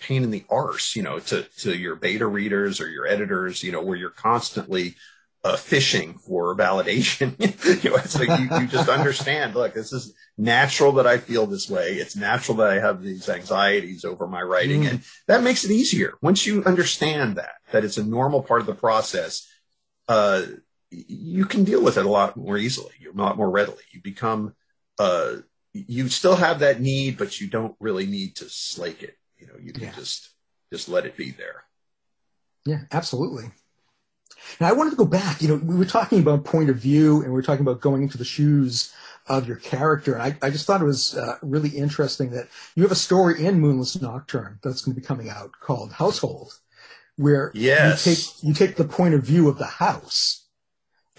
pain 0.00 0.22
in 0.22 0.30
the 0.30 0.44
arse, 0.48 0.94
you 0.94 1.02
know, 1.02 1.18
to, 1.18 1.42
to 1.58 1.76
your 1.76 1.96
beta 1.96 2.26
readers 2.26 2.80
or 2.80 2.88
your 2.88 3.06
editors, 3.06 3.62
you 3.62 3.72
know, 3.72 3.82
where 3.82 3.96
you're 3.96 4.10
constantly 4.10 4.94
uh, 5.44 5.56
fishing 5.56 6.14
for 6.14 6.56
validation. 6.56 7.38
you 7.84 7.90
know, 7.90 7.96
it's 7.96 8.18
like 8.18 8.40
you, 8.40 8.60
you 8.60 8.66
just 8.66 8.88
understand, 8.88 9.54
look, 9.54 9.74
this 9.74 9.92
is 9.92 10.14
natural 10.36 10.92
that 10.92 11.06
I 11.06 11.18
feel 11.18 11.46
this 11.46 11.70
way. 11.70 11.94
It's 11.94 12.16
natural 12.16 12.58
that 12.58 12.68
I 12.68 12.80
have 12.80 13.02
these 13.02 13.28
anxieties 13.28 14.04
over 14.04 14.26
my 14.26 14.42
writing. 14.42 14.82
Mm. 14.82 14.90
And 14.90 15.02
that 15.28 15.42
makes 15.42 15.64
it 15.64 15.70
easier. 15.70 16.14
Once 16.20 16.46
you 16.46 16.64
understand 16.64 17.36
that, 17.36 17.54
that 17.70 17.84
it's 17.84 17.96
a 17.96 18.04
normal 18.04 18.42
part 18.42 18.60
of 18.60 18.66
the 18.66 18.74
process, 18.74 19.48
uh, 20.08 20.42
you 20.90 21.44
can 21.44 21.64
deal 21.64 21.82
with 21.82 21.96
it 21.96 22.06
a 22.06 22.10
lot 22.10 22.36
more 22.36 22.58
easily. 22.58 22.92
A 23.08 23.16
lot 23.16 23.36
more 23.36 23.50
readily. 23.50 23.82
You 23.92 24.02
become, 24.02 24.54
uh, 24.98 25.36
you 25.88 26.08
still 26.08 26.36
have 26.36 26.60
that 26.60 26.80
need, 26.80 27.18
but 27.18 27.40
you 27.40 27.48
don't 27.48 27.76
really 27.80 28.06
need 28.06 28.36
to 28.36 28.48
slake 28.48 29.02
it. 29.02 29.16
You 29.38 29.46
know, 29.48 29.54
you 29.60 29.72
can 29.72 29.84
Yeah. 29.84 29.92
just 29.92 30.30
just 30.72 30.88
let 30.88 31.06
it 31.06 31.16
be 31.16 31.30
there. 31.30 31.64
yeah, 32.64 32.82
absolutely. 32.90 33.50
Now 34.60 34.68
I 34.68 34.72
wanted 34.72 34.90
to 34.90 34.96
go 34.96 35.04
back. 35.04 35.40
You 35.42 35.48
know, 35.48 35.54
we 35.56 35.76
were 35.76 35.84
talking 35.84 36.18
about 36.20 36.44
point 36.44 36.70
of 36.70 36.76
view, 36.76 37.16
and 37.22 37.26
we 37.26 37.36
were 37.36 37.42
talking 37.42 37.64
about 37.64 37.80
going 37.80 38.02
into 38.02 38.18
the 38.18 38.24
shoes 38.24 38.92
of 39.28 39.46
your 39.46 39.56
character. 39.56 40.14
And 40.14 40.22
I, 40.22 40.46
I 40.46 40.50
just 40.50 40.66
thought 40.66 40.80
it 40.80 40.84
was 40.84 41.16
uh, 41.16 41.36
really 41.42 41.70
interesting 41.70 42.30
that 42.30 42.48
you 42.74 42.82
have 42.82 42.92
a 42.92 42.96
story 42.96 43.44
in 43.44 43.60
Moonless 43.60 44.00
Nocturne 44.00 44.58
that's 44.62 44.82
going 44.82 44.94
to 44.94 45.00
be 45.00 45.06
coming 45.06 45.28
out 45.28 45.50
called 45.60 45.92
Household, 45.92 46.58
where 47.16 47.50
Yes. 47.54 48.06
you 48.06 48.12
take 48.14 48.44
you 48.48 48.54
take 48.54 48.76
the 48.76 48.84
point 48.84 49.14
of 49.14 49.22
view 49.22 49.48
of 49.48 49.58
the 49.58 49.66
house, 49.66 50.35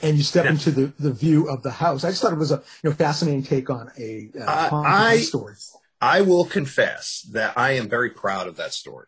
and 0.02 0.18
you 0.18 0.24
step 0.24 0.46
into 0.46 0.72
the, 0.72 0.94
the 1.00 1.12
view 1.12 1.50
of 1.50 1.64
the 1.64 1.72
house. 1.72 2.04
I 2.04 2.10
just 2.10 2.22
thought 2.22 2.34
it 2.34 2.38
was 2.40 2.52
a 2.52 2.62
you 2.84 2.90
know 2.90 2.96
fascinating 2.96 3.44
take 3.44 3.70
on 3.70 3.92
a 3.98 4.30
uh, 4.40 4.70
I- 4.72 5.14
I- 5.14 5.18
story. 5.20 5.56
I 6.00 6.22
will 6.22 6.46
confess 6.46 7.28
that 7.32 7.58
I 7.58 7.72
am 7.72 7.90
very 7.90 8.12
proud 8.12 8.48
of 8.48 8.58
that 8.58 8.74
story. 8.74 9.08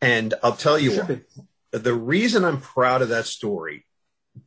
And 0.00 0.34
I'll 0.42 0.56
tell 0.56 0.76
you 0.78 1.00
why. 1.00 1.20
The 1.70 1.94
reason 1.94 2.44
I'm 2.44 2.60
proud 2.60 3.02
of 3.02 3.08
that 3.10 3.24
story, 3.26 3.86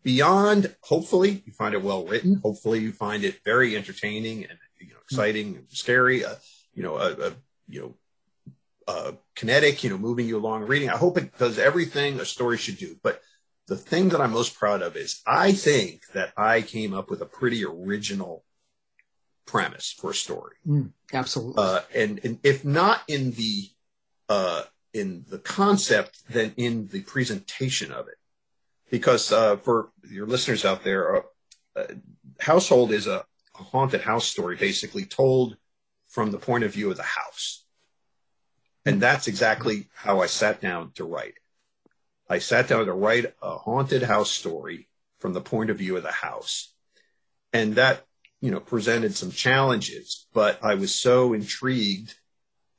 beyond 0.03 0.75
hopefully 0.81 1.43
you 1.45 1.53
find 1.53 1.73
it 1.73 1.81
well 1.81 2.05
written, 2.05 2.41
hopefully 2.43 2.79
you 2.79 2.91
find 2.91 3.23
it 3.23 3.39
very 3.45 3.75
entertaining 3.75 4.43
and 4.43 4.59
you 4.79 4.89
know, 4.89 4.99
exciting, 5.01 5.55
and 5.55 5.65
scary, 5.69 6.25
uh, 6.25 6.35
you 6.73 6.83
know, 6.83 6.95
uh, 6.95 7.15
uh, 7.21 7.31
you 7.69 7.79
know, 7.81 7.95
uh, 8.87 9.13
kinetic, 9.35 9.83
you 9.83 9.89
know, 9.89 9.97
moving 9.97 10.27
you 10.27 10.37
along 10.37 10.63
reading. 10.63 10.89
I 10.89 10.97
hope 10.97 11.17
it 11.17 11.37
does 11.37 11.57
everything 11.57 12.19
a 12.19 12.25
story 12.25 12.57
should 12.57 12.77
do. 12.77 12.97
But 13.01 13.21
the 13.67 13.75
thing 13.75 14.09
that 14.09 14.21
I'm 14.21 14.31
most 14.31 14.55
proud 14.55 14.81
of 14.81 14.95
is 14.95 15.21
I 15.25 15.51
think 15.51 16.07
that 16.13 16.33
I 16.37 16.61
came 16.61 16.93
up 16.93 17.09
with 17.09 17.21
a 17.21 17.25
pretty 17.25 17.65
original 17.65 18.43
premise 19.45 19.91
for 19.91 20.11
a 20.11 20.15
story. 20.15 20.55
Mm, 20.67 20.91
absolutely. 21.13 21.63
Uh, 21.63 21.81
and, 21.93 22.19
and 22.23 22.39
if 22.43 22.63
not 22.63 23.01
in 23.07 23.31
the 23.31 23.69
uh, 24.29 24.63
in 24.93 25.25
the 25.29 25.39
concept, 25.39 26.23
then 26.29 26.53
in 26.57 26.87
the 26.87 27.01
presentation 27.01 27.91
of 27.91 28.07
it. 28.07 28.15
Because 28.89 29.31
uh, 29.31 29.57
for 29.57 29.89
your 30.09 30.25
listeners 30.25 30.63
out 30.63 30.83
there, 30.83 31.17
uh, 31.17 31.21
uh, 31.75 31.87
Household 32.39 32.91
is 32.91 33.05
a, 33.05 33.25
a 33.59 33.63
haunted 33.63 34.01
house 34.01 34.25
story, 34.25 34.55
basically 34.55 35.05
told 35.05 35.57
from 36.07 36.31
the 36.31 36.37
point 36.37 36.63
of 36.63 36.71
view 36.71 36.89
of 36.89 36.97
the 36.97 37.03
house. 37.03 37.65
And 38.85 39.01
that's 39.01 39.27
exactly 39.27 39.89
how 39.93 40.21
I 40.21 40.27
sat 40.27 40.61
down 40.61 40.91
to 40.93 41.03
write 41.03 41.29
it. 41.29 41.44
I 42.29 42.39
sat 42.39 42.67
down 42.67 42.85
to 42.85 42.93
write 42.93 43.33
a 43.41 43.57
haunted 43.57 44.03
house 44.03 44.31
story 44.31 44.87
from 45.19 45.33
the 45.33 45.41
point 45.41 45.69
of 45.69 45.77
view 45.77 45.97
of 45.97 46.03
the 46.03 46.11
house. 46.11 46.73
And 47.53 47.75
that, 47.75 48.05
you 48.41 48.51
know, 48.51 48.59
presented 48.59 49.15
some 49.15 49.31
challenges, 49.31 50.27
but 50.33 50.59
I 50.63 50.75
was 50.75 50.93
so 50.93 51.33
intrigued 51.33 52.15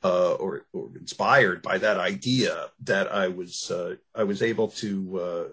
uh, 0.05 0.35
or, 0.35 0.67
or 0.73 0.91
inspired 0.97 1.63
by 1.63 1.79
that 1.79 1.97
idea 1.99 2.71
that 2.85 3.13
I 3.13 3.29
was 3.29 3.71
uh, 3.71 3.97
I 4.15 4.25
was 4.25 4.43
able 4.43 4.69
to 4.69 5.21
uh, 5.21 5.45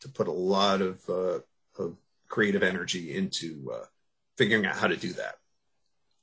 to 0.00 0.08
put 0.08 0.26
a 0.26 0.32
lot 0.32 0.80
of, 0.80 1.08
uh, 1.08 1.40
of 1.78 1.96
creative 2.28 2.62
energy 2.62 3.14
into 3.14 3.70
uh, 3.72 3.84
figuring 4.36 4.66
out 4.66 4.76
how 4.76 4.88
to 4.88 4.96
do 4.96 5.12
that. 5.12 5.36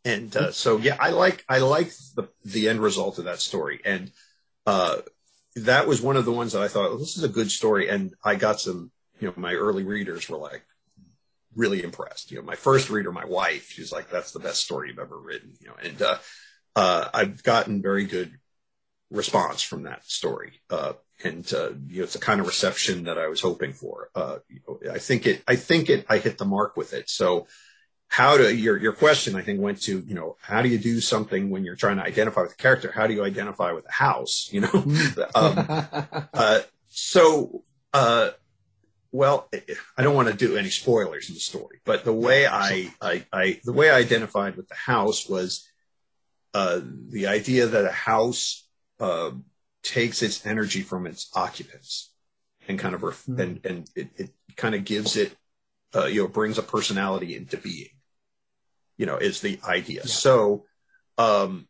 And 0.03 0.35
uh, 0.35 0.51
so 0.51 0.77
yeah, 0.77 0.97
I 0.99 1.11
like 1.11 1.45
I 1.47 1.59
like 1.59 1.91
the 2.15 2.29
the 2.43 2.69
end 2.69 2.81
result 2.81 3.19
of 3.19 3.25
that 3.25 3.39
story, 3.39 3.81
and 3.85 4.11
uh, 4.65 4.97
that 5.57 5.87
was 5.87 6.01
one 6.01 6.17
of 6.17 6.25
the 6.25 6.31
ones 6.31 6.53
that 6.53 6.61
I 6.61 6.67
thought 6.67 6.89
well, 6.89 6.99
this 6.99 7.17
is 7.17 7.23
a 7.23 7.29
good 7.29 7.51
story, 7.51 7.89
and 7.89 8.13
I 8.23 8.35
got 8.35 8.59
some 8.59 8.91
you 9.19 9.27
know 9.27 9.33
my 9.35 9.53
early 9.53 9.83
readers 9.83 10.29
were 10.29 10.37
like 10.37 10.63
really 11.55 11.83
impressed. 11.83 12.31
You 12.31 12.37
know, 12.37 12.43
my 12.43 12.55
first 12.55 12.89
reader, 12.89 13.11
my 13.11 13.25
wife, 13.25 13.71
she's 13.71 13.91
like, 13.91 14.09
"That's 14.09 14.31
the 14.31 14.39
best 14.39 14.63
story 14.63 14.89
you've 14.89 14.99
ever 14.99 15.17
written." 15.17 15.53
You 15.59 15.67
know, 15.67 15.75
and 15.83 16.01
uh, 16.01 16.17
uh, 16.75 17.09
I've 17.13 17.43
gotten 17.43 17.81
very 17.81 18.05
good 18.05 18.37
response 19.09 19.61
from 19.61 19.83
that 19.83 20.05
story, 20.05 20.61
uh, 20.69 20.93
and 21.23 21.51
uh, 21.53 21.71
you 21.87 21.99
know, 21.99 22.03
it's 22.03 22.13
the 22.13 22.19
kind 22.19 22.39
of 22.39 22.47
reception 22.47 23.05
that 23.05 23.17
I 23.17 23.27
was 23.27 23.41
hoping 23.41 23.73
for. 23.73 24.09
Uh, 24.13 24.37
you 24.49 24.59
know, 24.67 24.91
I 24.91 24.99
think 24.99 25.25
it, 25.25 25.43
I 25.47 25.55
think 25.55 25.89
it, 25.89 26.05
I 26.07 26.19
hit 26.19 26.37
the 26.37 26.45
mark 26.45 26.77
with 26.77 26.93
it. 26.93 27.09
So, 27.09 27.47
how 28.07 28.37
to 28.37 28.55
your 28.55 28.77
your 28.77 28.93
question, 28.93 29.35
I 29.35 29.41
think, 29.41 29.59
went 29.59 29.81
to 29.83 29.99
you 29.99 30.15
know, 30.15 30.37
how 30.41 30.61
do 30.61 30.69
you 30.69 30.77
do 30.77 30.99
something 31.01 31.49
when 31.49 31.63
you're 31.63 31.75
trying 31.75 31.97
to 31.97 32.03
identify 32.03 32.41
with 32.41 32.53
a 32.53 32.55
character? 32.55 32.91
How 32.91 33.07
do 33.07 33.13
you 33.13 33.23
identify 33.23 33.71
with 33.71 33.87
a 33.87 33.91
house? 33.91 34.49
You 34.51 34.61
know, 34.61 34.85
um, 35.35 35.65
uh, 36.33 36.59
so. 36.87 37.63
Uh, 37.93 38.31
well, 39.13 39.49
I 39.97 40.03
don't 40.03 40.15
want 40.15 40.27
to 40.27 40.33
do 40.33 40.57
any 40.57 40.69
spoilers 40.69 41.29
in 41.29 41.33
the 41.33 41.39
story, 41.39 41.79
but 41.85 42.03
the 42.03 42.13
way 42.13 42.45
I, 42.45 42.91
I, 43.01 43.25
I 43.31 43.59
the 43.63 43.71
way 43.71 43.89
I 43.89 43.97
identified 43.97 44.57
with 44.57 44.67
the 44.67 44.75
house 44.75 45.27
was 45.27 45.67
uh, 46.53 46.81
the 47.09 47.27
idea 47.27 47.67
that 47.67 47.85
a 47.85 47.91
house 47.91 48.67
uh, 48.99 49.31
takes 49.83 50.21
its 50.21 50.45
energy 50.45 50.81
from 50.81 51.07
its 51.07 51.29
occupants 51.35 52.11
and 52.67 52.77
kind 52.77 52.95
of 52.95 53.03
ref- 53.03 53.27
and 53.27 53.65
and 53.65 53.89
it, 53.95 54.09
it 54.17 54.29
kind 54.55 54.75
of 54.75 54.83
gives 54.83 55.15
it 55.15 55.35
uh, 55.95 56.05
you 56.05 56.23
know 56.23 56.27
brings 56.27 56.57
a 56.57 56.63
personality 56.63 57.35
into 57.35 57.57
being. 57.57 57.89
You 58.97 59.05
know, 59.05 59.17
is 59.17 59.41
the 59.41 59.59
idea. 59.63 60.07
So, 60.07 60.65
um, 61.17 61.67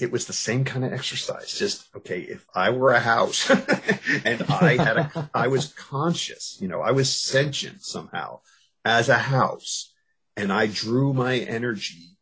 it 0.00 0.10
was 0.10 0.26
the 0.26 0.32
same 0.32 0.64
kind 0.64 0.84
of 0.84 0.92
exercise. 0.92 1.58
Just 1.58 1.88
okay, 1.96 2.20
if 2.20 2.46
I 2.54 2.70
were 2.70 2.92
a 2.92 3.00
house 3.00 3.50
and 4.24 4.42
I 4.48 4.76
had 4.76 4.96
a, 4.96 5.30
I 5.34 5.48
was 5.48 5.72
conscious, 5.74 6.58
you 6.60 6.68
know, 6.68 6.80
I 6.80 6.92
was 6.92 7.14
sentient 7.14 7.82
somehow 7.82 8.40
as 8.84 9.08
a 9.08 9.18
house, 9.18 9.92
and 10.36 10.52
I 10.52 10.66
drew 10.66 11.12
my 11.12 11.36
energy 11.36 12.16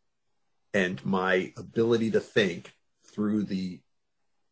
and 0.75 1.05
my 1.05 1.53
ability 1.57 2.11
to 2.13 2.21
think 2.21 2.73
through 3.05 3.45
the 3.45 3.81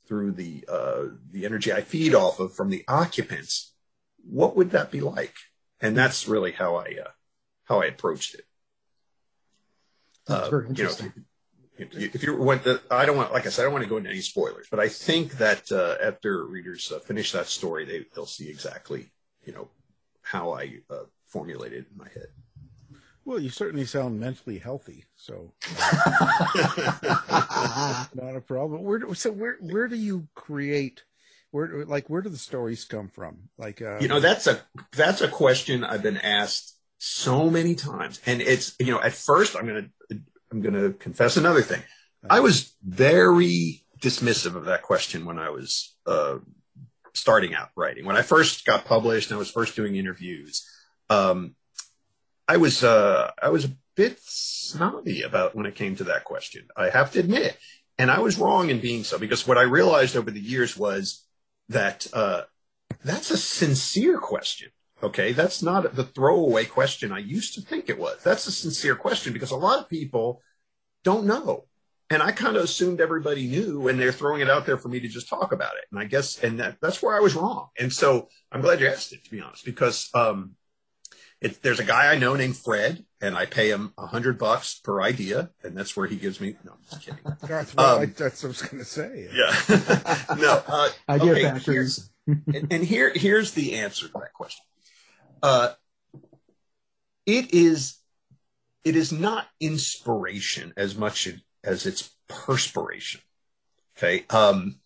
through 0.07 0.33
the 0.33 0.65
uh, 0.69 1.05
the 1.31 1.45
energy 1.45 1.73
I 1.73 1.81
feed 1.81 2.15
off 2.15 2.39
of 2.41 2.55
from 2.55 2.71
the 2.71 2.85
occupants. 2.89 3.73
What 4.25 4.57
would 4.57 4.71
that 4.71 4.91
be 4.91 5.01
like? 5.01 5.35
And 5.81 5.97
that's 5.97 6.29
really 6.29 6.53
how 6.53 6.77
I 6.77 6.97
uh, 7.05 7.11
how 7.65 7.83
I 7.83 7.87
approached 7.87 8.35
it. 8.35 8.45
That's 10.27 10.47
Uh, 10.47 10.51
very 10.51 10.62
you 10.62 10.68
know, 10.68 10.70
interesting. 10.70 11.12
if 11.79 11.95
you, 11.95 12.11
if 12.14 12.22
you 12.22 12.37
went 12.37 12.64
the, 12.64 12.81
I 12.91 13.07
don't 13.07 13.16
want, 13.16 13.33
like 13.33 13.47
I 13.47 13.51
said, 13.51 13.62
I 13.62 13.64
don't 13.64 13.72
want 13.72 13.85
to 13.85 13.89
go 13.91 13.97
into 13.99 14.11
any 14.11 14.20
spoilers, 14.20 14.66
but 14.70 14.81
I 14.81 14.89
think 14.89 15.33
that 15.39 15.70
uh, 15.70 15.97
after 16.03 16.45
readers 16.45 16.91
uh, 16.93 16.99
finish 17.01 17.33
that 17.33 17.47
story, 17.47 17.85
they 17.85 18.07
they'll 18.14 18.27
see 18.27 18.49
exactly, 18.49 19.11
you 19.45 19.53
know, 19.53 19.68
how 20.22 20.53
I 20.53 20.81
uh, 20.91 21.05
formulated 21.27 21.87
in 21.91 21.97
my 21.99 22.09
head. 22.09 22.29
Well, 23.24 23.41
you 23.41 23.51
certainly 23.51 23.87
sound 23.87 24.20
mentally 24.20 24.59
healthy, 24.59 25.05
so 25.16 25.53
not 28.14 28.37
a 28.37 28.41
problem. 28.41 28.85
Where 28.85 29.01
do, 29.01 29.14
so 29.14 29.33
where 29.33 29.57
where 29.61 29.89
do 29.89 29.97
you 29.97 30.29
create? 30.35 31.03
Where 31.51 31.85
like 31.87 32.09
where 32.09 32.22
do 32.22 32.29
the 32.29 32.37
stories 32.39 32.85
come 32.85 33.09
from? 33.09 33.49
Like 33.59 33.83
uh, 33.83 33.99
You 34.01 34.07
know, 34.09 34.20
that's 34.20 34.47
a 34.47 34.61
that's 34.93 35.22
a 35.22 35.29
question 35.29 35.83
I've 35.85 36.03
been 36.03 36.18
asked 36.18 36.76
so 36.99 37.51
many 37.51 37.75
times, 37.75 38.21
and 38.27 38.41
it's 38.41 38.75
you 38.79 38.93
know, 38.93 39.01
at 39.01 39.13
first 39.13 39.57
I'm 39.57 39.67
gonna 39.67 39.89
I'm 40.51 40.63
gonna 40.63 40.93
confess 40.93 41.37
another 41.37 41.63
thing. 41.63 41.83
I 42.29 42.41
was 42.41 42.75
very 42.83 43.85
dismissive 44.01 44.57
of 44.57 44.67
that 44.67 44.83
question 44.83 45.25
when 45.25 45.39
I 45.39 45.51
was 45.51 45.97
uh, 46.07 46.39
starting 47.15 47.55
out 47.55 47.71
writing. 47.77 48.05
When 48.05 48.17
I 48.17 48.23
first 48.23 48.65
got 48.65 48.85
published 48.85 49.31
and 49.31 49.37
I 49.37 49.39
was 49.39 49.51
first 49.51 49.77
doing 49.77 49.97
interviews, 49.97 50.67
um, 51.11 51.55
I 52.49 52.57
was 52.57 52.85
uh, 52.85 53.31
I 53.43 53.51
was 53.51 53.65
a 53.65 53.77
bit 53.97 54.19
snobby 54.21 55.23
about 55.23 55.55
when 55.55 55.67
it 55.67 55.75
came 55.75 55.97
to 55.97 56.05
that 56.05 56.25
question. 56.25 56.69
I 56.77 56.91
have 56.91 57.13
to 57.13 57.21
admit, 57.21 57.57
and 57.99 58.11
I 58.11 58.21
was 58.21 58.39
wrong 58.39 58.71
in 58.71 58.81
being 58.81 59.05
so 59.05 59.19
because 59.19 59.47
what 59.47 59.59
I 59.59 59.63
realized 59.63 60.17
over 60.17 60.31
the 60.31 60.41
years 60.41 60.77
was 60.77 61.27
that 61.69 62.07
uh, 62.13 62.43
that's 63.05 63.31
a 63.31 63.37
sincere 63.37 64.19
question. 64.19 64.71
Okay, 65.03 65.33
that's 65.33 65.63
not 65.63 65.95
the 65.95 66.05
throwaway 66.05 66.65
question 66.65 67.13
I 67.13 67.19
used 67.19 67.55
to 67.55 67.61
think 67.61 67.89
it 67.89 67.99
was. 67.99 68.23
That's 68.23 68.47
a 68.47 68.53
sincere 68.53 68.97
question 68.97 69.33
because 69.33 69.51
a 69.51 69.57
lot 69.57 69.79
of 69.81 69.89
people 69.89 70.41
don't 71.05 71.27
know. 71.27 71.65
And 72.09 72.23
I 72.23 72.31
kind 72.33 72.57
of 72.57 72.63
assumed 72.63 73.01
everybody 73.01 73.47
knew 73.47 73.89
and 73.89 73.99
they're 74.01 74.13
throwing 74.13 74.41
it 74.41 74.49
out 74.49 74.65
there 74.65 74.79
for 74.79 74.89
me 74.89 75.01
to 75.01 75.09
just 75.09 75.29
talk 75.29 75.53
about 75.53 75.75
it. 75.77 75.85
And 75.91 76.01
I 76.01 76.05
guess, 76.05 76.39
and 76.39 76.61
that, 76.61 76.77
that's 76.81 77.03
where 77.03 77.15
I 77.15 77.21
was 77.21 77.35
wrong. 77.35 77.69
And 77.79 77.93
so 77.93 78.29
I'm 78.51 78.61
glad 78.61 78.81
you 78.81 78.87
asked 78.87 79.13
it, 79.13 79.25
to 79.25 79.31
be 79.31 79.41
honest, 79.41 79.65
because, 79.65 80.09
um, 80.15 80.53
it, 81.41 81.63
there's 81.63 81.81
a 81.81 81.85
guy 81.85 82.11
I 82.11 82.17
know 82.17 82.35
named 82.35 82.57
Fred 82.57 83.05
and 83.21 83.37
I 83.37 83.45
pay 83.45 83.71
him 83.71 83.93
a 83.99 84.07
hundred 84.07 84.39
bucks 84.39 84.81
per 84.83 85.03
idea. 85.03 85.51
And 85.63 85.77
that's 85.77 85.95
where 85.97 86.07
he 86.07 86.17
gives 86.17 86.41
me, 86.41 86.57
no, 86.65 86.73
I'm 86.73 86.79
just 86.89 87.05
kidding. 87.05 87.21
That's 87.43 87.75
what, 87.75 87.85
I, 87.85 88.03
Um, 88.05 88.15
that's 88.17 88.43
what 88.43 88.49
I 88.49 88.51
was 88.51 88.63
going 88.63 88.79
to 88.79 88.85
say. 88.89 89.29
Yeah. 89.35 90.35
no. 90.39 90.63
Uh, 90.67 90.89
Idea 91.09 91.33
okay, 91.33 91.43
factories. 91.43 92.09
and, 92.27 92.73
and 92.73 92.85
here, 92.85 93.13
here's 93.15 93.53
the 93.53 93.75
answer 93.75 94.07
to 94.07 94.13
that 94.15 94.33
question. 94.33 94.65
Uh, 95.43 95.72
it 97.24 97.53
is, 97.53 97.99
it 98.84 98.97
is 98.97 99.12
not 99.12 99.47
inspiration 99.61 100.72
as 100.76 100.97
much 100.97 101.28
as 101.64 101.87
it's 101.87 102.11
perspiration. 102.28 103.20
Okay. 103.97 104.24
Um, 104.30 104.80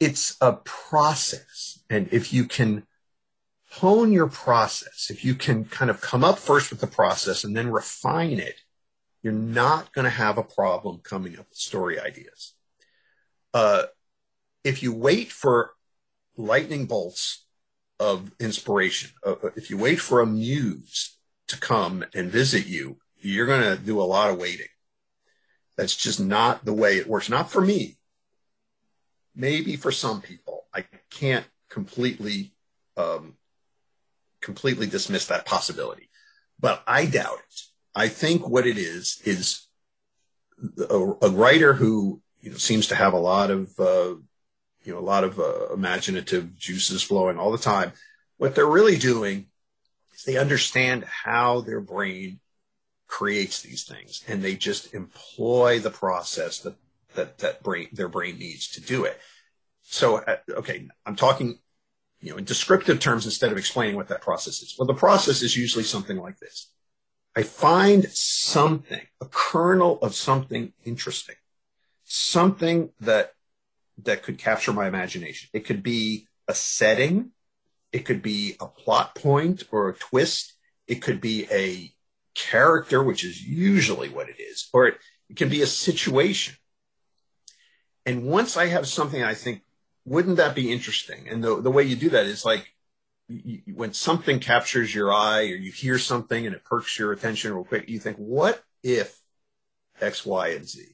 it's 0.00 0.36
a 0.40 0.52
process. 0.52 1.82
And 1.88 2.08
if 2.12 2.32
you 2.32 2.44
can 2.44 2.86
hone 3.70 4.12
your 4.12 4.28
process, 4.28 5.08
if 5.10 5.24
you 5.24 5.34
can 5.34 5.64
kind 5.64 5.90
of 5.90 6.00
come 6.00 6.24
up 6.24 6.38
first 6.38 6.70
with 6.70 6.80
the 6.80 6.86
process 6.86 7.44
and 7.44 7.56
then 7.56 7.70
refine 7.70 8.38
it, 8.38 8.60
you're 9.22 9.32
not 9.32 9.92
going 9.92 10.04
to 10.04 10.10
have 10.10 10.38
a 10.38 10.42
problem 10.42 11.00
coming 11.02 11.38
up 11.38 11.48
with 11.48 11.58
story 11.58 11.98
ideas. 11.98 12.54
Uh, 13.52 13.84
if 14.64 14.82
you 14.82 14.92
wait 14.92 15.32
for 15.32 15.72
lightning 16.36 16.86
bolts 16.86 17.45
of 17.98 18.32
inspiration. 18.38 19.10
Uh, 19.24 19.36
if 19.56 19.70
you 19.70 19.78
wait 19.78 20.00
for 20.00 20.20
a 20.20 20.26
muse 20.26 21.16
to 21.48 21.58
come 21.58 22.04
and 22.14 22.30
visit 22.30 22.66
you, 22.66 22.98
you're 23.18 23.46
going 23.46 23.62
to 23.62 23.82
do 23.82 24.00
a 24.00 24.04
lot 24.04 24.30
of 24.30 24.38
waiting. 24.38 24.66
That's 25.76 25.96
just 25.96 26.20
not 26.20 26.64
the 26.64 26.72
way 26.72 26.96
it 26.96 27.06
works. 27.06 27.28
Not 27.28 27.50
for 27.50 27.60
me. 27.60 27.96
Maybe 29.34 29.76
for 29.76 29.92
some 29.92 30.20
people. 30.20 30.64
I 30.74 30.84
can't 31.10 31.46
completely, 31.68 32.52
um, 32.96 33.34
completely 34.40 34.86
dismiss 34.86 35.26
that 35.26 35.46
possibility, 35.46 36.08
but 36.58 36.82
I 36.86 37.06
doubt 37.06 37.38
it. 37.38 37.60
I 37.94 38.08
think 38.08 38.46
what 38.46 38.66
it 38.66 38.78
is 38.78 39.20
is 39.24 39.66
a, 40.90 41.12
a 41.22 41.30
writer 41.30 41.74
who 41.74 42.20
you 42.40 42.50
know 42.50 42.56
seems 42.56 42.88
to 42.88 42.94
have 42.94 43.12
a 43.12 43.18
lot 43.18 43.50
of 43.50 43.78
uh, 43.78 44.14
you 44.86 44.92
know 44.92 44.98
a 44.98 45.00
lot 45.00 45.24
of 45.24 45.38
uh, 45.38 45.72
imaginative 45.72 46.56
juices 46.56 47.02
flowing 47.02 47.38
all 47.38 47.50
the 47.50 47.58
time. 47.58 47.92
What 48.38 48.54
they're 48.54 48.66
really 48.66 48.96
doing 48.96 49.46
is 50.14 50.22
they 50.22 50.36
understand 50.36 51.04
how 51.04 51.60
their 51.60 51.80
brain 51.80 52.40
creates 53.08 53.62
these 53.62 53.84
things, 53.84 54.22
and 54.28 54.42
they 54.42 54.54
just 54.54 54.94
employ 54.94 55.80
the 55.80 55.90
process 55.90 56.60
that 56.60 56.76
that 57.14 57.38
that 57.38 57.62
brain 57.62 57.88
their 57.92 58.08
brain 58.08 58.38
needs 58.38 58.68
to 58.68 58.80
do 58.80 59.04
it. 59.04 59.18
So, 59.82 60.18
uh, 60.18 60.36
okay, 60.50 60.88
I'm 61.04 61.16
talking 61.16 61.58
you 62.20 62.30
know 62.30 62.36
in 62.36 62.44
descriptive 62.44 63.00
terms 63.00 63.24
instead 63.24 63.52
of 63.52 63.58
explaining 63.58 63.96
what 63.96 64.08
that 64.08 64.22
process 64.22 64.62
is. 64.62 64.76
Well, 64.78 64.86
the 64.86 64.94
process 64.94 65.42
is 65.42 65.56
usually 65.56 65.84
something 65.84 66.16
like 66.16 66.38
this. 66.38 66.70
I 67.34 67.42
find 67.42 68.10
something, 68.10 69.02
a 69.20 69.26
kernel 69.26 69.98
of 70.00 70.14
something 70.14 70.72
interesting, 70.84 71.34
something 72.04 72.90
that 73.00 73.35
that 74.04 74.22
could 74.22 74.38
capture 74.38 74.72
my 74.72 74.86
imagination. 74.86 75.48
It 75.52 75.64
could 75.64 75.82
be 75.82 76.28
a 76.48 76.54
setting, 76.54 77.30
it 77.92 78.04
could 78.04 78.22
be 78.22 78.56
a 78.60 78.66
plot 78.66 79.14
point 79.14 79.64
or 79.70 79.88
a 79.88 79.94
twist, 79.94 80.54
it 80.86 80.96
could 80.96 81.20
be 81.20 81.46
a 81.50 81.92
character, 82.34 83.02
which 83.02 83.24
is 83.24 83.42
usually 83.42 84.08
what 84.08 84.28
it 84.28 84.38
is, 84.38 84.68
or 84.72 84.86
it, 84.86 84.98
it 85.28 85.36
can 85.36 85.48
be 85.48 85.62
a 85.62 85.66
situation. 85.66 86.56
And 88.04 88.24
once 88.24 88.56
I 88.56 88.66
have 88.66 88.86
something 88.86 89.22
I 89.22 89.34
think, 89.34 89.62
wouldn't 90.04 90.36
that 90.36 90.54
be 90.54 90.72
interesting? 90.72 91.26
And 91.28 91.42
the, 91.42 91.60
the 91.60 91.70
way 91.70 91.82
you 91.82 91.96
do 91.96 92.10
that 92.10 92.26
is 92.26 92.44
like 92.44 92.74
you, 93.28 93.62
when 93.74 93.92
something 93.92 94.38
captures 94.38 94.94
your 94.94 95.12
eye 95.12 95.42
or 95.42 95.56
you 95.56 95.72
hear 95.72 95.98
something 95.98 96.46
and 96.46 96.54
it 96.54 96.64
perks 96.64 96.98
your 96.98 97.12
attention 97.12 97.52
real 97.52 97.64
quick, 97.64 97.88
you 97.88 97.98
think, 97.98 98.16
what 98.18 98.62
if 98.84 99.20
X, 100.00 100.24
Y, 100.24 100.48
and 100.48 100.68
Z? 100.68 100.84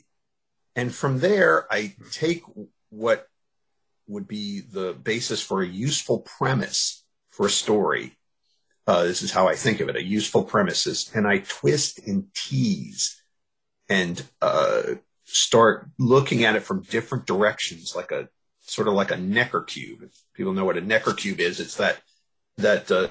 And 0.74 0.94
from 0.94 1.18
there, 1.18 1.70
I 1.70 1.94
take 2.12 2.44
what 2.92 3.26
would 4.06 4.28
be 4.28 4.60
the 4.60 4.92
basis 4.92 5.42
for 5.42 5.62
a 5.62 5.66
useful 5.66 6.20
premise 6.20 7.04
for 7.30 7.46
a 7.46 7.50
story. 7.50 8.16
Uh, 8.86 9.04
this 9.04 9.22
is 9.22 9.32
how 9.32 9.48
I 9.48 9.54
think 9.54 9.80
of 9.80 9.88
it, 9.88 9.96
a 9.96 10.02
useful 10.02 10.44
premise 10.44 10.86
is, 10.86 11.10
and 11.14 11.26
I 11.26 11.38
twist 11.38 12.00
and 12.06 12.26
tease 12.34 13.22
and, 13.88 14.22
uh, 14.40 14.82
start 15.24 15.88
looking 15.98 16.44
at 16.44 16.56
it 16.56 16.62
from 16.62 16.82
different 16.82 17.26
directions, 17.26 17.96
like 17.96 18.10
a 18.10 18.28
sort 18.60 18.88
of 18.88 18.94
like 18.94 19.10
a 19.10 19.16
Necker 19.16 19.62
cube. 19.62 20.02
If 20.02 20.12
people 20.34 20.52
know 20.52 20.64
what 20.64 20.76
a 20.76 20.82
Necker 20.82 21.14
cube 21.14 21.40
is, 21.40 21.58
it's 21.58 21.76
that 21.76 22.02
that 22.58 22.90
uh, 22.90 23.08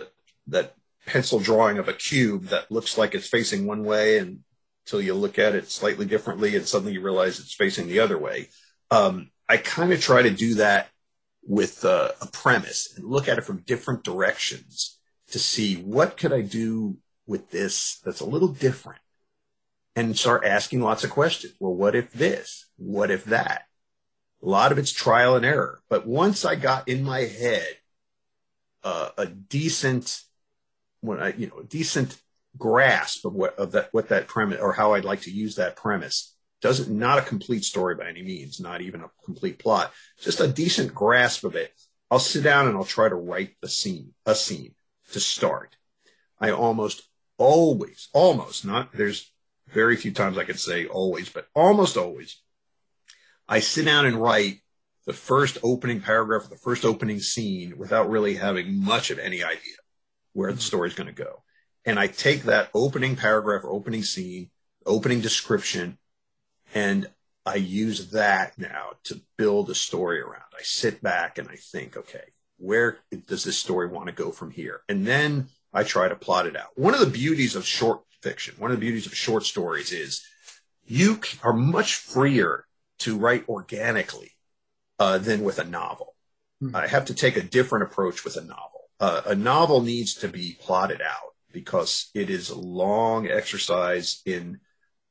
that 0.48 0.76
pencil 1.08 1.40
drawing 1.40 1.80
of 1.80 1.88
a 1.88 1.94
cube 1.94 2.46
that 2.46 2.72
looks 2.72 2.98
like 2.98 3.16
it's 3.16 3.28
facing 3.28 3.66
one 3.66 3.84
way 3.84 4.20
and 4.20 4.42
until 4.86 5.02
you 5.02 5.14
look 5.14 5.40
at 5.40 5.56
it 5.56 5.70
slightly 5.70 6.06
differently 6.06 6.56
and 6.56 6.68
suddenly 6.68 6.94
you 6.94 7.02
realize 7.02 7.40
it's 7.40 7.54
facing 7.54 7.88
the 7.88 8.00
other 8.00 8.18
way. 8.18 8.50
Um, 8.92 9.32
I 9.52 9.58
kind 9.58 9.92
of 9.92 10.00
try 10.00 10.22
to 10.22 10.30
do 10.30 10.56
that 10.56 10.88
with 11.44 11.84
uh, 11.84 12.12
a 12.22 12.28
premise 12.28 12.94
and 12.96 13.06
look 13.06 13.28
at 13.28 13.38
it 13.38 13.44
from 13.44 13.66
different 13.68 14.02
directions 14.02 14.98
to 15.28 15.40
see 15.40 15.76
what 15.76 16.16
could 16.16 16.32
I 16.32 16.40
do 16.40 17.00
with 17.28 17.52
this 17.52 18.00
that's 18.06 18.22
a 18.22 18.26
little 18.26 18.48
different 18.48 19.02
and 19.94 20.18
start 20.18 20.46
asking 20.46 20.80
lots 20.80 21.04
of 21.04 21.10
questions. 21.10 21.54
Well, 21.60 21.74
what 21.74 21.96
if 21.96 22.14
this? 22.14 22.68
What 22.78 23.12
if 23.12 23.26
that? 23.26 23.64
A 24.42 24.48
lot 24.48 24.72
of 24.72 24.78
it's 24.78 24.94
trial 24.94 25.36
and 25.36 25.46
error. 25.46 25.82
But 25.90 26.08
once 26.08 26.46
I 26.46 26.56
got 26.56 26.88
in 26.88 27.04
my 27.04 27.20
head 27.20 27.76
uh, 28.86 29.10
a 29.18 29.26
decent, 29.26 30.22
when 31.02 31.20
I, 31.20 31.34
you 31.34 31.48
know, 31.48 31.60
a 31.60 31.66
decent 31.66 32.22
grasp 32.58 33.26
of 33.26 33.34
what 33.34 33.60
of 33.60 33.74
that 33.74 33.90
what 33.92 34.08
that 34.08 34.28
premise 34.28 34.62
or 34.62 34.72
how 34.72 34.94
I'd 34.94 35.04
like 35.04 35.24
to 35.24 35.32
use 35.32 35.56
that 35.56 35.76
premise. 35.76 36.38
Doesn't 36.62 36.96
not 36.96 37.18
a 37.18 37.24
complete 37.24 37.64
story 37.64 37.96
by 37.96 38.08
any 38.08 38.22
means, 38.22 38.60
not 38.60 38.82
even 38.82 39.02
a 39.02 39.12
complete 39.26 39.58
plot, 39.60 39.92
just 40.22 40.40
a 40.40 40.48
decent 40.48 40.94
grasp 40.94 41.44
of 41.44 41.56
it. 41.56 41.74
I'll 42.10 42.20
sit 42.20 42.44
down 42.44 42.68
and 42.68 42.78
I'll 42.78 42.84
try 42.84 43.10
to 43.10 43.16
write 43.16 43.56
the 43.62 43.70
scene, 43.70 44.14
a 44.26 44.36
scene 44.36 44.76
to 45.14 45.20
start. 45.20 45.78
I 46.40 46.52
almost 46.52 47.04
always, 47.38 48.10
almost 48.14 48.66
not, 48.66 48.94
there's 48.94 49.32
very 49.68 49.96
few 49.96 50.12
times 50.12 50.38
I 50.38 50.44
could 50.44 50.60
say 50.60 50.86
always, 50.86 51.30
but 51.30 51.48
almost 51.56 51.98
always, 51.98 52.42
I 53.48 53.60
sit 53.60 53.86
down 53.86 54.06
and 54.06 54.22
write 54.22 54.62
the 55.06 55.14
first 55.14 55.58
opening 55.64 56.02
paragraph, 56.02 56.50
the 56.50 56.56
first 56.56 56.86
opening 56.86 57.20
scene 57.20 57.78
without 57.78 58.10
really 58.10 58.36
having 58.36 58.84
much 58.84 59.10
of 59.10 59.18
any 59.18 59.44
idea 59.44 59.78
where 60.34 60.54
the 60.54 60.62
story 60.62 60.90
is 60.90 60.96
going 60.96 61.08
to 61.08 61.24
go. 61.24 61.44
And 61.86 62.00
I 62.00 62.08
take 62.08 62.44
that 62.44 62.70
opening 62.74 63.16
paragraph, 63.16 63.64
opening 63.66 64.04
scene, 64.04 64.52
opening 64.86 65.22
description, 65.22 65.98
and 66.74 67.10
I 67.46 67.56
use 67.56 68.12
that 68.12 68.58
now 68.58 68.92
to 69.06 69.22
build 69.38 69.70
a 69.70 69.76
story 69.76 70.22
around. 70.22 70.44
I 70.58 70.62
sit 70.64 71.02
back 71.02 71.38
and 71.38 71.50
I 71.50 71.56
think, 71.56 71.98
okay, 71.98 72.34
where 72.58 73.00
does 73.28 73.44
this 73.44 73.58
story 73.58 73.88
want 73.88 74.08
to 74.08 74.14
go 74.14 74.32
from 74.32 74.52
here? 74.52 74.82
And 74.88 75.08
then 75.08 75.48
I 75.74 75.84
try 75.84 76.08
to 76.08 76.16
plot 76.16 76.46
it 76.46 76.56
out. 76.56 76.78
One 76.78 76.94
of 76.94 77.00
the 77.00 77.08
beauties 77.08 77.56
of 77.56 77.66
short 77.66 78.02
fiction, 78.22 78.56
one 78.60 78.72
of 78.72 78.78
the 78.78 78.82
beauties 78.82 79.08
of 79.08 79.16
short 79.16 79.44
stories 79.44 79.92
is 79.92 80.24
you 80.86 81.20
are 81.44 81.54
much 81.54 81.96
freer 81.96 82.66
to 83.00 83.18
write 83.18 83.50
organically 83.50 84.32
uh, 85.00 85.18
than 85.18 85.44
with 85.44 85.58
a 85.58 85.64
novel. 85.64 86.16
Mm-hmm. 86.62 86.76
I 86.76 86.88
have 86.88 87.06
to 87.06 87.16
take 87.16 87.38
a 87.38 87.42
different 87.42 87.86
approach 87.86 88.24
with 88.24 88.38
a 88.38 88.44
novel. 88.44 88.90
Uh, 89.00 89.22
a 89.26 89.36
novel 89.36 89.82
needs 89.82 90.14
to 90.16 90.28
be 90.28 90.58
plotted 90.62 91.02
out 91.02 91.34
because 91.52 92.12
it 92.14 92.30
is 92.30 92.52
a 92.52 92.60
long 92.60 93.28
exercise 93.28 94.22
in 94.26 94.60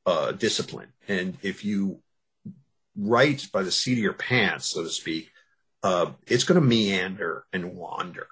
uh, 0.05 0.31
discipline. 0.31 0.93
And 1.07 1.37
if 1.41 1.63
you 1.65 1.99
write 2.95 3.47
by 3.51 3.63
the 3.63 3.71
seat 3.71 3.93
of 3.93 4.03
your 4.03 4.13
pants, 4.13 4.67
so 4.67 4.83
to 4.83 4.89
speak, 4.89 5.31
uh, 5.83 6.11
it's 6.27 6.43
going 6.43 6.59
to 6.59 6.65
meander 6.65 7.45
and 7.51 7.75
wander. 7.75 8.27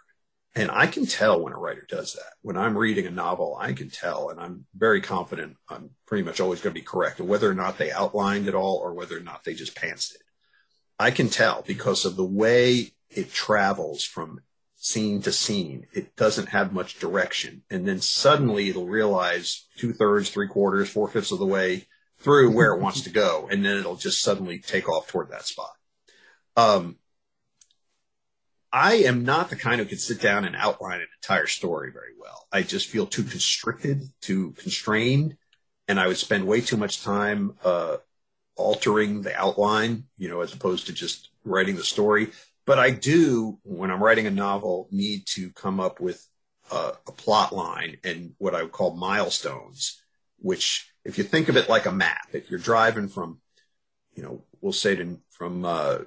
And 0.56 0.72
I 0.72 0.88
can 0.88 1.06
tell 1.06 1.40
when 1.40 1.54
a 1.54 1.58
writer 1.58 1.86
does 1.88 2.14
that. 2.14 2.34
When 2.42 2.58
I'm 2.58 2.78
reading 2.78 3.06
a 3.06 3.12
novel, 3.12 3.56
I 3.60 3.74
can 3.74 3.90
tell, 3.90 4.30
and 4.30 4.40
I'm 4.40 4.66
very 4.76 5.00
confident 5.00 5.58
I'm 5.70 5.92
pretty 6.06 6.24
much 6.24 6.40
always 6.40 6.60
going 6.62 6.74
to 6.74 6.80
be 6.80 6.86
correct, 6.86 7.20
whether 7.20 7.50
or 7.50 7.56
not 7.56 7.78
they 7.78 7.92
outlined 7.92 8.48
it 8.48 8.56
all 8.56 8.78
or 8.78 8.94
whether 8.94 9.16
or 9.16 9.22
not 9.22 9.44
they 9.44 9.54
just 9.54 9.76
pantsed 9.76 10.16
it. 10.16 10.22
I 10.98 11.12
can 11.12 11.30
tell 11.30 11.64
because 11.66 12.04
of 12.04 12.16
the 12.16 12.26
way 12.26 12.92
it 13.10 13.32
travels 13.32 14.04
from 14.04 14.42
scene 14.82 15.22
to 15.22 15.32
scene. 15.32 15.86
It 15.94 16.16
doesn't 16.16 16.50
have 16.50 16.74
much 16.74 17.00
direction. 17.00 17.64
And 17.70 17.86
then 17.86 18.00
suddenly 18.00 18.70
it'll 18.70 18.88
realize 18.88 19.68
two 19.78 19.92
thirds, 19.94 20.30
three 20.30 20.48
quarters, 20.48 20.90
four 20.90 21.10
fifths 21.10 21.32
of 21.32 21.40
the 21.40 21.46
way 21.46 21.88
through 22.18 22.52
where 22.52 22.74
it 22.74 22.82
wants 22.82 23.02
to 23.02 23.10
go. 23.10 23.48
And 23.52 23.64
then 23.64 23.78
it'll 23.78 23.98
just 23.98 24.22
suddenly 24.22 24.58
take 24.58 24.88
off 24.88 25.08
toward 25.08 25.30
that 25.30 25.46
spot. 25.46 25.72
Um, 26.56 26.98
I 28.72 28.96
am 28.96 29.24
not 29.24 29.50
the 29.50 29.56
kind 29.56 29.80
who 29.80 29.86
can 29.86 29.98
sit 29.98 30.22
down 30.22 30.46
and 30.46 30.56
outline 30.56 31.02
an 31.02 31.08
entire 31.22 31.48
story 31.48 31.92
very 31.92 32.14
well. 32.18 32.48
I 32.52 32.62
just 32.62 32.88
feel 32.88 33.06
too 33.06 33.24
constricted, 33.24 34.04
too 34.22 34.52
constrained, 34.52 35.38
and 35.88 36.00
I 36.00 36.08
would 36.08 36.18
spend 36.18 36.48
way 36.48 36.62
too 36.62 36.78
much 36.78 37.04
time 37.04 37.56
uh, 37.64 37.98
altering 38.56 39.24
the 39.24 39.36
outline, 39.36 40.06
you 40.18 40.30
know, 40.30 40.42
as 40.42 40.54
opposed 40.54 40.86
to 40.86 40.94
just 40.94 41.32
writing 41.44 41.76
the 41.76 41.84
story. 41.84 42.30
But 42.70 42.78
I 42.78 42.92
do, 42.92 43.58
when 43.64 43.90
I'm 43.90 44.04
writing 44.04 44.28
a 44.28 44.30
novel, 44.30 44.88
need 44.92 45.26
to 45.30 45.50
come 45.54 45.80
up 45.80 46.00
with 46.00 46.24
a, 46.72 46.92
a 47.08 47.12
plot 47.12 47.52
line 47.52 47.98
and 48.04 48.36
what 48.38 48.54
I 48.54 48.62
would 48.62 48.72
call 48.72 48.96
milestones, 48.96 50.00
which 50.38 50.94
if 51.04 51.18
you 51.18 51.24
think 51.24 51.50
of 51.50 51.58
it 51.58 51.68
like 51.68 51.88
a 51.88 51.92
map, 51.92 52.28
if 52.32 52.52
you're 52.52 52.60
driving 52.60 53.08
from, 53.08 53.40
you 54.14 54.22
know, 54.22 54.44
we'll 54.62 54.72
say 54.72 54.96
to, 54.98 55.20
from, 55.32 55.66
uh, 55.66 55.98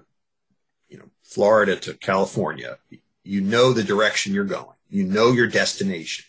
you 0.89 0.99
know, 0.99 1.11
Florida 1.25 1.75
to 1.75 1.95
California, 1.95 2.79
you 3.25 3.41
know 3.41 3.73
the 3.73 3.83
direction 3.83 4.33
you're 4.33 4.45
going. 4.45 4.77
You 4.89 5.03
know 5.03 5.33
your 5.33 5.49
destination. 5.49 6.27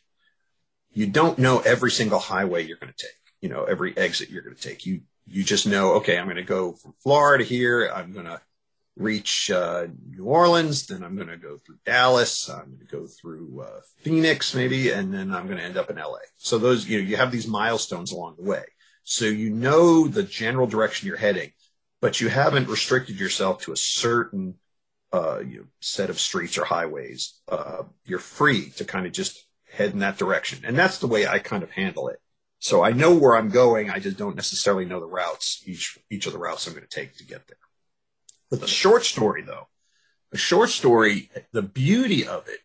You 0.93 1.05
don't 1.05 1.37
know 1.37 1.59
every 1.59 1.91
single 1.91 2.17
highway 2.17 2.65
you're 2.65 2.77
going 2.77 2.91
to 2.91 3.05
take, 3.05 3.21
you 3.39 3.49
know, 3.49 3.65
every 3.65 3.95
exit 3.95 4.31
you're 4.31 4.41
going 4.41 4.55
to 4.55 4.67
take. 4.69 4.83
You 4.87 5.01
you 5.27 5.43
just 5.43 5.67
know, 5.67 5.93
okay, 5.97 6.17
I'm 6.17 6.25
going 6.25 6.37
to 6.37 6.41
go 6.41 6.71
from 6.71 6.95
Florida 7.03 7.43
here. 7.43 7.87
I'm 7.93 8.13
going 8.13 8.25
to 8.25 8.41
reach 8.95 9.49
uh, 9.51 9.87
New 10.09 10.25
Orleans. 10.25 10.87
Then 10.87 11.03
I'm 11.03 11.15
going 11.15 11.27
to 11.27 11.37
go 11.37 11.57
through 11.57 11.77
Dallas. 11.85 12.49
I'm 12.49 12.65
going 12.65 12.79
to 12.79 12.85
go 12.85 13.07
through 13.07 13.63
uh, 13.65 13.81
Phoenix, 13.97 14.53
maybe, 14.53 14.91
and 14.91 15.13
then 15.13 15.33
I'm 15.33 15.47
going 15.47 15.57
to 15.57 15.63
end 15.63 15.77
up 15.77 15.89
in 15.89 15.97
LA. 15.97 16.19
So 16.37 16.57
those, 16.57 16.87
you 16.87 17.01
know, 17.01 17.07
you 17.07 17.17
have 17.17 17.31
these 17.31 17.47
milestones 17.47 18.11
along 18.11 18.35
the 18.37 18.49
way. 18.49 18.63
So 19.03 19.25
you 19.25 19.49
know 19.49 20.07
the 20.07 20.23
general 20.23 20.67
direction 20.67 21.07
you're 21.07 21.17
heading, 21.17 21.51
but 22.01 22.21
you 22.21 22.29
haven't 22.29 22.69
restricted 22.69 23.19
yourself 23.19 23.61
to 23.63 23.73
a 23.73 23.77
certain 23.77 24.55
uh, 25.13 25.39
you 25.47 25.59
know, 25.59 25.65
set 25.79 26.09
of 26.09 26.19
streets 26.19 26.57
or 26.57 26.65
highways, 26.65 27.39
uh, 27.47 27.83
you're 28.05 28.17
free 28.17 28.71
to 28.71 28.83
kind 28.83 29.05
of 29.05 29.11
just 29.11 29.45
head 29.71 29.91
in 29.91 29.99
that 29.99 30.17
direction. 30.17 30.63
And 30.65 30.75
that's 30.75 30.97
the 30.97 31.07
way 31.07 31.27
I 31.27 31.37
kind 31.37 31.61
of 31.61 31.69
handle 31.69 32.07
it. 32.07 32.19
So 32.57 32.83
I 32.83 32.93
know 32.93 33.15
where 33.15 33.37
I'm 33.37 33.49
going. 33.49 33.91
I 33.91 33.99
just 33.99 34.17
don't 34.17 34.35
necessarily 34.35 34.85
know 34.85 34.99
the 34.99 35.05
routes, 35.05 35.61
each, 35.67 35.99
each 36.09 36.25
of 36.25 36.33
the 36.33 36.39
routes 36.39 36.65
I'm 36.65 36.73
going 36.73 36.85
to 36.87 36.89
take 36.89 37.15
to 37.17 37.25
get 37.25 37.47
there. 37.47 37.57
A 38.61 38.67
short 38.67 39.03
story 39.03 39.41
though, 39.41 39.67
a 40.31 40.37
short 40.37 40.69
story, 40.69 41.29
the 41.51 41.61
beauty 41.61 42.27
of 42.27 42.47
it 42.47 42.59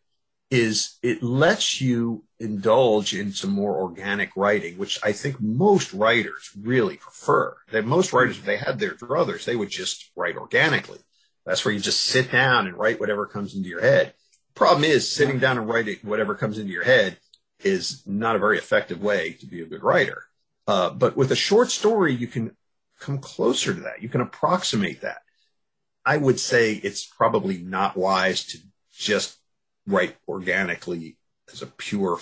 is 0.51 0.99
it 1.03 1.23
lets 1.23 1.81
you 1.81 2.25
indulge 2.41 3.15
in 3.15 3.33
some 3.33 3.51
more 3.51 3.77
organic 3.77 4.31
writing, 4.37 4.79
which 4.79 4.99
I 5.03 5.13
think 5.13 5.41
most 5.41 5.93
writers 5.93 6.51
really 6.59 6.97
prefer. 6.97 7.57
That 7.73 7.85
most 7.85 8.13
writers, 8.13 8.39
if 8.39 8.45
they 8.45 8.57
had 8.57 8.79
their 8.79 8.93
druthers, 8.93 9.45
they 9.45 9.57
would 9.57 9.69
just 9.69 10.11
write 10.17 10.37
organically. 10.37 11.01
That's 11.45 11.65
where 11.65 11.73
you 11.73 11.81
just 11.81 12.01
sit 12.01 12.31
down 12.31 12.67
and 12.67 12.77
write 12.77 13.01
whatever 13.01 13.27
comes 13.27 13.55
into 13.55 13.69
your 13.69 13.81
head. 13.81 14.15
Problem 14.55 14.85
is, 14.85 15.11
sitting 15.11 15.39
down 15.39 15.59
and 15.59 15.69
writing 15.69 15.97
whatever 16.03 16.35
comes 16.35 16.59
into 16.59 16.73
your 16.73 16.85
head 16.85 17.19
is 17.63 18.03
not 18.07 18.37
a 18.37 18.39
very 18.39 18.59
effective 18.59 19.03
way 19.03 19.33
to 19.41 19.47
be 19.47 19.63
a 19.63 19.67
good 19.67 19.83
writer. 19.83 20.25
Uh, 20.67 20.91
but 20.91 21.17
with 21.17 21.33
a 21.33 21.37
short 21.37 21.71
story, 21.71 22.15
you 22.15 22.27
can 22.27 22.57
come 23.01 23.19
closer 23.19 23.75
to 23.75 23.81
that. 23.81 24.03
You 24.03 24.09
can 24.09 24.21
approximate 24.21 25.03
that. 25.03 25.23
I 26.09 26.17
would 26.17 26.41
say 26.41 26.73
it's 26.73 27.05
probably 27.05 27.59
not 27.59 27.95
wise 27.95 28.43
to 28.47 28.59
just 28.91 29.37
write 29.87 30.17
organically 30.27 31.19
as 31.53 31.61
a 31.61 31.67
pure, 31.67 32.19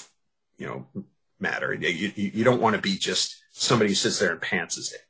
you 0.58 0.66
know, 0.66 1.04
matter. 1.38 1.72
You, 1.72 2.12
you, 2.16 2.42
don't 2.42 2.60
want 2.60 2.74
to 2.74 2.82
be 2.82 2.98
just 2.98 3.40
somebody 3.52 3.90
who 3.90 3.94
sits 3.94 4.18
there 4.18 4.32
and 4.32 4.40
pantses 4.40 4.92
it, 4.92 5.02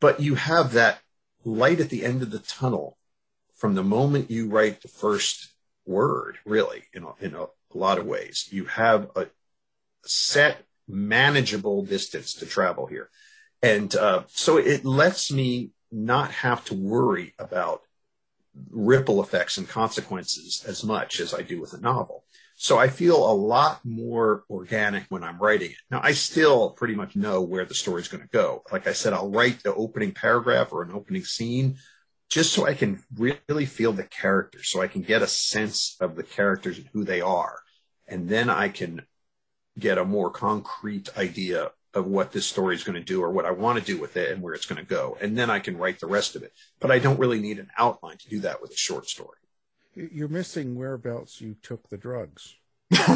but 0.00 0.18
you 0.18 0.34
have 0.34 0.72
that 0.72 0.98
light 1.44 1.78
at 1.78 1.88
the 1.88 2.04
end 2.04 2.20
of 2.20 2.32
the 2.32 2.40
tunnel 2.40 2.98
from 3.54 3.76
the 3.76 3.84
moment 3.84 4.28
you 4.28 4.48
write 4.48 4.82
the 4.82 4.88
first 4.88 5.52
word, 5.84 6.38
really, 6.44 6.82
in 6.92 7.04
a, 7.04 7.24
in 7.24 7.36
a 7.36 7.46
lot 7.74 7.96
of 7.96 8.06
ways. 8.06 8.48
You 8.50 8.64
have 8.64 9.08
a 9.14 9.28
set 10.02 10.64
manageable 10.88 11.84
distance 11.84 12.34
to 12.34 12.46
travel 12.46 12.86
here. 12.86 13.08
And 13.62 13.94
uh, 13.94 14.24
so 14.26 14.56
it 14.56 14.84
lets 14.84 15.30
me 15.30 15.70
not 15.92 16.32
have 16.32 16.64
to 16.64 16.74
worry 16.74 17.32
about 17.38 17.82
ripple 18.70 19.22
effects 19.22 19.58
and 19.58 19.68
consequences 19.68 20.64
as 20.66 20.84
much 20.84 21.20
as 21.20 21.34
I 21.34 21.42
do 21.42 21.60
with 21.60 21.72
a 21.72 21.80
novel. 21.80 22.24
So 22.58 22.78
I 22.78 22.88
feel 22.88 23.16
a 23.16 23.34
lot 23.34 23.80
more 23.84 24.44
organic 24.48 25.04
when 25.10 25.22
I'm 25.22 25.38
writing 25.38 25.72
it. 25.72 25.76
Now 25.90 26.00
I 26.02 26.12
still 26.12 26.70
pretty 26.70 26.94
much 26.94 27.14
know 27.14 27.42
where 27.42 27.66
the 27.66 27.74
story's 27.74 28.08
going 28.08 28.22
to 28.22 28.30
go. 28.30 28.62
Like 28.72 28.86
I 28.86 28.94
said, 28.94 29.12
I'll 29.12 29.30
write 29.30 29.62
the 29.62 29.74
opening 29.74 30.12
paragraph 30.12 30.72
or 30.72 30.82
an 30.82 30.92
opening 30.92 31.24
scene 31.24 31.76
just 32.28 32.52
so 32.52 32.66
I 32.66 32.74
can 32.74 33.02
really 33.16 33.66
feel 33.66 33.92
the 33.92 34.02
character, 34.02 34.62
so 34.62 34.82
I 34.82 34.88
can 34.88 35.02
get 35.02 35.22
a 35.22 35.28
sense 35.28 35.96
of 36.00 36.16
the 36.16 36.24
characters 36.24 36.78
and 36.78 36.88
who 36.92 37.04
they 37.04 37.20
are. 37.20 37.60
And 38.08 38.28
then 38.28 38.50
I 38.50 38.68
can 38.68 39.02
get 39.78 39.98
a 39.98 40.04
more 40.04 40.30
concrete 40.30 41.08
idea 41.16 41.70
of 41.96 42.06
what 42.06 42.32
this 42.32 42.46
story 42.46 42.74
is 42.74 42.84
going 42.84 42.94
to 42.94 43.02
do 43.02 43.22
or 43.22 43.30
what 43.30 43.46
I 43.46 43.50
want 43.50 43.78
to 43.78 43.84
do 43.84 43.98
with 43.98 44.16
it 44.18 44.30
and 44.30 44.42
where 44.42 44.52
it's 44.52 44.66
going 44.66 44.78
to 44.78 44.86
go. 44.86 45.16
And 45.20 45.36
then 45.36 45.48
I 45.48 45.58
can 45.58 45.78
write 45.78 45.98
the 45.98 46.06
rest 46.06 46.36
of 46.36 46.42
it. 46.42 46.52
But 46.78 46.90
I 46.90 46.98
don't 46.98 47.18
really 47.18 47.40
need 47.40 47.58
an 47.58 47.70
outline 47.78 48.18
to 48.18 48.28
do 48.28 48.38
that 48.40 48.60
with 48.60 48.70
a 48.70 48.76
short 48.76 49.08
story. 49.08 49.38
You're 49.94 50.28
missing 50.28 50.76
whereabouts 50.76 51.40
you 51.40 51.56
took 51.62 51.88
the 51.88 51.96
drugs. 51.96 52.56
oh, 52.92 53.06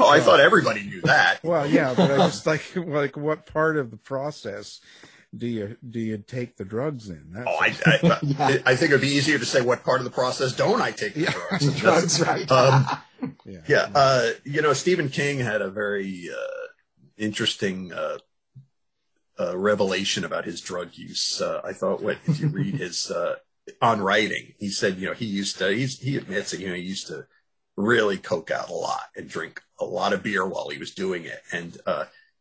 I 0.00 0.20
thought 0.20 0.40
everybody 0.40 0.84
knew 0.84 1.02
that. 1.02 1.38
Well, 1.44 1.66
yeah, 1.66 1.94
but 1.94 2.10
I 2.10 2.16
just 2.16 2.46
like 2.46 2.74
like 2.74 3.16
what 3.16 3.46
part 3.46 3.76
of 3.76 3.92
the 3.92 3.96
process 3.96 4.80
do 5.36 5.46
you 5.46 5.76
do 5.88 6.00
you 6.00 6.18
take 6.18 6.56
the 6.56 6.64
drugs 6.64 7.08
in? 7.08 7.26
That's 7.30 7.46
oh, 7.48 7.58
I 7.60 7.76
I, 7.86 8.18
yeah. 8.22 8.58
I, 8.66 8.74
think 8.74 8.90
it'd 8.90 9.02
be 9.02 9.08
easier 9.08 9.38
to 9.38 9.44
say 9.44 9.60
what 9.60 9.84
part 9.84 10.00
of 10.00 10.04
the 10.04 10.10
process 10.10 10.52
don't 10.52 10.80
I 10.80 10.90
take 10.90 11.14
the 11.14 11.20
yeah. 11.20 11.32
drugs? 11.32 11.80
drugs, 11.80 12.20
right? 12.20 12.50
Um, 12.50 12.86
yeah, 13.44 13.60
yeah. 13.66 13.88
Uh, 13.94 14.30
you 14.44 14.62
know, 14.62 14.72
Stephen 14.72 15.08
King 15.08 15.38
had 15.38 15.62
a 15.62 15.70
very 15.70 16.28
uh, 16.30 16.66
interesting 17.16 17.92
uh, 17.92 18.18
uh 19.38 19.56
revelation 19.56 20.24
about 20.24 20.44
his 20.44 20.60
drug 20.60 20.90
use. 20.94 21.40
Uh, 21.40 21.60
I 21.64 21.72
thought, 21.72 22.02
what 22.02 22.18
if 22.26 22.40
you 22.40 22.48
read 22.48 22.74
his 22.74 23.10
uh, 23.10 23.36
on 23.82 24.00
writing, 24.00 24.54
he 24.58 24.70
said, 24.70 24.98
you 24.98 25.06
know, 25.06 25.14
he 25.14 25.26
used 25.26 25.58
to. 25.58 25.74
he 25.74 26.16
admits 26.16 26.50
that 26.50 26.60
you 26.60 26.68
know 26.68 26.74
he 26.74 26.82
used 26.82 27.06
to 27.08 27.26
really 27.76 28.18
coke 28.18 28.50
out 28.50 28.70
a 28.70 28.74
lot 28.74 29.04
and 29.16 29.28
drink 29.28 29.60
a 29.78 29.84
lot 29.84 30.12
of 30.12 30.22
beer 30.22 30.46
while 30.46 30.68
he 30.68 30.78
was 30.78 30.92
doing 30.92 31.24
it, 31.24 31.42
and 31.52 31.78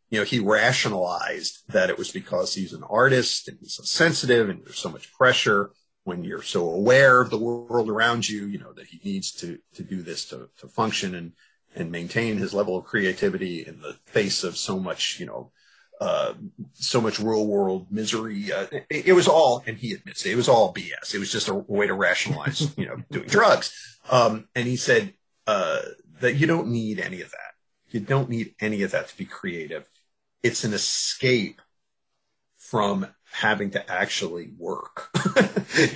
you 0.09 0.19
know, 0.19 0.25
he 0.25 0.39
rationalized 0.39 1.63
that 1.69 1.89
it 1.89 1.97
was 1.97 2.11
because 2.11 2.53
he's 2.53 2.73
an 2.73 2.83
artist 2.83 3.47
and 3.47 3.57
he's 3.59 3.73
so 3.73 3.83
sensitive 3.83 4.49
and 4.49 4.63
there's 4.63 4.79
so 4.79 4.89
much 4.89 5.13
pressure 5.13 5.71
when 6.07 6.23
you're 6.23 6.41
so 6.41 6.69
aware 6.69 7.21
of 7.21 7.29
the 7.29 7.37
world 7.37 7.89
around 7.89 8.27
you, 8.27 8.45
you 8.45 8.57
know, 8.57 8.71
that 8.73 8.87
he 8.87 8.99
needs 9.03 9.31
to, 9.31 9.59
to 9.73 9.83
do 9.83 10.01
this 10.01 10.25
to, 10.25 10.49
to 10.57 10.67
function 10.67 11.13
and, 11.13 11.33
and 11.75 11.91
maintain 11.91 12.37
his 12.37 12.53
level 12.53 12.77
of 12.77 12.85
creativity 12.85 13.65
in 13.67 13.81
the 13.81 13.97
face 14.05 14.43
of 14.43 14.57
so 14.57 14.79
much, 14.79 15.19
you 15.19 15.25
know, 15.25 15.51
uh, 15.99 16.33
so 16.73 17.01
much 17.01 17.19
real 17.19 17.45
world 17.45 17.87
misery. 17.91 18.51
Uh, 18.51 18.67
it, 18.89 19.07
it, 19.07 19.13
was 19.13 19.27
all, 19.27 19.61
and 19.67 19.77
he 19.77 19.91
admits 19.91 20.25
it, 20.25 20.31
it 20.31 20.35
was 20.35 20.47
all 20.47 20.73
BS. 20.73 21.13
It 21.13 21.19
was 21.19 21.31
just 21.31 21.49
a 21.49 21.53
way 21.53 21.87
to 21.87 21.93
rationalize, 21.93 22.73
you 22.77 22.85
know, 22.85 22.97
doing 23.11 23.27
drugs. 23.27 23.99
Um, 24.09 24.47
and 24.55 24.65
he 24.65 24.77
said, 24.77 25.13
uh, 25.45 25.81
that 26.21 26.35
you 26.35 26.47
don't 26.47 26.69
need 26.69 26.99
any 26.99 27.21
of 27.21 27.31
that. 27.31 27.53
You 27.89 27.99
don't 27.99 28.29
need 28.29 28.55
any 28.59 28.81
of 28.83 28.91
that 28.91 29.09
to 29.09 29.17
be 29.17 29.25
creative 29.25 29.87
it's 30.43 30.63
an 30.63 30.73
escape 30.73 31.61
from 32.57 33.07
having 33.31 33.71
to 33.71 33.91
actually 33.91 34.51
work. 34.57 35.09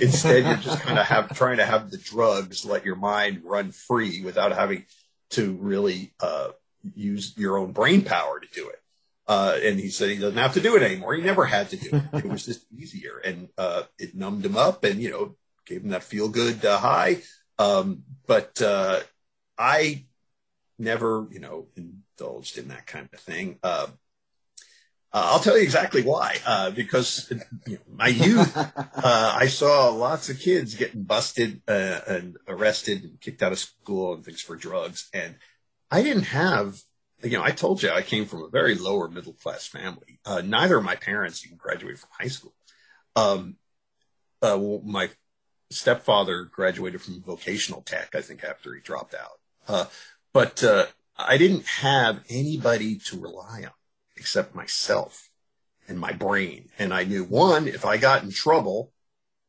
Instead, 0.00 0.44
you're 0.44 0.56
just 0.56 0.80
kind 0.80 0.98
of 0.98 1.06
have 1.06 1.36
trying 1.36 1.56
to 1.56 1.66
have 1.66 1.90
the 1.90 1.98
drugs 1.98 2.64
let 2.64 2.84
your 2.84 2.96
mind 2.96 3.42
run 3.44 3.72
free 3.72 4.22
without 4.22 4.52
having 4.52 4.84
to 5.30 5.52
really 5.60 6.12
uh, 6.20 6.48
use 6.94 7.34
your 7.36 7.58
own 7.58 7.72
brain 7.72 8.02
power 8.02 8.40
to 8.40 8.48
do 8.54 8.68
it. 8.68 8.80
Uh, 9.26 9.56
and 9.62 9.78
he 9.78 9.88
said 9.88 10.10
he 10.10 10.18
doesn't 10.18 10.38
have 10.38 10.54
to 10.54 10.60
do 10.60 10.76
it 10.76 10.82
anymore. 10.82 11.14
He 11.14 11.22
never 11.22 11.44
had 11.44 11.70
to 11.70 11.76
do 11.76 11.90
it. 11.92 12.24
It 12.24 12.28
was 12.28 12.44
just 12.44 12.66
easier, 12.76 13.18
and 13.18 13.48
uh, 13.56 13.84
it 13.98 14.14
numbed 14.14 14.44
him 14.44 14.56
up, 14.56 14.84
and 14.84 15.00
you 15.00 15.10
know, 15.10 15.36
gave 15.64 15.82
him 15.82 15.90
that 15.90 16.02
feel 16.02 16.28
good 16.28 16.64
uh, 16.64 16.78
high. 16.78 17.22
Um, 17.58 18.02
but 18.26 18.60
uh, 18.60 19.00
I 19.56 20.06
never, 20.78 21.28
you 21.30 21.38
know, 21.38 21.68
indulged 21.76 22.58
in 22.58 22.68
that 22.68 22.86
kind 22.86 23.08
of 23.12 23.20
thing. 23.20 23.58
Uh, 25.14 25.32
I'll 25.32 25.40
tell 25.40 25.56
you 25.58 25.62
exactly 25.62 26.02
why. 26.02 26.38
Uh, 26.46 26.70
because 26.70 27.30
you 27.66 27.74
know, 27.74 27.82
my 27.94 28.08
youth, 28.08 28.56
uh, 28.56 28.72
I 29.36 29.46
saw 29.46 29.90
lots 29.90 30.30
of 30.30 30.40
kids 30.40 30.74
getting 30.74 31.02
busted 31.02 31.60
uh, 31.68 32.00
and 32.06 32.36
arrested 32.48 33.04
and 33.04 33.20
kicked 33.20 33.42
out 33.42 33.52
of 33.52 33.58
school 33.58 34.14
and 34.14 34.24
things 34.24 34.40
for 34.40 34.56
drugs. 34.56 35.10
And 35.12 35.36
I 35.90 36.02
didn't 36.02 36.24
have, 36.24 36.80
you 37.22 37.32
know, 37.32 37.44
I 37.44 37.50
told 37.50 37.82
you 37.82 37.90
I 37.90 38.00
came 38.00 38.24
from 38.24 38.42
a 38.42 38.48
very 38.48 38.74
lower 38.74 39.06
middle 39.08 39.34
class 39.34 39.66
family. 39.66 40.18
Uh, 40.24 40.40
neither 40.42 40.78
of 40.78 40.84
my 40.84 40.96
parents 40.96 41.44
even 41.44 41.58
graduated 41.58 41.98
from 42.00 42.10
high 42.18 42.28
school. 42.28 42.54
Um, 43.14 43.56
uh, 44.40 44.56
well, 44.58 44.80
my 44.82 45.10
stepfather 45.70 46.44
graduated 46.44 47.02
from 47.02 47.22
vocational 47.22 47.82
tech, 47.82 48.14
I 48.14 48.22
think, 48.22 48.44
after 48.44 48.74
he 48.74 48.80
dropped 48.80 49.14
out. 49.14 49.90
but 50.32 50.64
I 51.18 51.36
didn't 51.36 51.66
have 51.66 52.24
anybody 52.30 52.96
to 52.96 53.20
rely 53.20 53.64
on 53.64 53.72
except 54.22 54.54
myself 54.54 55.30
and 55.88 55.98
my 55.98 56.12
brain. 56.12 56.68
And 56.78 56.94
I 56.94 57.02
knew 57.02 57.24
one, 57.24 57.66
if 57.66 57.84
I 57.84 57.96
got 57.96 58.22
in 58.22 58.30
trouble 58.30 58.92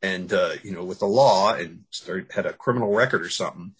and, 0.01 0.34
uh, 0.34 0.53
you 0.63 0.71
know, 0.71 0.84
with 0.84 0.97
the 0.97 1.05
law 1.05 1.53
and 1.53 1.84
started, 1.91 2.32
had 2.32 2.47
a 2.47 2.53
criminal 2.53 2.91
record 2.91 3.21
or 3.21 3.30
something, 3.30 3.76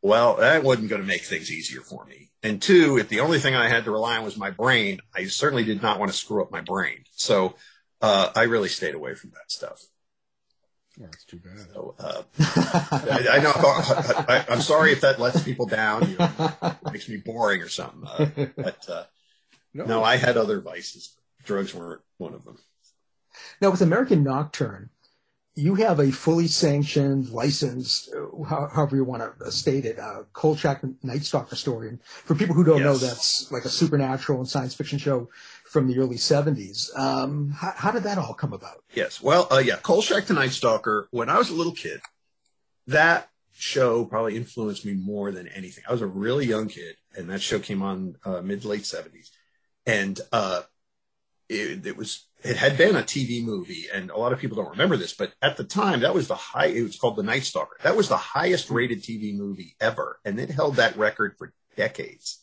well, 0.00 0.36
that 0.36 0.62
wasn't 0.62 0.90
going 0.90 1.02
to 1.02 1.08
make 1.08 1.24
things 1.24 1.50
easier 1.50 1.80
for 1.80 2.04
me. 2.04 2.30
And 2.40 2.62
two, 2.62 2.98
if 2.98 3.08
the 3.08 3.18
only 3.18 3.40
thing 3.40 3.56
I 3.56 3.68
had 3.68 3.84
to 3.84 3.90
rely 3.90 4.16
on 4.16 4.24
was 4.24 4.36
my 4.36 4.50
brain, 4.50 5.00
I 5.12 5.24
certainly 5.24 5.64
did 5.64 5.82
not 5.82 5.98
want 5.98 6.12
to 6.12 6.16
screw 6.16 6.40
up 6.40 6.52
my 6.52 6.60
brain. 6.60 7.02
So, 7.16 7.56
uh, 8.00 8.30
I 8.36 8.44
really 8.44 8.68
stayed 8.68 8.94
away 8.94 9.14
from 9.16 9.30
that 9.30 9.50
stuff. 9.50 9.82
Well, 10.98 11.08
that's 11.10 11.24
too 11.24 11.38
bad. 11.38 11.66
So, 11.72 11.96
uh, 11.98 12.22
I, 12.38 13.26
I, 13.32 13.38
know. 13.42 13.52
I, 13.54 14.44
am 14.48 14.60
sorry 14.60 14.92
if 14.92 15.00
that 15.00 15.18
lets 15.18 15.42
people 15.42 15.66
down. 15.66 16.08
You 16.10 16.16
know, 16.16 16.76
makes 16.92 17.08
me 17.08 17.16
boring 17.16 17.60
or 17.60 17.68
something. 17.68 18.06
Uh, 18.06 18.46
but 18.56 18.88
uh, 18.88 19.04
no. 19.74 19.84
no, 19.84 20.04
I 20.04 20.16
had 20.16 20.36
other 20.36 20.60
vices. 20.60 21.16
Drugs 21.44 21.74
weren't 21.74 22.02
one 22.18 22.34
of 22.34 22.44
them. 22.44 22.58
Now, 23.60 23.70
with 23.70 23.82
American 23.82 24.22
Nocturne, 24.22 24.90
you 25.54 25.74
have 25.74 26.00
a 26.00 26.10
fully 26.10 26.46
sanctioned, 26.46 27.28
licensed, 27.28 28.10
however 28.48 28.96
you 28.96 29.04
want 29.04 29.38
to 29.38 29.52
state 29.52 29.84
it, 29.84 29.98
uh, 29.98 30.22
Kolchak 30.32 30.82
Night 31.02 31.24
Stalker 31.24 31.56
story. 31.56 31.88
And 31.88 32.02
for 32.02 32.34
people 32.34 32.54
who 32.54 32.64
don't 32.64 32.78
yes. 32.78 32.84
know, 32.84 32.96
that's 32.96 33.52
like 33.52 33.64
a 33.64 33.68
supernatural 33.68 34.38
and 34.38 34.48
science 34.48 34.74
fiction 34.74 34.98
show 34.98 35.28
from 35.66 35.88
the 35.88 35.98
early 35.98 36.16
70s. 36.16 36.96
Um, 36.98 37.50
how, 37.50 37.74
how, 37.76 37.90
did 37.90 38.04
that 38.04 38.16
all 38.16 38.32
come 38.32 38.54
about? 38.54 38.82
Yes. 38.94 39.20
Well, 39.20 39.46
uh, 39.50 39.58
yeah, 39.58 39.76
Kolchak 39.76 40.24
the 40.24 40.34
Night 40.34 40.52
Stalker, 40.52 41.08
when 41.10 41.28
I 41.28 41.36
was 41.36 41.50
a 41.50 41.54
little 41.54 41.74
kid, 41.74 42.00
that 42.86 43.28
show 43.52 44.06
probably 44.06 44.36
influenced 44.36 44.86
me 44.86 44.94
more 44.94 45.30
than 45.32 45.48
anything. 45.48 45.84
I 45.86 45.92
was 45.92 46.00
a 46.00 46.06
really 46.06 46.46
young 46.46 46.68
kid, 46.68 46.96
and 47.14 47.28
that 47.28 47.42
show 47.42 47.58
came 47.58 47.82
on 47.82 48.16
uh, 48.24 48.40
mid 48.40 48.62
to 48.62 48.68
late 48.68 48.82
70s 48.82 49.30
and 49.86 50.20
uh, 50.32 50.62
it, 51.48 51.86
it 51.86 51.96
was 51.96 52.26
it 52.42 52.56
had 52.56 52.76
been 52.76 52.96
a 52.96 53.02
TV 53.02 53.44
movie, 53.44 53.86
and 53.92 54.10
a 54.10 54.16
lot 54.18 54.32
of 54.32 54.38
people 54.38 54.56
don't 54.56 54.70
remember 54.70 54.96
this, 54.96 55.12
but 55.14 55.32
at 55.40 55.56
the 55.56 55.64
time 55.64 56.00
that 56.00 56.14
was 56.14 56.28
the 56.28 56.34
high. 56.34 56.66
It 56.66 56.82
was 56.82 56.96
called 56.96 57.16
The 57.16 57.22
Night 57.22 57.44
Stalker. 57.44 57.76
That 57.82 57.96
was 57.96 58.08
the 58.08 58.16
highest 58.16 58.70
rated 58.70 59.02
TV 59.02 59.36
movie 59.36 59.76
ever, 59.80 60.18
and 60.24 60.38
it 60.40 60.50
held 60.50 60.76
that 60.76 60.96
record 60.96 61.34
for 61.38 61.52
decades. 61.76 62.38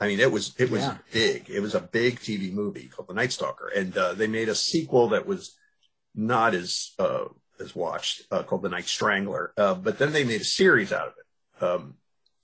I 0.00 0.08
mean, 0.08 0.20
it 0.20 0.32
was 0.32 0.54
it 0.58 0.70
was 0.70 0.82
Yeah. 0.82 0.98
big. 1.12 1.48
It 1.50 1.60
was 1.60 1.74
a 1.74 1.80
big 1.80 2.20
TV 2.20 2.52
movie 2.52 2.88
called 2.88 3.08
The 3.08 3.14
Night 3.14 3.32
Stalker, 3.32 3.68
and 3.68 3.96
uh, 3.96 4.14
they 4.14 4.26
made 4.26 4.48
a 4.48 4.54
sequel 4.54 5.08
that 5.10 5.26
was 5.26 5.56
not 6.14 6.54
as 6.54 6.92
uh, 6.98 7.24
as 7.60 7.74
watched 7.74 8.22
uh, 8.30 8.42
called 8.42 8.62
The 8.62 8.68
Night 8.68 8.86
Strangler. 8.86 9.52
Uh, 9.56 9.74
but 9.74 9.98
then 9.98 10.12
they 10.12 10.24
made 10.24 10.40
a 10.40 10.44
series 10.44 10.92
out 10.92 11.08
of 11.08 11.14
it. 11.18 11.62
Um, 11.64 11.94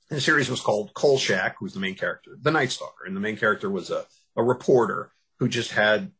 the 0.09 0.21
series 0.21 0.49
was 0.49 0.61
called 0.61 0.95
Kolchak, 0.95 1.57
who's 1.59 1.75
the 1.75 1.81
main 1.81 1.95
character, 1.95 2.37
the 2.41 2.51
Night 2.51 2.71
Stalker, 2.71 3.05
and 3.07 3.15
the 3.15 3.21
main 3.21 3.37
character 3.37 3.71
was 3.71 3.91
a 3.91 4.07
a 4.37 4.43
reporter 4.43 5.11
who 5.41 5.49
just 5.49 5.73
had 5.73 6.13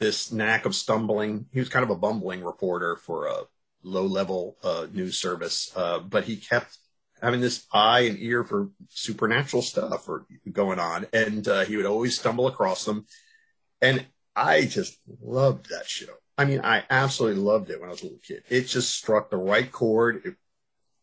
this 0.00 0.32
knack 0.32 0.66
of 0.66 0.74
stumbling. 0.74 1.46
He 1.52 1.60
was 1.60 1.68
kind 1.68 1.84
of 1.84 1.90
a 1.90 1.96
bumbling 1.96 2.42
reporter 2.42 2.96
for 2.96 3.26
a 3.26 3.44
low 3.82 4.06
level 4.06 4.56
uh, 4.62 4.86
news 4.92 5.18
service, 5.18 5.72
uh, 5.76 6.00
but 6.00 6.24
he 6.24 6.36
kept 6.36 6.78
having 7.22 7.40
this 7.40 7.64
eye 7.72 8.00
and 8.00 8.18
ear 8.18 8.44
for 8.44 8.70
supernatural 8.88 9.62
stuff 9.62 10.08
or 10.08 10.26
going 10.50 10.80
on, 10.80 11.06
and 11.12 11.46
uh, 11.46 11.64
he 11.64 11.76
would 11.76 11.86
always 11.86 12.18
stumble 12.18 12.48
across 12.48 12.84
them. 12.84 13.06
And 13.80 14.04
I 14.34 14.64
just 14.64 14.98
loved 15.22 15.70
that 15.70 15.88
show. 15.88 16.12
I 16.36 16.44
mean, 16.44 16.60
I 16.64 16.82
absolutely 16.90 17.40
loved 17.40 17.70
it 17.70 17.80
when 17.80 17.88
I 17.88 17.92
was 17.92 18.02
a 18.02 18.06
little 18.06 18.20
kid. 18.26 18.42
It 18.48 18.62
just 18.62 18.90
struck 18.90 19.30
the 19.30 19.36
right 19.36 19.70
chord. 19.70 20.22
It 20.24 20.34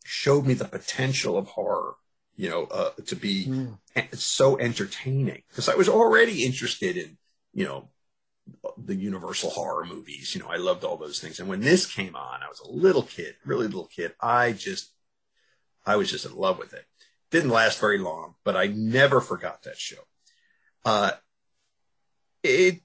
showed 0.03 0.45
me 0.45 0.53
the 0.53 0.65
potential 0.65 1.37
of 1.37 1.47
horror, 1.47 1.93
you 2.35 2.49
know, 2.49 2.65
uh, 2.65 2.91
to 3.05 3.15
be 3.15 3.69
en- 3.95 4.13
so 4.13 4.57
entertaining 4.57 5.43
because 5.49 5.69
I 5.69 5.75
was 5.75 5.89
already 5.89 6.43
interested 6.43 6.97
in, 6.97 7.17
you 7.53 7.65
know, 7.65 7.89
the 8.77 8.95
universal 8.95 9.49
horror 9.49 9.85
movies. 9.85 10.33
You 10.33 10.41
know, 10.41 10.49
I 10.49 10.57
loved 10.57 10.83
all 10.83 10.97
those 10.97 11.19
things. 11.19 11.39
And 11.39 11.47
when 11.47 11.61
this 11.61 11.85
came 11.85 12.15
on, 12.15 12.41
I 12.41 12.47
was 12.47 12.59
a 12.59 12.71
little 12.71 13.03
kid, 13.03 13.35
really 13.45 13.67
little 13.67 13.87
kid. 13.87 14.13
I 14.19 14.53
just, 14.53 14.91
I 15.85 15.95
was 15.95 16.09
just 16.09 16.25
in 16.25 16.35
love 16.35 16.57
with 16.57 16.73
it. 16.73 16.85
Didn't 17.29 17.49
last 17.49 17.79
very 17.79 17.97
long, 17.97 18.35
but 18.43 18.57
I 18.57 18.67
never 18.67 19.21
forgot 19.21 19.63
that 19.63 19.77
show. 19.77 20.01
Uh, 20.83 21.11
it 22.43 22.81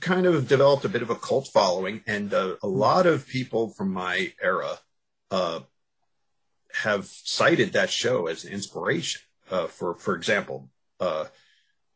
kind 0.00 0.26
of 0.26 0.48
developed 0.48 0.84
a 0.84 0.88
bit 0.88 1.02
of 1.02 1.10
a 1.10 1.14
cult 1.14 1.48
following, 1.48 2.02
and 2.06 2.32
uh, 2.32 2.56
a 2.62 2.68
lot 2.68 3.06
of 3.06 3.26
people 3.26 3.70
from 3.70 3.92
my 3.92 4.32
era 4.42 4.78
uh, 5.30 5.60
have 6.82 7.06
cited 7.06 7.72
that 7.72 7.90
show 7.90 8.26
as 8.26 8.44
an 8.44 8.52
inspiration. 8.52 9.22
Uh, 9.50 9.66
for 9.66 9.94
for 9.94 10.14
example, 10.14 10.68
uh, 11.00 11.26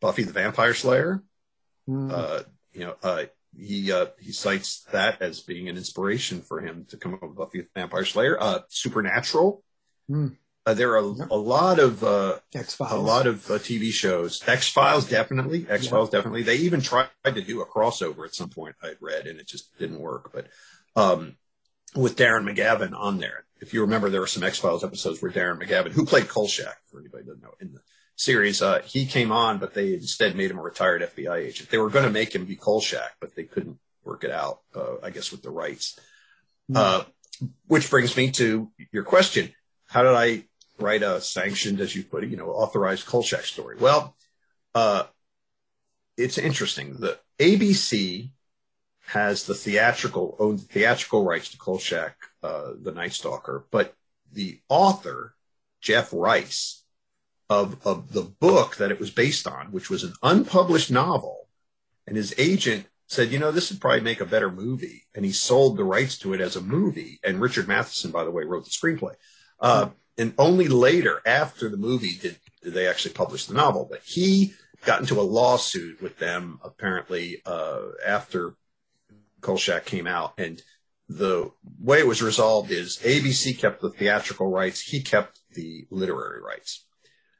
Buffy 0.00 0.24
the 0.24 0.32
Vampire 0.32 0.74
Slayer. 0.74 1.22
Uh, 1.90 2.42
you 2.72 2.80
know, 2.80 2.94
uh, 3.02 3.24
he 3.56 3.92
uh, 3.92 4.06
he 4.20 4.32
cites 4.32 4.86
that 4.92 5.20
as 5.20 5.40
being 5.40 5.68
an 5.68 5.76
inspiration 5.76 6.40
for 6.40 6.60
him 6.60 6.86
to 6.88 6.96
come 6.96 7.14
up 7.14 7.22
with 7.22 7.36
Buffy 7.36 7.60
the 7.62 7.68
Vampire 7.74 8.04
Slayer. 8.04 8.40
Uh, 8.40 8.60
Supernatural. 8.68 9.62
Mm. 10.10 10.36
There 10.64 10.92
are 10.92 10.98
a, 10.98 11.02
a 11.02 11.36
lot 11.36 11.80
of 11.80 12.04
uh, 12.04 12.38
X-Files. 12.54 12.92
a 12.92 12.96
lot 12.96 13.26
of 13.26 13.50
uh, 13.50 13.54
TV 13.54 13.90
shows. 13.90 14.46
X 14.46 14.68
Files 14.68 15.08
definitely. 15.08 15.66
X 15.68 15.88
Files 15.88 16.08
definitely. 16.08 16.44
They 16.44 16.56
even 16.58 16.80
tried 16.80 17.08
to 17.24 17.42
do 17.42 17.60
a 17.62 17.66
crossover 17.66 18.24
at 18.24 18.34
some 18.34 18.48
point. 18.48 18.76
I'd 18.80 18.98
read, 19.00 19.26
and 19.26 19.40
it 19.40 19.48
just 19.48 19.76
didn't 19.78 19.98
work. 19.98 20.32
But 20.32 20.46
um, 20.94 21.36
with 21.94 22.16
Darren 22.16 22.48
McGavin 22.48 22.96
on 22.96 23.18
there, 23.18 23.44
if 23.60 23.72
you 23.72 23.82
remember, 23.82 24.10
there 24.10 24.20
were 24.20 24.26
some 24.26 24.42
X 24.42 24.58
Files 24.58 24.82
episodes 24.82 25.22
where 25.22 25.30
Darren 25.30 25.62
McGavin, 25.62 25.92
who 25.92 26.04
played 26.04 26.28
Kolchak, 26.28 26.78
for 26.90 26.98
anybody 26.98 27.24
who 27.24 27.30
doesn't 27.30 27.42
know, 27.42 27.54
in 27.60 27.72
the 27.72 27.80
series, 28.16 28.60
uh, 28.60 28.80
he 28.84 29.06
came 29.06 29.30
on, 29.30 29.58
but 29.58 29.74
they 29.74 29.94
instead 29.94 30.36
made 30.36 30.50
him 30.50 30.58
a 30.58 30.62
retired 30.62 31.02
FBI 31.02 31.36
agent. 31.36 31.70
They 31.70 31.78
were 31.78 31.90
going 31.90 32.04
to 32.04 32.10
make 32.10 32.34
him 32.34 32.44
be 32.44 32.56
Kolchak, 32.56 33.16
but 33.20 33.36
they 33.36 33.44
couldn't 33.44 33.78
work 34.04 34.24
it 34.24 34.32
out. 34.32 34.60
Uh, 34.74 34.96
I 35.02 35.10
guess 35.10 35.30
with 35.30 35.42
the 35.42 35.50
rights. 35.50 35.98
Uh, 36.74 37.04
which 37.66 37.90
brings 37.90 38.16
me 38.16 38.30
to 38.32 38.70
your 38.92 39.04
question: 39.04 39.52
How 39.86 40.02
did 40.02 40.14
I 40.14 40.44
write 40.78 41.02
a 41.02 41.20
sanctioned, 41.20 41.80
as 41.80 41.94
you 41.94 42.02
put 42.02 42.24
it, 42.24 42.30
you 42.30 42.36
know, 42.36 42.48
authorized 42.48 43.06
Kolchak 43.06 43.44
story? 43.44 43.76
Well, 43.78 44.16
uh, 44.74 45.04
it's 46.16 46.38
interesting. 46.38 46.94
The 46.94 47.18
ABC 47.38 48.30
has 49.12 49.44
the 49.44 49.54
theatrical 49.54 50.36
owned 50.38 50.60
the 50.60 50.64
theatrical 50.64 51.24
rights 51.24 51.50
to 51.50 51.58
Kolchak, 51.58 52.16
uh, 52.42 52.72
the 52.80 52.92
Night 52.92 53.12
Stalker, 53.12 53.66
but 53.70 53.94
the 54.32 54.60
author 54.68 55.34
Jeff 55.80 56.10
Rice 56.12 56.84
of 57.50 57.86
of 57.86 58.12
the 58.12 58.22
book 58.22 58.76
that 58.76 58.90
it 58.90 58.98
was 58.98 59.10
based 59.10 59.46
on, 59.46 59.72
which 59.72 59.90
was 59.90 60.02
an 60.02 60.14
unpublished 60.22 60.90
novel, 60.90 61.48
and 62.06 62.16
his 62.16 62.34
agent 62.38 62.86
said, 63.06 63.30
you 63.30 63.38
know, 63.38 63.52
this 63.52 63.70
would 63.70 63.80
probably 63.80 64.00
make 64.00 64.22
a 64.22 64.26
better 64.26 64.50
movie, 64.50 65.02
and 65.14 65.26
he 65.26 65.32
sold 65.32 65.76
the 65.76 65.84
rights 65.84 66.16
to 66.16 66.32
it 66.32 66.40
as 66.40 66.56
a 66.56 66.62
movie. 66.62 67.20
And 67.22 67.42
Richard 67.42 67.68
Matheson, 67.68 68.10
by 68.10 68.24
the 68.24 68.30
way, 68.30 68.44
wrote 68.44 68.64
the 68.64 68.70
screenplay. 68.70 69.14
Uh, 69.60 69.90
and 70.16 70.32
only 70.38 70.66
later, 70.68 71.20
after 71.26 71.68
the 71.68 71.76
movie, 71.76 72.16
did, 72.18 72.38
did 72.62 72.72
they 72.72 72.88
actually 72.88 73.12
publish 73.12 73.44
the 73.44 73.54
novel. 73.54 73.86
But 73.90 74.00
he 74.04 74.54
got 74.86 75.00
into 75.00 75.20
a 75.20 75.22
lawsuit 75.22 76.00
with 76.00 76.18
them 76.18 76.58
apparently 76.64 77.42
uh, 77.44 77.82
after 78.06 78.56
Kolchak 79.42 79.84
came 79.84 80.06
out, 80.06 80.32
and 80.38 80.62
the 81.08 81.50
way 81.78 81.98
it 81.98 82.06
was 82.06 82.22
resolved 82.22 82.70
is 82.70 82.98
ABC 83.02 83.58
kept 83.58 83.82
the 83.82 83.90
theatrical 83.90 84.48
rights, 84.48 84.80
he 84.80 85.02
kept 85.02 85.40
the 85.54 85.86
literary 85.90 86.40
rights. 86.40 86.86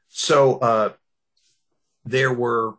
So 0.09 0.59
uh, 0.59 0.93
there 2.05 2.31
were 2.31 2.75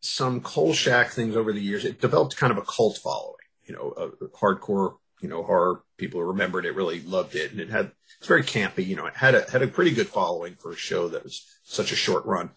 some 0.00 0.40
Kolchak 0.40 1.10
things 1.10 1.36
over 1.36 1.52
the 1.52 1.60
years. 1.60 1.84
It 1.84 2.00
developed 2.00 2.36
kind 2.36 2.50
of 2.50 2.58
a 2.58 2.62
cult 2.62 2.98
following, 2.98 3.36
you 3.64 3.74
know, 3.74 3.90
a 3.96 4.26
hardcore, 4.36 4.96
you 5.20 5.28
know, 5.28 5.42
horror 5.42 5.82
people 5.96 6.20
who 6.20 6.26
remembered 6.26 6.66
it 6.66 6.74
really 6.74 7.00
loved 7.00 7.34
it, 7.34 7.52
and 7.52 7.60
it 7.60 7.70
had 7.70 7.92
it's 8.18 8.28
very 8.28 8.42
campy, 8.42 8.86
you 8.86 8.96
know, 8.96 9.06
it 9.06 9.16
had 9.16 9.34
a 9.34 9.50
had 9.50 9.62
a 9.62 9.66
pretty 9.66 9.92
good 9.92 10.08
following 10.08 10.56
for 10.56 10.72
a 10.72 10.76
show 10.76 11.08
that 11.08 11.24
was 11.24 11.46
such 11.62 11.92
a 11.92 11.96
short 11.96 12.26
run. 12.26 12.50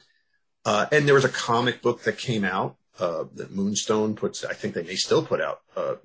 Uh, 0.66 0.88
and 0.92 1.08
there 1.08 1.16
was 1.16 1.26
a 1.26 1.30
comic 1.30 1.82
book 1.82 2.04
that 2.04 2.18
came 2.18 2.44
out 2.44 2.78
uh, 3.00 3.26
that 3.36 3.52
Moonstone 3.52 4.16
puts. 4.16 4.44
I 4.46 4.54
think 4.54 4.74
they 4.74 4.84
may 4.84 4.96
still 4.96 5.26
put 5.26 5.42
out 5.42 5.62
uh, 5.76 5.96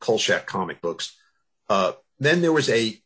Kolchak 0.00 0.46
comic 0.46 0.80
books. 0.80 1.16
Uh, 1.68 1.92
then 2.18 2.42
there 2.42 2.52
was 2.52 2.68
a 2.68 3.00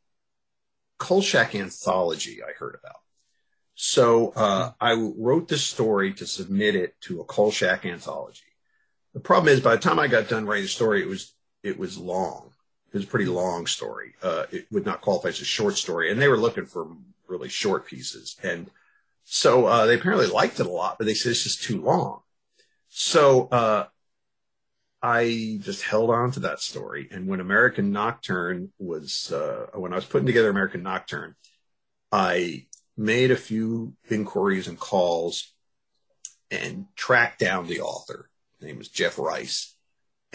Kolchak 0.98 1.54
anthology 1.54 2.40
I 2.42 2.52
heard 2.52 2.78
about. 2.82 2.96
So 3.74 4.32
uh, 4.36 4.72
I 4.80 4.92
wrote 4.92 5.48
this 5.48 5.64
story 5.64 6.12
to 6.14 6.26
submit 6.26 6.74
it 6.74 7.00
to 7.02 7.20
a 7.20 7.24
Kolchak 7.24 7.84
anthology. 7.84 8.40
The 9.14 9.20
problem 9.20 9.52
is, 9.52 9.60
by 9.60 9.76
the 9.76 9.82
time 9.82 9.98
I 9.98 10.08
got 10.08 10.28
done 10.28 10.46
writing 10.46 10.64
the 10.64 10.68
story, 10.68 11.02
it 11.02 11.08
was 11.08 11.34
it 11.62 11.78
was 11.78 11.98
long. 11.98 12.52
It 12.92 12.98
was 12.98 13.04
a 13.04 13.08
pretty 13.08 13.26
long 13.26 13.66
story. 13.66 14.14
Uh, 14.22 14.44
it 14.50 14.66
would 14.70 14.84
not 14.84 15.00
qualify 15.00 15.28
as 15.28 15.40
a 15.40 15.44
short 15.44 15.76
story, 15.76 16.10
and 16.10 16.20
they 16.20 16.28
were 16.28 16.36
looking 16.36 16.66
for 16.66 16.88
really 17.26 17.48
short 17.48 17.86
pieces. 17.86 18.36
And 18.42 18.70
so 19.24 19.66
uh, 19.66 19.86
they 19.86 19.94
apparently 19.94 20.26
liked 20.26 20.60
it 20.60 20.66
a 20.66 20.70
lot, 20.70 20.98
but 20.98 21.06
they 21.06 21.14
said 21.14 21.30
it's 21.30 21.44
just 21.44 21.62
too 21.62 21.80
long. 21.80 22.21
So 22.94 23.48
uh, 23.48 23.86
I 25.00 25.58
just 25.62 25.82
held 25.82 26.10
on 26.10 26.30
to 26.32 26.40
that 26.40 26.60
story. 26.60 27.08
And 27.10 27.26
when 27.26 27.40
American 27.40 27.90
Nocturne 27.90 28.70
was, 28.78 29.32
uh, 29.32 29.68
when 29.72 29.94
I 29.94 29.96
was 29.96 30.04
putting 30.04 30.26
together 30.26 30.50
American 30.50 30.82
Nocturne, 30.82 31.34
I 32.12 32.66
made 32.94 33.30
a 33.30 33.36
few 33.36 33.94
inquiries 34.10 34.68
and 34.68 34.78
calls 34.78 35.54
and 36.50 36.84
tracked 36.94 37.38
down 37.38 37.66
the 37.66 37.80
author. 37.80 38.28
His 38.58 38.66
name 38.66 38.76
was 38.76 38.88
Jeff 38.88 39.18
Rice. 39.18 39.74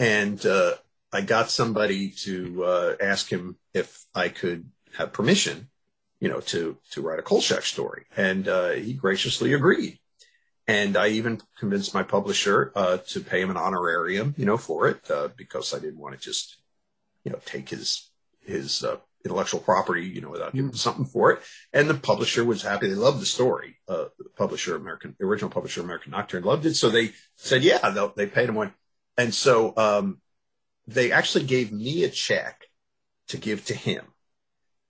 And 0.00 0.44
uh, 0.44 0.74
I 1.12 1.20
got 1.20 1.50
somebody 1.50 2.10
to 2.24 2.64
uh, 2.64 2.96
ask 3.00 3.30
him 3.30 3.56
if 3.72 4.04
I 4.16 4.30
could 4.30 4.68
have 4.96 5.12
permission, 5.12 5.68
you 6.18 6.28
know, 6.28 6.40
to 6.40 6.76
to 6.90 7.02
write 7.02 7.20
a 7.20 7.22
Kolchak 7.22 7.62
story, 7.62 8.06
and 8.16 8.48
uh, 8.48 8.70
he 8.70 8.94
graciously 8.94 9.52
agreed. 9.52 10.00
And 10.68 10.98
I 10.98 11.08
even 11.08 11.40
convinced 11.58 11.94
my 11.94 12.02
publisher 12.02 12.72
uh, 12.76 12.98
to 13.08 13.20
pay 13.20 13.40
him 13.40 13.50
an 13.50 13.56
honorarium, 13.56 14.34
you 14.36 14.44
know, 14.44 14.58
for 14.58 14.86
it 14.86 15.10
uh, 15.10 15.28
because 15.34 15.72
I 15.74 15.78
didn't 15.78 15.98
want 15.98 16.14
to 16.14 16.20
just, 16.20 16.58
you 17.24 17.32
know, 17.32 17.40
take 17.44 17.70
his 17.70 18.10
his 18.44 18.84
uh, 18.84 18.98
intellectual 19.24 19.60
property, 19.60 20.04
you 20.04 20.20
know, 20.20 20.30
without 20.30 20.52
giving 20.54 20.70
him 20.70 20.76
something 20.76 21.06
for 21.06 21.32
it. 21.32 21.40
And 21.72 21.88
the 21.88 21.94
publisher 21.94 22.44
was 22.44 22.62
happy; 22.62 22.86
they 22.88 22.94
loved 22.94 23.20
the 23.20 23.26
story. 23.26 23.78
Uh, 23.88 24.06
the 24.18 24.28
publisher, 24.36 24.76
American, 24.76 25.16
the 25.18 25.24
original 25.24 25.50
publisher, 25.50 25.80
American 25.80 26.12
Nocturne, 26.12 26.44
loved 26.44 26.66
it, 26.66 26.74
so 26.74 26.90
they 26.90 27.12
said, 27.36 27.62
yeah, 27.62 27.88
they'll- 27.90 28.12
they 28.14 28.26
paid 28.26 28.50
him 28.50 28.54
one. 28.54 28.74
And 29.16 29.34
so 29.34 29.74
um, 29.76 30.20
they 30.86 31.10
actually 31.12 31.44
gave 31.44 31.72
me 31.72 32.04
a 32.04 32.10
check 32.10 32.66
to 33.28 33.38
give 33.38 33.64
to 33.66 33.74
him. 33.74 34.04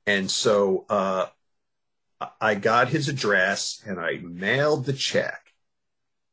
And 0.06 0.30
so 0.30 0.86
uh, 0.88 1.26
I 2.40 2.54
got 2.54 2.88
his 2.88 3.08
address 3.08 3.82
and 3.86 4.00
I 4.00 4.18
mailed 4.22 4.84
the 4.84 4.92
check. 4.92 5.47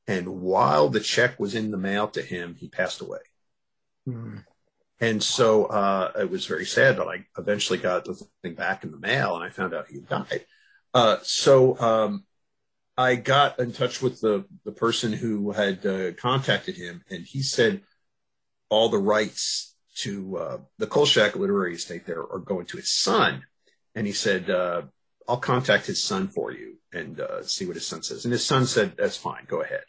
And 0.08 0.42
while 0.42 0.90
the 0.90 1.00
check 1.00 1.40
was 1.40 1.56
in 1.56 1.72
the 1.72 1.78
mail 1.78 2.08
to 2.10 2.22
him, 2.22 2.56
he 2.60 2.68
passed 2.70 3.02
away. 3.02 3.20
And 5.00 5.22
so 5.22 5.66
uh, 5.66 6.12
it 6.20 6.30
was 6.30 6.46
very 6.46 6.66
sad, 6.66 6.98
but 6.98 7.08
I 7.08 7.26
eventually 7.38 7.80
got 7.80 8.06
the 8.06 8.16
thing 8.42 8.54
back 8.54 8.84
in 8.84 8.92
the 8.92 9.00
mail 9.00 9.36
and 9.36 9.44
I 9.44 9.50
found 9.50 9.74
out 9.74 9.88
he 9.90 9.96
had 9.96 10.08
died. 10.08 10.46
Uh, 10.94 11.18
so 11.24 11.78
um, 11.80 12.24
I 12.98 13.16
got 13.16 13.60
in 13.60 13.74
touch 13.74 14.02
with 14.02 14.22
the 14.22 14.46
the 14.64 14.72
person 14.72 15.12
who 15.12 15.52
had 15.52 15.86
uh, 15.86 16.14
contacted 16.14 16.78
him, 16.78 17.04
and 17.10 17.26
he 17.26 17.42
said 17.42 17.82
all 18.70 18.88
the 18.90 18.98
rights 18.98 19.76
to 19.96 20.38
uh, 20.38 20.58
the 20.78 20.88
Kolchak 20.88 21.36
literary 21.36 21.76
estate 21.76 22.06
there 22.06 22.22
are 22.22 22.40
going 22.40 22.66
to 22.68 22.78
his 22.78 22.90
son, 22.94 23.44
and 23.96 24.08
he 24.08 24.14
said 24.14 24.50
uh, 24.50 24.84
I'll 25.28 25.38
contact 25.38 25.88
his 25.88 26.02
son 26.02 26.30
for 26.30 26.52
you 26.54 26.78
and 26.94 27.20
uh, 27.20 27.44
see 27.44 27.66
what 27.66 27.76
his 27.76 27.86
son 27.88 28.02
says. 28.02 28.24
And 28.24 28.32
his 28.32 28.46
son 28.46 28.66
said 28.66 28.96
that's 28.98 29.18
fine, 29.18 29.44
go 29.48 29.62
ahead, 29.62 29.84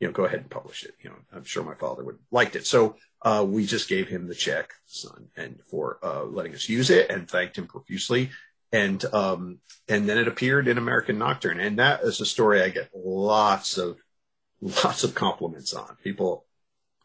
you 0.00 0.06
know, 0.06 0.12
go 0.12 0.24
ahead 0.24 0.40
and 0.40 0.50
publish 0.50 0.84
it. 0.84 0.94
You 1.02 1.10
know, 1.10 1.16
I'm 1.32 1.44
sure 1.44 1.64
my 1.64 1.74
father 1.74 2.04
would 2.04 2.18
liked 2.30 2.56
it. 2.56 2.66
So 2.66 2.96
uh, 3.22 3.44
we 3.46 3.66
just 3.66 3.88
gave 3.88 4.08
him 4.08 4.26
the 4.26 4.34
check, 4.34 4.72
son, 4.86 5.28
and 5.36 5.60
for 5.70 5.98
uh, 6.02 6.24
letting 6.24 6.54
us 6.54 6.68
use 6.68 6.90
it, 6.90 7.10
and 7.10 7.28
thanked 7.28 7.56
him 7.56 7.66
profusely 7.66 8.30
and 8.74 9.04
um, 9.14 9.60
and 9.88 10.08
then 10.08 10.18
it 10.18 10.26
appeared 10.26 10.66
in 10.66 10.78
American 10.78 11.16
Nocturne, 11.16 11.60
and 11.60 11.78
that 11.78 12.02
is 12.02 12.20
a 12.20 12.26
story 12.26 12.60
I 12.60 12.70
get 12.70 12.90
lots 12.92 13.78
of 13.78 13.98
lots 14.60 15.04
of 15.04 15.14
compliments 15.14 15.72
on. 15.72 15.96
People 16.02 16.44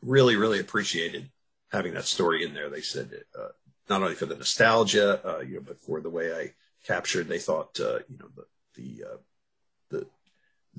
really 0.01 0.35
really 0.35 0.59
appreciated 0.59 1.29
having 1.71 1.93
that 1.93 2.05
story 2.05 2.43
in 2.43 2.55
there. 2.55 2.71
They 2.71 2.81
said 2.81 3.11
uh, 3.39 3.49
not 3.87 4.01
only 4.01 4.15
for 4.15 4.25
the 4.25 4.35
nostalgia, 4.35 5.21
uh, 5.23 5.41
you 5.41 5.55
know, 5.55 5.61
but 5.65 5.79
for 5.79 6.01
the 6.01 6.09
way 6.09 6.33
I 6.33 6.53
captured. 6.87 7.27
They 7.27 7.37
thought 7.37 7.79
uh, 7.79 7.99
you 8.09 8.17
know 8.17 8.29
the 8.35 8.45
the 8.75 9.05
uh, 9.05 9.17
the 9.17 9.28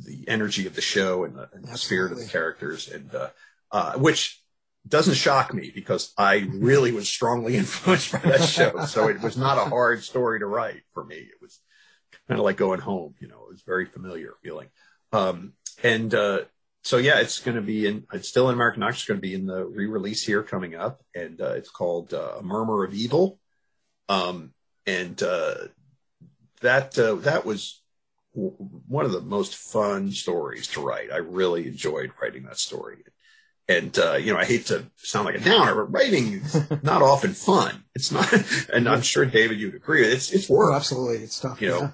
the 0.05 0.29
energy 0.29 0.67
of 0.67 0.75
the 0.75 0.81
show 0.81 1.25
and 1.25 1.37
the, 1.37 1.49
and 1.53 1.65
the 1.65 1.79
spirit 1.79 2.13
of 2.13 2.19
the 2.19 2.27
characters, 2.27 2.89
and 2.89 3.15
uh, 3.15 3.29
uh, 3.73 3.95
which 3.95 4.41
doesn't 4.89 5.15
shock 5.15 5.53
me 5.53 5.71
because 5.75 6.13
I 6.17 6.49
really 6.51 6.93
was 6.93 7.09
strongly 7.09 7.57
influenced 7.63 8.13
by 8.13 8.19
that 8.21 8.43
show. 8.43 8.85
So 8.87 9.09
it 9.09 9.21
was 9.21 9.37
not 9.37 9.59
a 9.59 9.69
hard 9.69 10.03
story 10.03 10.41
to 10.41 10.47
write 10.47 10.83
for 10.93 11.05
me. 11.05 11.17
It 11.17 11.41
was 11.41 11.61
kind 12.29 12.39
of 12.39 12.45
like 12.45 12.57
going 12.57 12.81
home, 12.81 13.15
you 13.21 13.29
know, 13.29 13.43
it 13.49 13.53
was 13.53 13.63
very 13.63 13.87
familiar 13.87 14.35
feeling. 14.43 14.69
Um, 15.13 15.55
and, 15.83 16.15
uh, 16.15 16.41
so 16.83 16.97
yeah, 16.97 17.21
it's 17.21 17.41
going 17.41 17.57
to 17.57 17.63
be 17.63 17.87
in, 17.87 18.07
it's 18.13 18.29
still 18.29 18.49
in 18.49 18.55
American 18.55 18.81
Nocturne. 18.81 18.95
It's 18.95 19.05
going 19.05 19.19
to 19.19 19.23
be 19.23 19.35
in 19.35 19.47
the 19.47 19.65
re-release 19.67 20.25
here 20.25 20.43
coming 20.43 20.75
up. 20.75 21.03
And, 21.15 21.41
uh, 21.41 21.53
it's 21.53 21.71
called, 21.71 22.15
uh, 22.15 22.37
A 22.39 22.43
Murmur 22.43 22.85
of 22.85 22.95
Evil. 22.95 23.39
Um, 24.09 24.55
and, 24.87 25.23
uh, 25.23 25.55
that, 26.63 26.99
uh, 26.99 27.17
that 27.17 27.45
was 27.45 27.80
one 28.33 29.05
of 29.05 29.13
the 29.13 29.21
most 29.21 29.57
fun 29.57 30.13
stories 30.13 30.67
to 30.69 30.81
write. 30.81 31.11
I 31.13 31.17
really 31.17 31.67
enjoyed 31.67 32.13
writing 32.21 32.45
that 32.45 32.59
story 32.59 32.99
and 33.71 33.97
uh, 34.01 34.15
you 34.15 34.33
know, 34.33 34.39
I 34.39 34.45
hate 34.45 34.67
to 34.67 34.91
sound 34.97 35.27
like 35.27 35.37
a 35.37 35.41
downer, 35.41 35.77
but 35.77 35.93
writing 35.93 36.33
is 36.33 36.71
not 36.83 37.03
often 37.03 37.33
fun. 37.33 37.85
It's 37.95 38.11
not, 38.11 38.29
and 38.75 38.89
I'm 38.89 39.03
sure 39.03 39.25
David, 39.25 39.61
you'd 39.61 39.77
agree. 39.77 40.05
It's 40.05 40.33
it's 40.33 40.51
work. 40.51 40.73
Oh, 40.73 40.77
absolutely, 40.77 41.19
it's 41.19 41.39
tough. 41.39 41.63
You 41.63 41.69
know, 41.69 41.93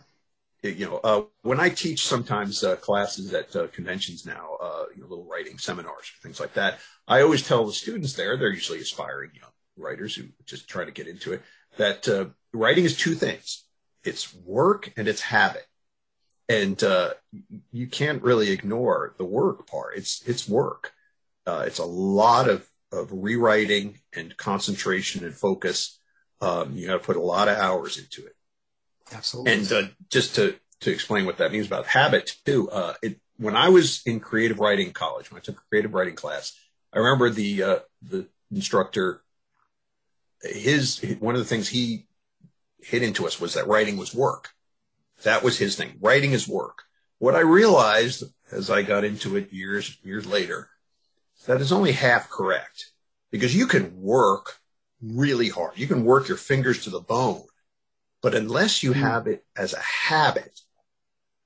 yeah. 0.62 0.70
you 0.70 0.86
know, 0.86 1.00
uh, 1.04 1.22
when 1.42 1.60
I 1.60 1.68
teach 1.68 2.06
sometimes 2.06 2.64
uh, 2.64 2.76
classes 2.76 3.34
at 3.34 3.54
uh, 3.54 3.66
conventions 3.68 4.24
now, 4.24 4.56
uh, 4.60 4.84
you 4.94 5.02
know, 5.02 5.08
little 5.08 5.26
writing 5.26 5.58
seminars, 5.58 6.10
things 6.22 6.40
like 6.40 6.54
that. 6.54 6.78
I 7.06 7.20
always 7.20 7.46
tell 7.46 7.66
the 7.66 7.74
students 7.74 8.14
there, 8.14 8.38
they're 8.38 8.48
usually 8.48 8.80
aspiring 8.80 9.32
young 9.34 9.50
writers 9.76 10.14
who 10.14 10.24
just 10.46 10.68
try 10.68 10.86
to 10.86 10.90
get 10.90 11.06
into 11.06 11.34
it, 11.34 11.42
that 11.76 12.08
uh, 12.08 12.26
writing 12.54 12.86
is 12.86 12.96
two 12.96 13.14
things: 13.14 13.64
it's 14.02 14.34
work 14.34 14.94
and 14.96 15.08
it's 15.08 15.20
habit. 15.20 15.66
And 16.48 16.82
you 17.72 17.86
can't 17.88 18.22
really 18.22 18.50
ignore 18.50 19.14
the 19.18 19.24
work 19.24 19.66
part. 19.66 19.96
It's 19.96 20.22
it's 20.26 20.48
work 20.48 20.92
uh, 21.46 21.64
it's 21.66 21.78
a 21.78 21.84
lot 21.84 22.48
of, 22.48 22.68
of 22.92 23.08
rewriting 23.12 23.98
and 24.14 24.36
concentration 24.36 25.24
and 25.24 25.34
focus. 25.34 25.98
Um, 26.40 26.72
you 26.74 26.86
got 26.86 26.94
to 26.94 26.98
put 26.98 27.16
a 27.16 27.20
lot 27.20 27.48
of 27.48 27.56
hours 27.56 27.98
into 27.98 28.26
it. 28.26 28.34
Absolutely. 29.12 29.52
And 29.52 29.72
uh, 29.72 29.82
just 30.10 30.34
to, 30.34 30.56
to 30.80 30.90
explain 30.90 31.24
what 31.24 31.38
that 31.38 31.52
means 31.52 31.66
about 31.66 31.86
habit 31.86 32.36
too, 32.44 32.68
uh, 32.70 32.94
it, 33.00 33.20
when 33.36 33.56
I 33.56 33.68
was 33.68 34.02
in 34.04 34.18
creative 34.18 34.58
writing 34.58 34.92
college, 34.92 35.30
when 35.30 35.38
I 35.40 35.42
took 35.42 35.58
a 35.58 35.68
creative 35.70 35.94
writing 35.94 36.16
class, 36.16 36.52
I 36.92 36.98
remember 36.98 37.30
the, 37.30 37.62
uh, 37.62 37.78
the 38.02 38.26
instructor, 38.50 39.22
his, 40.42 41.00
one 41.20 41.34
of 41.34 41.40
the 41.40 41.46
things 41.46 41.68
he 41.68 42.06
hit 42.80 43.02
into 43.02 43.26
us 43.26 43.40
was 43.40 43.54
that 43.54 43.68
writing 43.68 43.96
was 43.96 44.14
work. 44.14 44.50
That 45.22 45.42
was 45.42 45.58
his 45.58 45.76
thing. 45.76 45.94
Writing 46.00 46.30
his 46.30 46.48
work. 46.48 46.82
What 47.18 47.34
I 47.34 47.40
realized 47.40 48.24
as 48.52 48.70
I 48.70 48.82
got 48.82 49.04
into 49.04 49.36
it 49.36 49.52
years, 49.52 49.98
years 50.02 50.26
later 50.26 50.68
that 51.46 51.60
is 51.60 51.72
only 51.72 51.92
half 51.92 52.28
correct 52.28 52.92
because 53.30 53.54
you 53.54 53.66
can 53.66 54.00
work 54.00 54.58
really 55.00 55.48
hard. 55.48 55.78
You 55.78 55.86
can 55.86 56.04
work 56.04 56.28
your 56.28 56.36
fingers 56.36 56.84
to 56.84 56.90
the 56.90 57.00
bone, 57.00 57.44
but 58.22 58.34
unless 58.34 58.82
you 58.82 58.92
hmm. 58.92 59.00
have 59.00 59.26
it 59.26 59.44
as 59.56 59.72
a 59.72 59.80
habit, 59.80 60.60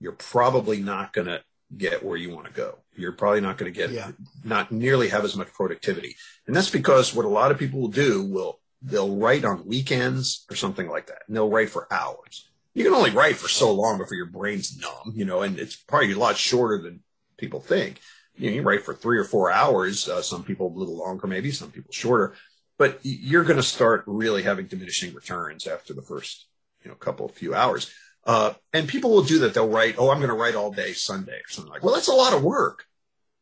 you're 0.00 0.12
probably 0.12 0.80
not 0.80 1.12
going 1.12 1.26
to 1.26 1.42
get 1.76 2.04
where 2.04 2.16
you 2.16 2.30
want 2.30 2.46
to 2.46 2.52
go. 2.52 2.78
You're 2.96 3.12
probably 3.12 3.40
not 3.40 3.58
going 3.58 3.72
to 3.72 3.78
get 3.78 3.90
yeah. 3.90 4.10
not 4.44 4.72
nearly 4.72 5.08
have 5.08 5.24
as 5.24 5.36
much 5.36 5.52
productivity. 5.52 6.16
And 6.46 6.56
that's 6.56 6.70
because 6.70 7.14
what 7.14 7.24
a 7.24 7.28
lot 7.28 7.50
of 7.50 7.58
people 7.58 7.80
will 7.80 7.88
do 7.88 8.22
will 8.22 8.60
they'll 8.82 9.16
write 9.16 9.44
on 9.44 9.66
weekends 9.66 10.44
or 10.50 10.56
something 10.56 10.88
like 10.88 11.06
that. 11.06 11.22
And 11.26 11.36
they'll 11.36 11.50
write 11.50 11.70
for 11.70 11.86
hours. 11.92 12.49
You 12.74 12.84
can 12.84 12.94
only 12.94 13.10
write 13.10 13.36
for 13.36 13.48
so 13.48 13.72
long 13.72 13.98
before 13.98 14.16
your 14.16 14.26
brain's 14.26 14.78
numb, 14.80 15.12
you 15.14 15.24
know, 15.24 15.42
and 15.42 15.58
it's 15.58 15.76
probably 15.76 16.12
a 16.12 16.18
lot 16.18 16.36
shorter 16.36 16.80
than 16.80 17.02
people 17.36 17.60
think 17.60 18.00
you, 18.40 18.50
know, 18.50 18.56
you 18.56 18.62
write 18.62 18.84
for 18.84 18.94
three 18.94 19.18
or 19.18 19.24
four 19.24 19.50
hours. 19.50 20.08
Uh, 20.08 20.22
some 20.22 20.42
people 20.42 20.68
a 20.68 20.78
little 20.78 20.96
longer, 20.96 21.26
maybe 21.26 21.50
some 21.50 21.70
people 21.70 21.92
shorter, 21.92 22.34
but 22.78 22.98
you're 23.02 23.44
going 23.44 23.56
to 23.56 23.62
start 23.62 24.04
really 24.06 24.42
having 24.42 24.66
diminishing 24.66 25.14
returns 25.14 25.66
after 25.66 25.92
the 25.92 26.02
first, 26.02 26.46
you 26.82 26.88
know, 26.88 26.94
couple 26.94 27.26
of 27.26 27.32
few 27.32 27.54
hours. 27.54 27.92
Uh, 28.24 28.54
and 28.72 28.88
people 28.88 29.10
will 29.10 29.22
do 29.22 29.40
that. 29.40 29.54
They'll 29.54 29.68
write, 29.68 29.96
"Oh, 29.98 30.10
I'm 30.10 30.18
going 30.18 30.28
to 30.28 30.36
write 30.36 30.54
all 30.54 30.70
day 30.70 30.92
Sunday" 30.92 31.38
or 31.38 31.48
something 31.48 31.72
like. 31.72 31.82
Well, 31.82 31.94
that's 31.94 32.08
a 32.08 32.14
lot 32.14 32.34
of 32.34 32.42
work, 32.42 32.84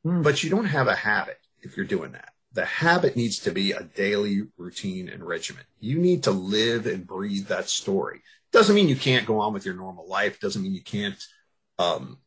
mm. 0.06 0.22
but 0.22 0.42
you 0.42 0.50
don't 0.50 0.66
have 0.66 0.86
a 0.86 0.94
habit 0.94 1.38
if 1.62 1.76
you're 1.76 1.86
doing 1.86 2.12
that. 2.12 2.32
The 2.52 2.64
habit 2.64 3.16
needs 3.16 3.40
to 3.40 3.50
be 3.50 3.72
a 3.72 3.82
daily 3.82 4.42
routine 4.56 5.08
and 5.08 5.22
regimen. 5.22 5.64
You 5.80 5.98
need 5.98 6.22
to 6.24 6.30
live 6.30 6.86
and 6.86 7.06
breathe 7.06 7.48
that 7.48 7.68
story. 7.68 8.22
Doesn't 8.52 8.74
mean 8.74 8.88
you 8.88 8.96
can't 8.96 9.26
go 9.26 9.40
on 9.40 9.52
with 9.52 9.64
your 9.64 9.74
normal 9.74 10.08
life. 10.08 10.40
Doesn't 10.40 10.62
mean 10.62 10.74
you 10.74 10.82
can't 10.82 11.22
um, 11.78 12.18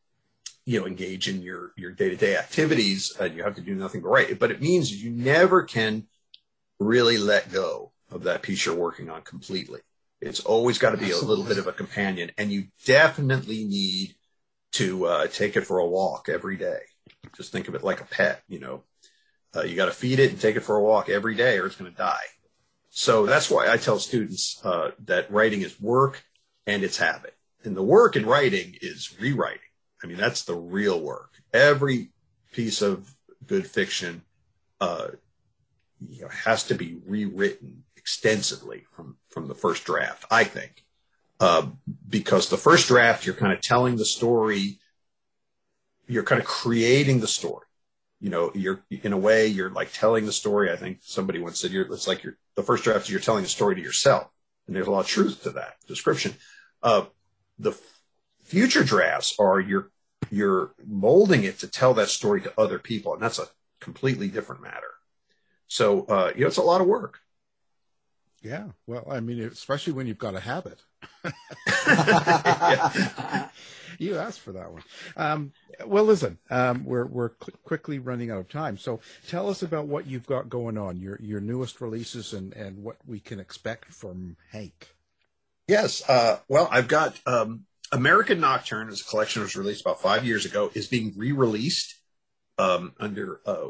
you 0.64 0.80
know 0.80 0.86
engage 0.86 1.28
in 1.28 1.42
your 1.42 1.72
your 1.76 1.90
day-to-day 1.90 2.36
activities 2.36 3.14
and 3.18 3.34
you 3.34 3.42
have 3.42 3.56
to 3.56 3.60
do 3.60 3.74
nothing 3.74 4.02
but 4.02 4.08
write. 4.08 4.38
But 4.38 4.50
it 4.50 4.60
means 4.60 5.02
you 5.02 5.10
never 5.10 5.62
can 5.62 6.06
really 6.78 7.18
let 7.18 7.52
go 7.52 7.92
of 8.10 8.24
that 8.24 8.42
piece 8.42 8.66
you're 8.66 8.74
working 8.74 9.10
on 9.10 9.22
completely. 9.22 9.80
It's 10.20 10.40
always 10.40 10.78
got 10.78 10.90
to 10.90 10.96
be 10.96 11.10
a 11.10 11.18
little 11.18 11.44
bit 11.44 11.58
of 11.58 11.66
a 11.66 11.72
companion 11.72 12.30
and 12.38 12.52
you 12.52 12.66
definitely 12.86 13.64
need 13.64 14.14
to 14.72 15.06
uh, 15.06 15.26
take 15.26 15.56
it 15.56 15.66
for 15.66 15.78
a 15.78 15.86
walk 15.86 16.28
every 16.28 16.56
day. 16.56 16.78
Just 17.36 17.50
think 17.50 17.66
of 17.68 17.74
it 17.74 17.82
like 17.82 18.00
a 18.00 18.04
pet 18.04 18.42
you 18.48 18.60
know. 18.60 18.84
Uh, 19.54 19.62
you 19.62 19.76
got 19.76 19.86
to 19.86 19.92
feed 19.92 20.18
it 20.18 20.30
and 20.30 20.40
take 20.40 20.56
it 20.56 20.60
for 20.60 20.76
a 20.76 20.82
walk 20.82 21.08
every 21.08 21.34
day 21.34 21.58
or 21.58 21.66
it's 21.66 21.76
going 21.76 21.90
to 21.90 21.96
die 21.96 22.24
so 22.94 23.26
that's 23.26 23.50
why 23.50 23.68
i 23.68 23.76
tell 23.76 23.98
students 23.98 24.60
uh, 24.64 24.90
that 25.04 25.30
writing 25.32 25.62
is 25.62 25.80
work 25.80 26.24
and 26.66 26.84
it's 26.84 26.98
habit 26.98 27.34
and 27.64 27.76
the 27.76 27.82
work 27.82 28.14
in 28.16 28.24
writing 28.26 28.76
is 28.80 29.16
rewriting 29.20 29.60
I 30.02 30.06
mean, 30.06 30.16
that's 30.16 30.42
the 30.44 30.54
real 30.54 31.00
work. 31.00 31.34
Every 31.52 32.10
piece 32.52 32.82
of 32.82 33.14
good 33.46 33.66
fiction, 33.66 34.22
uh, 34.80 35.08
you 36.00 36.22
know, 36.22 36.28
has 36.28 36.64
to 36.64 36.74
be 36.74 36.98
rewritten 37.06 37.84
extensively 37.96 38.84
from 38.90 39.16
from 39.30 39.46
the 39.46 39.54
first 39.54 39.84
draft. 39.84 40.24
I 40.30 40.44
think, 40.44 40.84
uh, 41.38 41.66
because 42.08 42.48
the 42.48 42.56
first 42.56 42.88
draft, 42.88 43.24
you're 43.24 43.34
kind 43.34 43.52
of 43.52 43.60
telling 43.60 43.96
the 43.96 44.04
story. 44.04 44.78
You're 46.08 46.24
kind 46.24 46.40
of 46.40 46.46
creating 46.46 47.20
the 47.20 47.28
story. 47.28 47.66
You 48.22 48.30
know, 48.30 48.52
you're 48.54 48.84
in 48.88 49.12
a 49.12 49.18
way 49.18 49.48
you're 49.48 49.70
like 49.70 49.92
telling 49.92 50.26
the 50.26 50.32
story. 50.32 50.70
I 50.70 50.76
think 50.76 51.00
somebody 51.02 51.40
once 51.40 51.58
said 51.58 51.72
you're 51.72 51.92
it's 51.92 52.06
like 52.06 52.22
you're 52.22 52.38
the 52.54 52.62
first 52.62 52.84
draft. 52.84 53.10
You're 53.10 53.18
telling 53.18 53.44
a 53.44 53.48
story 53.48 53.74
to 53.74 53.82
yourself, 53.82 54.28
and 54.66 54.76
there's 54.76 54.86
a 54.86 54.92
lot 54.92 55.00
of 55.00 55.08
truth 55.08 55.42
to 55.42 55.50
that 55.50 55.74
description. 55.88 56.34
Uh, 56.84 57.06
the 57.58 57.72
future 58.44 58.84
drafts 58.84 59.34
are 59.40 59.58
you're 59.58 59.90
you're 60.30 60.72
molding 60.86 61.42
it 61.42 61.58
to 61.58 61.66
tell 61.66 61.94
that 61.94 62.08
story 62.10 62.40
to 62.42 62.60
other 62.60 62.78
people, 62.78 63.12
and 63.12 63.20
that's 63.20 63.40
a 63.40 63.48
completely 63.80 64.28
different 64.28 64.62
matter. 64.62 64.92
So 65.66 66.04
uh, 66.04 66.32
you 66.36 66.42
know, 66.42 66.46
it's 66.46 66.58
a 66.58 66.62
lot 66.62 66.80
of 66.80 66.86
work. 66.86 67.18
Yeah, 68.42 68.68
well, 68.86 69.06
I 69.08 69.20
mean, 69.20 69.40
especially 69.40 69.92
when 69.92 70.06
you've 70.06 70.18
got 70.18 70.34
a 70.34 70.40
habit. 70.40 70.82
you 73.98 74.18
asked 74.18 74.40
for 74.40 74.52
that 74.52 74.72
one. 74.72 74.82
Um, 75.16 75.52
well, 75.86 76.04
listen, 76.04 76.38
um, 76.50 76.84
we're 76.84 77.06
we're 77.06 77.30
cl- 77.40 77.56
quickly 77.62 78.00
running 78.00 78.32
out 78.32 78.38
of 78.38 78.48
time. 78.48 78.78
So 78.78 79.00
tell 79.28 79.48
us 79.48 79.62
about 79.62 79.86
what 79.86 80.08
you've 80.08 80.26
got 80.26 80.48
going 80.48 80.76
on, 80.76 81.00
your 81.00 81.18
your 81.20 81.40
newest 81.40 81.80
releases, 81.80 82.32
and 82.32 82.52
and 82.54 82.82
what 82.82 82.96
we 83.06 83.20
can 83.20 83.38
expect 83.38 83.92
from 83.92 84.36
Hank. 84.50 84.96
Yes, 85.68 86.02
uh, 86.08 86.40
well, 86.48 86.68
I've 86.70 86.88
got 86.88 87.20
um, 87.26 87.66
American 87.92 88.40
Nocturne, 88.40 88.88
as 88.88 89.00
a 89.00 89.04
collection 89.04 89.42
was 89.42 89.54
released 89.54 89.82
about 89.82 90.02
five 90.02 90.24
years 90.24 90.44
ago, 90.44 90.72
is 90.74 90.88
being 90.88 91.12
re-released 91.16 91.94
um, 92.58 92.92
under 92.98 93.40
uh, 93.46 93.68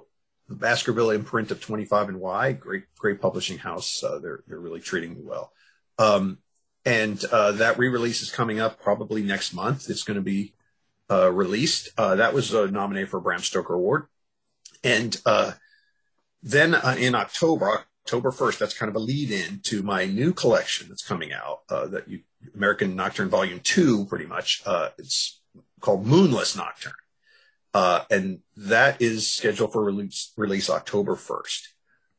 Baskerville 0.49 1.11
imprint 1.11 1.51
of 1.51 1.61
25 1.61 2.11
and 2.11 2.21
Y. 2.21 2.53
Great, 2.53 2.85
great 2.99 3.21
publishing 3.21 3.59
house. 3.59 4.03
Uh, 4.03 4.19
they're 4.19 4.43
they're 4.47 4.59
really 4.59 4.81
treating 4.81 5.15
me 5.15 5.21
well. 5.23 5.53
Um, 5.99 6.39
and 6.85 7.25
uh, 7.31 7.53
that 7.53 7.79
re-release 7.79 8.23
is 8.23 8.31
coming 8.31 8.59
up 8.59 8.81
probably 8.81 9.23
next 9.23 9.55
month. 9.55 9.89
It's 9.89 10.03
going 10.03 10.17
to 10.17 10.23
be 10.23 10.55
uh, 11.11 11.31
released. 11.31 11.91
Uh, 11.97 12.17
that 12.17 12.35
was 12.35 12.53
nominated 12.53 13.09
for 13.09 13.19
a 13.19 13.21
Bram 13.21 13.41
Stoker 13.41 13.75
Award. 13.75 14.07
And 14.83 15.21
uh, 15.25 15.53
then 16.43 16.75
uh, 16.75 16.97
in 16.99 17.15
October, 17.15 17.85
October 18.05 18.33
1st, 18.33 18.59
that's 18.59 18.77
kind 18.77 18.89
of 18.89 18.97
a 18.97 18.99
lead 18.99 19.31
in 19.31 19.61
to 19.65 19.83
my 19.83 20.07
new 20.07 20.33
collection 20.33 20.89
that's 20.89 21.07
coming 21.07 21.33
out, 21.33 21.61
that 21.69 22.09
you, 22.09 22.21
American 22.57 22.97
Nocturne 22.97 23.29
Volume 23.29 23.61
2, 23.61 24.07
pretty 24.07 24.27
much. 24.27 24.63
It's 24.99 25.41
called 25.81 26.05
Moonless 26.05 26.57
Nocturne. 26.57 26.95
Uh, 27.75 28.05
and 28.11 28.41
that 28.57 29.01
is 29.01 29.31
scheduled 29.31 29.73
for 29.73 29.83
release, 29.83 30.33
release 30.37 30.69
October 30.69 31.17
1st. 31.17 31.69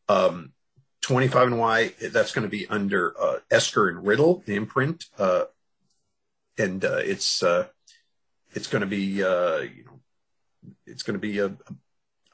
Um, 0.10 0.54
25 1.01 1.47
and 1.47 1.60
Y, 1.60 1.91
that's 2.12 2.32
going 2.32 2.43
to 2.43 2.49
be 2.49 2.68
under 2.68 3.14
uh, 3.22 3.39
Esker 3.51 3.89
and 3.89 4.06
Riddle, 4.06 4.41
the 4.45 4.56
imprint. 4.56 5.06
Uh, 5.18 5.43
and 6.58 6.84
uh, 6.84 6.97
it's 6.97 7.43
uh, 7.43 7.68
it's 8.54 8.68
going 8.68 8.82
to 8.82 8.88
be, 8.88 9.24
uh, 9.24 9.58
you 9.58 9.86
know, 9.86 9.99
it's 10.86 11.04
going 11.04 11.16
to 11.16 11.20
be 11.20 11.39
a, 11.39 11.56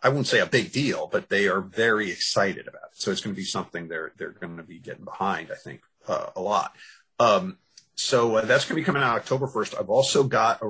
I 0.03 0.09
won't 0.09 0.27
say 0.27 0.39
a 0.39 0.45
big 0.45 0.71
deal, 0.71 1.09
but 1.11 1.29
they 1.29 1.47
are 1.47 1.61
very 1.61 2.11
excited 2.11 2.67
about 2.67 2.89
it. 2.91 3.01
So 3.01 3.11
it's 3.11 3.21
going 3.21 3.33
to 3.35 3.39
be 3.39 3.45
something 3.45 3.87
they're 3.87 4.11
they're 4.17 4.31
going 4.31 4.57
to 4.57 4.63
be 4.63 4.79
getting 4.79 5.05
behind, 5.05 5.51
I 5.51 5.55
think, 5.55 5.81
uh, 6.07 6.27
a 6.35 6.41
lot. 6.41 6.75
Um, 7.19 7.57
so 7.95 8.39
that's 8.41 8.65
going 8.65 8.75
to 8.75 8.81
be 8.81 8.83
coming 8.83 9.01
out 9.01 9.17
October 9.17 9.47
1st. 9.47 9.79
I've 9.79 9.89
also 9.89 10.23
got 10.23 10.61
a 10.61 10.67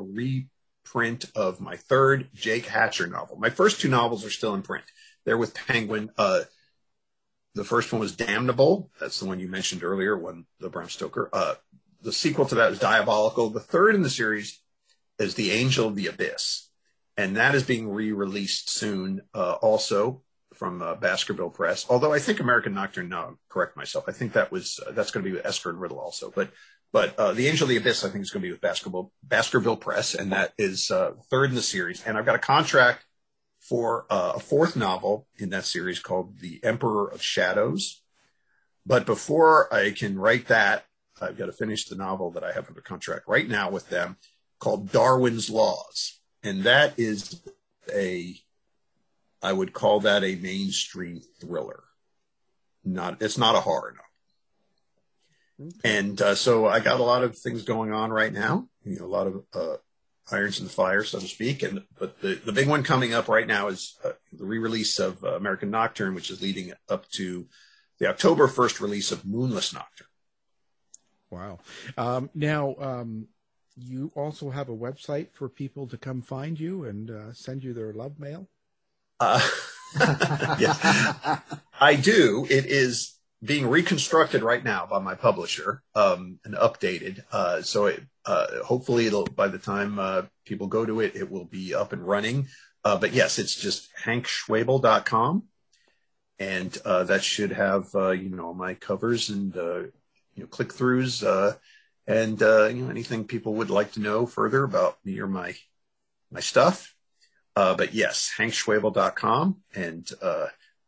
reprint 0.90 1.26
of 1.36 1.60
my 1.60 1.76
third 1.76 2.30
Jake 2.34 2.66
Hatcher 2.66 3.08
novel. 3.08 3.38
My 3.38 3.50
first 3.50 3.82
two 3.82 3.90
novels 3.90 4.26
are 4.26 4.30
still 4.30 4.54
in 4.54 4.62
print. 4.62 4.86
They're 5.26 5.38
with 5.38 5.54
Penguin. 5.54 6.12
Uh, 6.18 6.42
the 7.56 7.64
first 7.64 7.92
one 7.92 8.00
was 8.00 8.16
Damnable. 8.16 8.90
That's 9.00 9.20
the 9.20 9.26
one 9.26 9.40
you 9.40 9.48
mentioned 9.48 9.84
earlier, 9.84 10.18
when 10.18 10.46
the 10.60 10.70
Bram 10.70 10.90
Stoker. 10.90 11.30
Uh, 11.34 11.56
the 12.02 12.14
sequel 12.14 12.46
to 12.46 12.56
that 12.56 12.72
is 12.72 12.80
Diabolical. 12.80 13.50
The 13.50 13.60
third 13.60 13.96
in 13.96 14.02
the 14.02 14.10
series 14.10 14.62
is 15.18 15.36
The 15.36 15.52
Angel 15.52 15.88
of 15.88 15.96
the 15.96 16.08
Abyss, 16.08 16.70
and 17.18 17.36
that 17.36 17.56
is 17.56 17.64
being 17.64 17.92
re-released 17.92 18.70
soon, 18.70 19.22
uh, 19.34 19.54
also 19.54 20.22
from 20.54 20.82
uh, 20.82 20.96
Baskerville 20.96 21.50
Press. 21.50 21.86
Although 21.90 22.14
I 22.14 22.20
think 22.20 22.40
American 22.40 22.74
Nocturne. 22.74 23.10
No, 23.10 23.38
correct 23.50 23.76
myself. 23.76 24.06
I 24.08 24.12
think 24.12 24.34
that 24.34 24.52
was 24.52 24.80
uh, 24.86 24.92
that's 24.92 25.12
going 25.12 25.24
to 25.24 25.30
be 25.30 25.36
with 25.36 25.46
Esker 25.46 25.70
and 25.70 25.80
Riddle 25.80 26.00
also. 26.00 26.32
But 26.34 26.52
but 26.92 27.18
uh, 27.20 27.34
The 27.34 27.48
Angel 27.48 27.66
of 27.66 27.70
the 27.70 27.78
Abyss, 27.78 28.04
I 28.04 28.10
think, 28.10 28.24
is 28.24 28.32
going 28.32 28.42
to 28.42 28.48
be 28.48 28.52
with 28.52 28.62
Baskerville 28.62 29.12
Baskerville 29.24 29.78
Press, 29.78 30.16
and 30.16 30.32
that 30.32 30.54
is 30.58 30.90
uh, 30.92 31.12
third 31.30 31.50
in 31.50 31.56
the 31.56 31.62
series. 31.62 32.04
And 32.06 32.18
I've 32.18 32.26
got 32.26 32.36
a 32.36 32.40
contract 32.40 33.06
for 33.60 34.06
uh, 34.10 34.34
a 34.36 34.40
fourth 34.40 34.76
novel 34.76 35.28
in 35.38 35.50
that 35.50 35.66
series 35.66 36.00
called 36.00 36.40
The 36.40 36.60
Emperor 36.64 37.08
of 37.08 37.22
Shadows. 37.22 38.02
But 38.86 39.06
before 39.06 39.72
I 39.74 39.92
can 39.92 40.18
write 40.18 40.48
that, 40.48 40.86
I've 41.22 41.38
got 41.38 41.48
to 41.48 41.52
finish 41.52 41.86
the 41.86 41.96
novel 41.96 42.32
that 42.32 42.44
I 42.44 42.54
have 42.54 42.68
under 42.68 42.82
contract 42.82 43.26
right 43.28 43.48
now 43.48 43.70
with 43.70 43.90
them 43.90 44.18
called 44.60 44.92
Darwin's 44.92 45.50
Laws. 45.50 46.20
And 46.42 46.64
that 46.64 46.98
is 46.98 47.42
a, 47.94 48.36
I 49.42 49.54
would 49.54 49.74
call 49.74 50.00
that 50.02 50.24
a 50.24 50.36
mainstream 50.36 51.22
thriller. 51.40 51.84
Not, 52.84 53.22
it's 53.22 53.38
not 53.38 53.56
a 53.56 53.62
horror 53.62 53.92
novel. 53.92 54.09
And 55.84 56.22
uh, 56.22 56.36
so 56.36 56.68
I 56.68 56.80
got 56.80 57.00
a 57.00 57.04
lot 57.04 57.24
of 57.24 57.38
things 57.38 57.64
going 57.64 57.92
on 57.92 58.12
right 58.12 58.32
now, 58.32 58.68
you 58.86 59.00
know, 59.00 59.06
a 59.06 59.08
lot 59.08 59.28
of 59.28 59.44
uh, 59.54 59.76
irons 60.32 60.60
in 60.60 60.66
the 60.66 60.72
fire, 60.72 61.04
so 61.04 61.20
to 61.20 61.28
speak. 61.28 61.64
And 61.64 61.84
but 61.98 62.22
the, 62.22 62.36
the 62.36 62.52
big 62.52 62.68
one 62.68 62.84
coming 62.84 63.14
up 63.14 63.28
right 63.28 63.48
now 63.48 63.68
is 63.68 63.98
uh, 64.04 64.12
the 64.32 64.46
re-release 64.46 65.00
of 65.00 65.24
uh, 65.24 65.36
American 65.36 65.70
Nocturne, 65.70 66.16
which 66.16 66.30
is 66.30 66.42
leading 66.42 66.74
up 66.88 67.10
to 67.12 67.48
the 68.00 68.08
October 68.08 68.48
1st 68.48 68.80
release 68.80 69.12
of 69.12 69.26
Moonless 69.26 69.74
Nocturne. 69.74 70.08
Wow. 71.30 71.60
Um, 71.98 72.30
now, 72.34 72.76
um, 72.80 73.28
you 73.76 74.12
also 74.16 74.50
have 74.50 74.70
a 74.70 74.76
website 74.76 75.28
for 75.34 75.48
people 75.50 75.88
to 75.88 75.98
come 75.98 76.22
find 76.22 76.60
you 76.60 76.86
and 76.86 77.12
uh, 77.12 77.34
send 77.34 77.64
you 77.64 77.74
their 77.74 77.94
love 77.94 78.20
mail? 78.20 78.48
Uh, 79.20 79.46
yes, 80.60 80.80
I 81.80 81.96
do. 81.96 82.48
It 82.50 82.66
is 82.66 83.19
being 83.44 83.68
reconstructed 83.68 84.44
right 84.44 84.64
now 84.64 84.86
by 84.86 85.00
my 85.00 85.16
publisher 85.16 85.82
um, 85.96 86.40
and 86.44 86.56
updated. 86.56 87.24
Uh, 87.32 87.62
so 87.62 87.86
it, 87.86 88.04
uh, 88.26 88.64
hopefully, 88.64 89.08
it'll 89.08 89.26
by 89.26 89.48
the 89.48 89.58
time 89.58 89.98
uh, 89.98 90.24
people 90.46 90.68
go 90.68 90.86
to 90.86 91.00
it, 91.00 91.16
it 91.16 91.32
will 91.32 91.46
be 91.46 91.74
up 91.74 91.94
and 91.94 92.06
running. 92.06 92.48
Uh, 92.84 92.98
but 92.98 93.14
yes, 93.14 93.40
it's 93.40 93.56
just 93.56 93.90
hankschwaeble.com. 94.04 95.44
And 96.38 96.78
uh, 96.86 97.04
that 97.06 97.24
should 97.24 97.52
have, 97.52 97.94
uh, 97.96 98.12
you 98.12 98.30
know, 98.30 98.54
my 98.54 98.74
covers 98.74 99.30
and, 99.30 99.54
you 99.56 99.92
know, 100.38 100.48
click 100.48 100.70
throughs 100.70 101.22
and 102.08 102.40
you 102.40 102.84
know 102.84 102.90
anything 102.90 103.26
people 103.26 103.56
would 103.56 103.70
like 103.70 103.92
to 103.92 104.00
know 104.00 104.26
further 104.26 104.64
about 104.64 104.98
me 105.04 105.20
or 105.20 105.28
my 105.28 105.54
my 106.32 106.40
stuff. 106.40 106.96
But 107.56 107.94
yes, 107.94 108.32
hankschwaeble.com, 108.38 109.58
and 109.76 110.10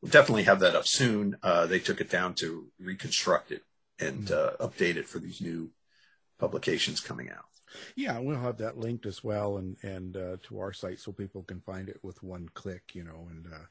we'll 0.02 0.12
definitely 0.12 0.43
have 0.43 0.60
that 0.60 0.76
up 0.76 0.88
soon. 0.88 1.38
Uh, 1.43 1.66
they 1.66 1.80
took 1.80 2.02
it 2.02 2.10
down 2.10 2.34
to 2.36 2.68
reconstruct 2.80 3.52
it 3.52 3.64
and 3.99 4.28
Mm-hmm. 4.28 4.64
uh, 4.64 4.68
update 4.68 4.95
it 4.95 5.08
for 5.08 5.20
these 5.20 5.41
new 5.41 5.72
publications 6.39 6.99
coming 6.99 7.30
out. 7.30 7.45
Yeah, 7.95 8.20
we'll 8.20 8.39
have 8.39 8.58
that 8.58 8.78
linked 8.78 9.06
as 9.06 9.24
well, 9.24 9.58
and 9.58 9.78
and 9.84 10.18
uh, 10.18 10.38
to 10.43 10.60
our 10.60 10.74
site 10.74 10.99
so 10.99 11.12
people 11.14 11.43
can 11.43 11.62
find 11.62 11.88
it 11.88 11.99
with 12.04 12.22
one 12.22 12.49
click, 12.54 12.93
you 12.93 13.04
know, 13.04 13.28
and 13.30 13.45
uh, 13.54 13.66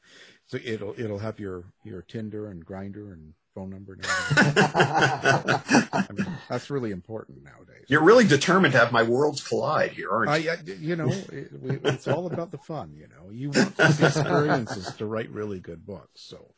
so 0.47 0.57
it'll 0.63 0.95
it'll 0.97 1.19
have 1.19 1.39
your 1.39 1.65
your 1.83 2.01
Tinder 2.01 2.47
and 2.49 2.65
Grindr 2.65 3.13
and 3.13 3.33
phone 3.53 3.69
number. 3.69 3.97
I 4.35 6.07
mean, 6.13 6.27
that's 6.49 6.69
really 6.69 6.91
important 6.91 7.43
nowadays. 7.43 7.85
You're 7.87 8.03
really 8.03 8.25
determined 8.25 8.73
to 8.73 8.79
have 8.79 8.91
my 8.91 9.03
worlds 9.03 9.45
collide 9.45 9.91
here, 9.91 10.09
aren't 10.09 10.43
you? 10.43 10.49
I, 10.49 10.53
I 10.53 10.57
you 10.79 10.95
know, 10.95 11.09
it, 11.09 11.51
it's 11.83 12.07
all 12.07 12.27
about 12.27 12.51
the 12.51 12.57
fun. 12.57 12.93
You 12.95 13.07
know, 13.07 13.31
you 13.31 13.49
want 13.49 13.75
these 13.77 14.01
experiences 14.01 14.93
to 14.95 15.05
write 15.05 15.29
really 15.29 15.59
good 15.59 15.85
books, 15.85 16.21
so 16.21 16.53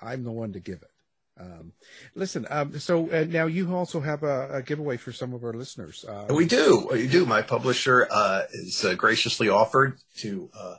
I'm 0.00 0.24
the 0.24 0.32
one 0.32 0.52
to 0.52 0.60
give 0.60 0.82
it. 0.82 0.90
Um, 1.38 1.72
listen, 2.14 2.46
um, 2.48 2.78
so 2.78 3.10
uh, 3.10 3.26
now 3.28 3.44
you 3.44 3.74
also 3.74 4.00
have 4.00 4.22
a, 4.22 4.48
a 4.54 4.62
giveaway 4.62 4.96
for 4.96 5.12
some 5.12 5.34
of 5.34 5.44
our 5.44 5.52
listeners. 5.52 6.04
Uh, 6.08 6.32
We 6.32 6.46
do. 6.46 6.88
We 6.90 7.08
do. 7.08 7.26
My 7.26 7.42
publisher 7.42 8.08
uh, 8.10 8.42
is 8.52 8.82
uh, 8.84 8.94
graciously 8.94 9.50
offered 9.50 9.98
to 10.18 10.50
uh, 10.58 10.76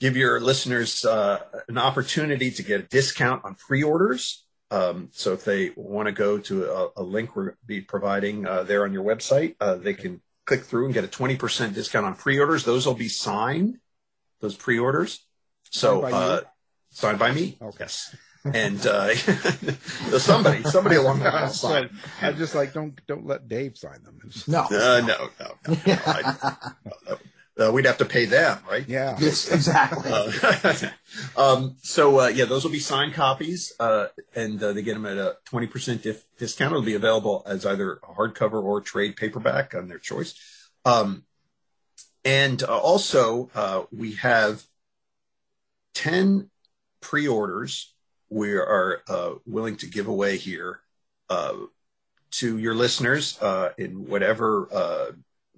give 0.00 0.16
your 0.16 0.40
listeners 0.40 1.04
uh, 1.04 1.40
an 1.68 1.78
opportunity 1.78 2.50
to 2.50 2.62
get 2.62 2.80
a 2.80 2.84
discount 2.84 3.44
on 3.44 3.54
pre-orders. 3.54 4.44
Um, 4.70 5.08
so 5.12 5.32
if 5.32 5.44
they 5.44 5.70
want 5.76 6.06
to 6.06 6.12
go 6.12 6.38
to 6.38 6.70
a, 6.70 6.88
a 6.98 7.02
link 7.02 7.34
we'll 7.34 7.50
be 7.66 7.80
providing 7.80 8.46
uh, 8.46 8.64
there 8.64 8.84
on 8.84 8.92
your 8.92 9.04
website, 9.04 9.56
uh, 9.60 9.76
they 9.76 9.94
can 9.94 10.20
click 10.46 10.64
through 10.64 10.86
and 10.86 10.94
get 10.94 11.04
a 11.04 11.08
20% 11.08 11.74
discount 11.74 12.06
on 12.06 12.14
pre-orders. 12.14 12.64
Those 12.64 12.86
will 12.86 12.94
be 12.94 13.08
signed, 13.08 13.78
those 14.40 14.56
pre-orders. 14.56 15.26
So 15.70 16.02
Signed 16.02 16.12
by 16.12 16.18
uh, 16.18 16.40
signed 16.90 17.18
by 17.18 17.32
me. 17.32 17.58
Yes. 17.78 18.14
And 18.44 18.86
uh, 18.86 19.14
somebody, 20.18 20.62
somebody 20.62 20.96
along 20.96 21.18
the 21.18 21.24
line. 21.24 21.42
will 21.42 21.48
sign 21.50 21.84
it. 21.84 21.90
I 22.22 22.32
just 22.32 22.54
like 22.54 22.72
don't 22.72 22.98
don't 23.06 23.26
let 23.26 23.48
Dave 23.48 23.76
sign 23.76 24.02
them. 24.04 24.18
No. 24.46 24.60
Uh, 24.60 25.02
no, 25.04 25.06
no, 25.06 25.28
no. 25.40 25.76
no. 25.86 25.98
I, 26.06 27.16
uh, 27.58 27.72
we'd 27.72 27.86
have 27.86 27.98
to 27.98 28.04
pay 28.04 28.24
them, 28.24 28.58
right? 28.68 28.88
Yeah. 28.88 29.16
Yes, 29.20 29.48
exactly. 29.50 30.10
Uh, 30.10 30.90
um, 31.36 31.76
so, 31.82 32.20
uh, 32.20 32.28
yeah, 32.28 32.44
those 32.44 32.64
will 32.64 32.70
be 32.70 32.78
signed 32.78 33.14
copies, 33.14 33.72
uh, 33.80 34.06
and 34.34 34.62
uh, 34.62 34.72
they 34.72 34.82
get 34.82 34.94
them 34.94 35.06
at 35.06 35.16
a 35.16 35.36
20% 35.50 36.02
dif- 36.02 36.24
discount. 36.38 36.72
It'll 36.72 36.82
be 36.82 36.94
available 36.94 37.42
as 37.46 37.66
either 37.66 37.94
a 37.94 38.14
hardcover 38.14 38.62
or 38.62 38.80
trade 38.80 39.16
paperback 39.16 39.74
on 39.74 39.88
their 39.88 39.98
choice. 39.98 40.34
Um, 40.84 41.24
and 42.24 42.62
uh, 42.62 42.78
also, 42.78 43.50
uh, 43.54 43.84
we 43.90 44.14
have 44.14 44.64
10 45.94 46.50
pre 47.00 47.26
orders 47.26 47.94
we 48.30 48.52
are 48.54 49.02
uh, 49.08 49.32
willing 49.46 49.76
to 49.76 49.86
give 49.86 50.06
away 50.06 50.36
here 50.36 50.80
uh, 51.30 51.54
to 52.30 52.58
your 52.58 52.74
listeners 52.74 53.38
uh, 53.40 53.70
in 53.78 54.06
whatever 54.06 54.68
uh, 54.72 55.06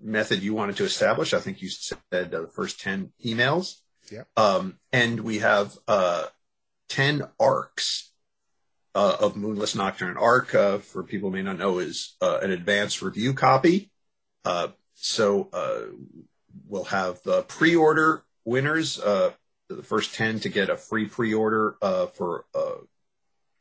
method 0.02 0.43
you 0.43 0.55
wanted 0.55 0.77
to 0.77 0.85
establish. 0.85 1.35
I 1.35 1.40
think 1.40 1.62
you 1.62 1.68
said 1.68 1.98
uh, 2.12 2.22
the 2.24 2.51
first 2.52 2.81
10 2.81 3.12
emails. 3.24 3.81
Yeah. 4.10 4.24
Um, 4.36 4.78
and 4.93 5.20
we 5.20 5.39
have 5.39 5.77
uh, 5.86 6.27
10 6.89 7.22
arcs 7.39 8.10
uh, 8.94 9.16
of 9.20 9.36
Moonless 9.36 9.74
Nocturne. 9.74 10.16
Arc, 10.16 10.55
uh, 10.55 10.78
for 10.78 11.02
people 11.02 11.31
who 11.31 11.36
may 11.36 11.43
not 11.43 11.59
know, 11.59 11.78
is 11.78 12.16
uh, 12.20 12.39
an 12.43 12.51
advanced 12.51 13.02
review 13.02 13.35
copy. 13.35 13.90
Uh, 14.44 14.68
so 14.94 15.48
uh, 15.52 15.81
we'll 16.66 16.85
have 16.85 17.22
the 17.22 17.43
pre-order 17.43 18.24
winners, 18.44 18.98
uh, 18.98 19.32
the 19.68 19.82
first 19.82 20.14
10 20.14 20.40
to 20.40 20.48
get 20.48 20.70
a 20.70 20.77
free 20.77 21.06
pre-order 21.06 21.77
uh, 21.81 22.06
for 22.06 22.44
uh, 22.55 22.78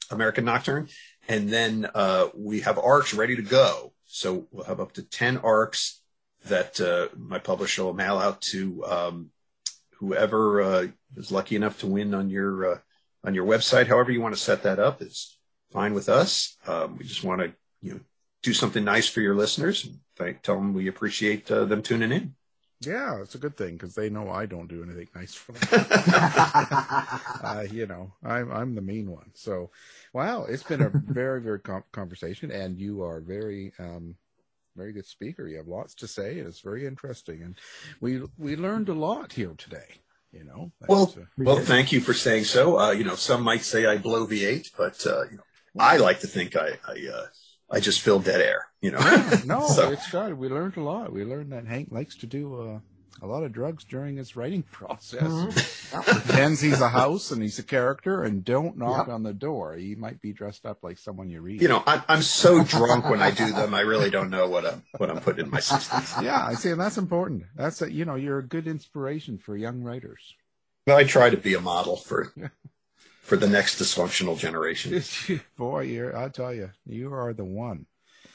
American 0.10 0.46
Nocturne. 0.46 0.90
And 1.28 1.50
then 1.50 1.88
uh, 1.94 2.30
we 2.36 2.62
have 2.62 2.80
arcs 2.80 3.14
ready 3.14 3.36
to 3.36 3.42
go. 3.42 3.94
So 4.06 4.48
we'll 4.52 4.66
have 4.66 4.80
up 4.80 4.94
to 4.94 5.04
10 5.04 5.38
arcs 5.38 5.99
that 6.46 6.80
uh, 6.80 7.08
my 7.18 7.40
publisher 7.40 7.84
will 7.84 7.94
mail 7.94 8.18
out 8.18 8.42
to 8.42 8.86
um, 8.86 9.32
whoever 9.96 10.62
uh, 10.62 10.88
is 11.18 11.32
lucky 11.32 11.56
enough 11.56 11.80
to 11.80 11.88
win 11.88 12.14
on 12.14 12.30
your 12.30 12.74
uh, 12.74 12.78
on 13.24 13.34
your 13.36 13.46
website. 13.46 13.88
However 13.88 14.12
you 14.12 14.22
want 14.22 14.36
to 14.36 14.42
set 14.42 14.64
that 14.64 14.80
up 14.80 15.02
is 15.02 15.38
fine 15.72 15.94
with 15.94 16.10
us. 16.10 16.58
Um, 16.68 16.98
we 16.98 17.06
just 17.06 17.24
want 17.24 17.42
to 17.42 17.54
you 17.82 17.94
know 17.94 18.00
do 18.42 18.54
something 18.54 18.84
nice 18.84 19.08
for 19.08 19.22
your 19.22 19.36
listeners. 19.36 19.86
And 19.86 20.00
thank, 20.16 20.42
tell 20.42 20.56
them 20.56 20.74
we 20.74 20.88
appreciate 20.88 21.52
uh, 21.52 21.66
them 21.66 21.82
tuning 21.82 22.12
in. 22.12 22.36
Yeah, 22.82 23.22
it's 23.22 23.36
a 23.36 23.40
good 23.40 23.58
thing 23.58 23.74
because 23.74 23.94
they 23.94 24.10
know 24.10 24.30
I 24.30 24.46
don't 24.46 24.70
do 24.70 24.82
anything 24.82 25.10
nice 25.14 25.34
for 25.34 25.52
them. 25.52 25.86
uh, 27.44 27.66
you 27.70 27.86
know, 27.88 28.14
I'm 28.24 28.50
I'm 28.52 28.74
the 28.74 28.82
mean 28.82 29.12
one. 29.12 29.32
So, 29.34 29.72
wow, 30.14 30.46
it's 30.46 30.64
been 30.64 30.82
a 30.82 30.90
very 30.90 31.42
very 31.42 31.60
com- 31.60 31.84
conversation, 31.92 32.52
and 32.52 32.80
you 32.80 33.04
are 33.04 33.20
very 33.20 33.74
um, 33.80 34.16
very 34.76 34.94
good 34.94 35.06
speaker. 35.06 35.48
You 35.48 35.58
have 35.58 35.68
lots 35.68 35.94
to 35.96 36.08
say, 36.08 36.40
and 36.40 36.48
it's 36.48 36.62
very 36.62 36.86
interesting. 36.86 37.42
And 37.44 37.56
we 38.02 38.22
we 38.38 38.56
learned 38.56 38.90
a 38.90 38.94
lot 38.94 39.34
here 39.34 39.54
today. 39.58 40.02
You 40.32 40.44
know, 40.44 40.72
Well, 40.88 41.12
uh, 41.18 41.22
well, 41.40 41.58
thank 41.58 41.92
you 41.92 42.02
for 42.02 42.14
saying 42.14 42.44
so. 42.44 42.78
Uh, 42.80 42.92
you 42.92 43.04
know, 43.04 43.16
some 43.16 43.42
might 43.42 43.64
say 43.64 43.88
I 43.88 43.98
blow 43.98 44.28
V8, 44.28 44.68
but 44.78 45.04
uh, 45.08 45.24
you 45.32 45.38
know, 45.38 45.44
I 45.80 45.98
like 45.98 46.20
to 46.20 46.28
think 46.28 46.56
I 46.56 46.78
I, 46.88 47.08
uh, 47.12 47.26
I 47.72 47.80
just 47.80 48.02
fill 48.02 48.20
dead 48.20 48.40
air. 48.40 48.68
You 48.80 48.92
know, 48.92 49.00
Yeah, 49.00 49.42
no, 49.46 49.68
So- 49.76 49.92
it's 49.92 50.10
good. 50.12 50.34
We 50.36 50.48
learned 50.48 50.78
a 50.78 50.84
lot. 50.84 51.12
We 51.12 51.24
learned 51.26 51.52
that 51.52 51.66
Hank 51.66 51.90
likes 51.92 52.16
to 52.18 52.28
do 52.28 52.62
uh, 52.62 52.80
a 53.22 53.28
lot 53.28 53.44
of 53.44 53.52
drugs 53.52 53.84
during 53.84 54.18
his 54.18 54.36
writing 54.36 54.64
process. 54.72 55.24
Mm-hmm. 55.24 56.02
Pretends 56.02 56.62
he's 56.62 56.82
a 56.82 56.90
house 56.90 57.32
and 57.32 57.42
he's 57.42 57.60
a 57.60 57.64
character, 57.64 58.24
and 58.24 58.44
don't 58.46 58.78
knock 58.78 59.08
Yep. 59.08 59.14
on 59.16 59.24
the 59.24 59.34
door. 59.34 59.76
He 59.76 59.96
might 59.96 60.22
be 60.22 60.32
dressed 60.34 60.66
up 60.66 60.80
like 60.84 60.98
someone 60.98 61.30
you 61.30 61.42
read. 61.42 61.62
you 61.62 61.68
know, 61.68 61.84
I'm 61.88 62.04
I'm 62.08 62.22
so 62.22 62.64
drunk 62.64 63.10
when 63.10 63.22
I 63.22 63.32
do 63.32 63.52
them, 63.52 63.74
I 63.74 63.82
really 63.82 64.10
don't 64.10 64.30
know 64.30 64.48
what 64.48 64.66
I'm 64.66 64.84
what 64.98 65.10
I'm 65.10 65.20
putting 65.20 65.46
in 65.46 65.52
my 65.52 65.60
system. 65.60 66.24
yeah, 66.24 66.46
I 66.46 66.54
see, 66.54 66.70
and 66.70 66.80
that's 66.80 66.98
important. 66.98 67.44
That's 67.56 67.82
a, 67.82 67.92
you 67.92 68.06
know, 68.06 68.16
you're 68.16 68.40
a 68.40 68.48
good 68.48 68.68
inspiration 68.68 69.38
for 69.38 69.58
young 69.58 69.82
writers. 69.82 70.36
Well, 70.88 70.98
I 70.98 71.04
try 71.04 71.30
to 71.30 71.38
be 71.38 71.54
a 71.54 71.62
model 71.62 71.96
for 71.98 72.34
for 73.22 73.36
the 73.38 73.48
next 73.48 73.80
dysfunctional 73.80 74.38
generation. 74.38 75.04
Boy, 75.58 75.82
you're, 75.84 76.16
I'll 76.18 76.30
tell 76.32 76.54
you, 76.54 76.72
you 76.86 77.14
are 77.14 77.34
the 77.34 77.46
one. 77.46 77.86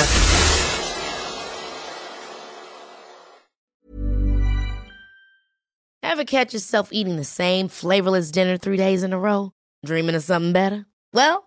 Ever 6.01 6.23
catch 6.23 6.53
yourself 6.53 6.93
eating 6.93 7.17
the 7.17 7.25
same 7.25 7.67
flavorless 7.67 8.31
dinner 8.31 8.57
three 8.57 8.77
days 8.77 9.03
in 9.03 9.11
a 9.11 9.19
row? 9.19 9.51
Dreaming 9.85 10.15
of 10.15 10.23
something 10.23 10.53
better? 10.53 10.85
Well, 11.13 11.46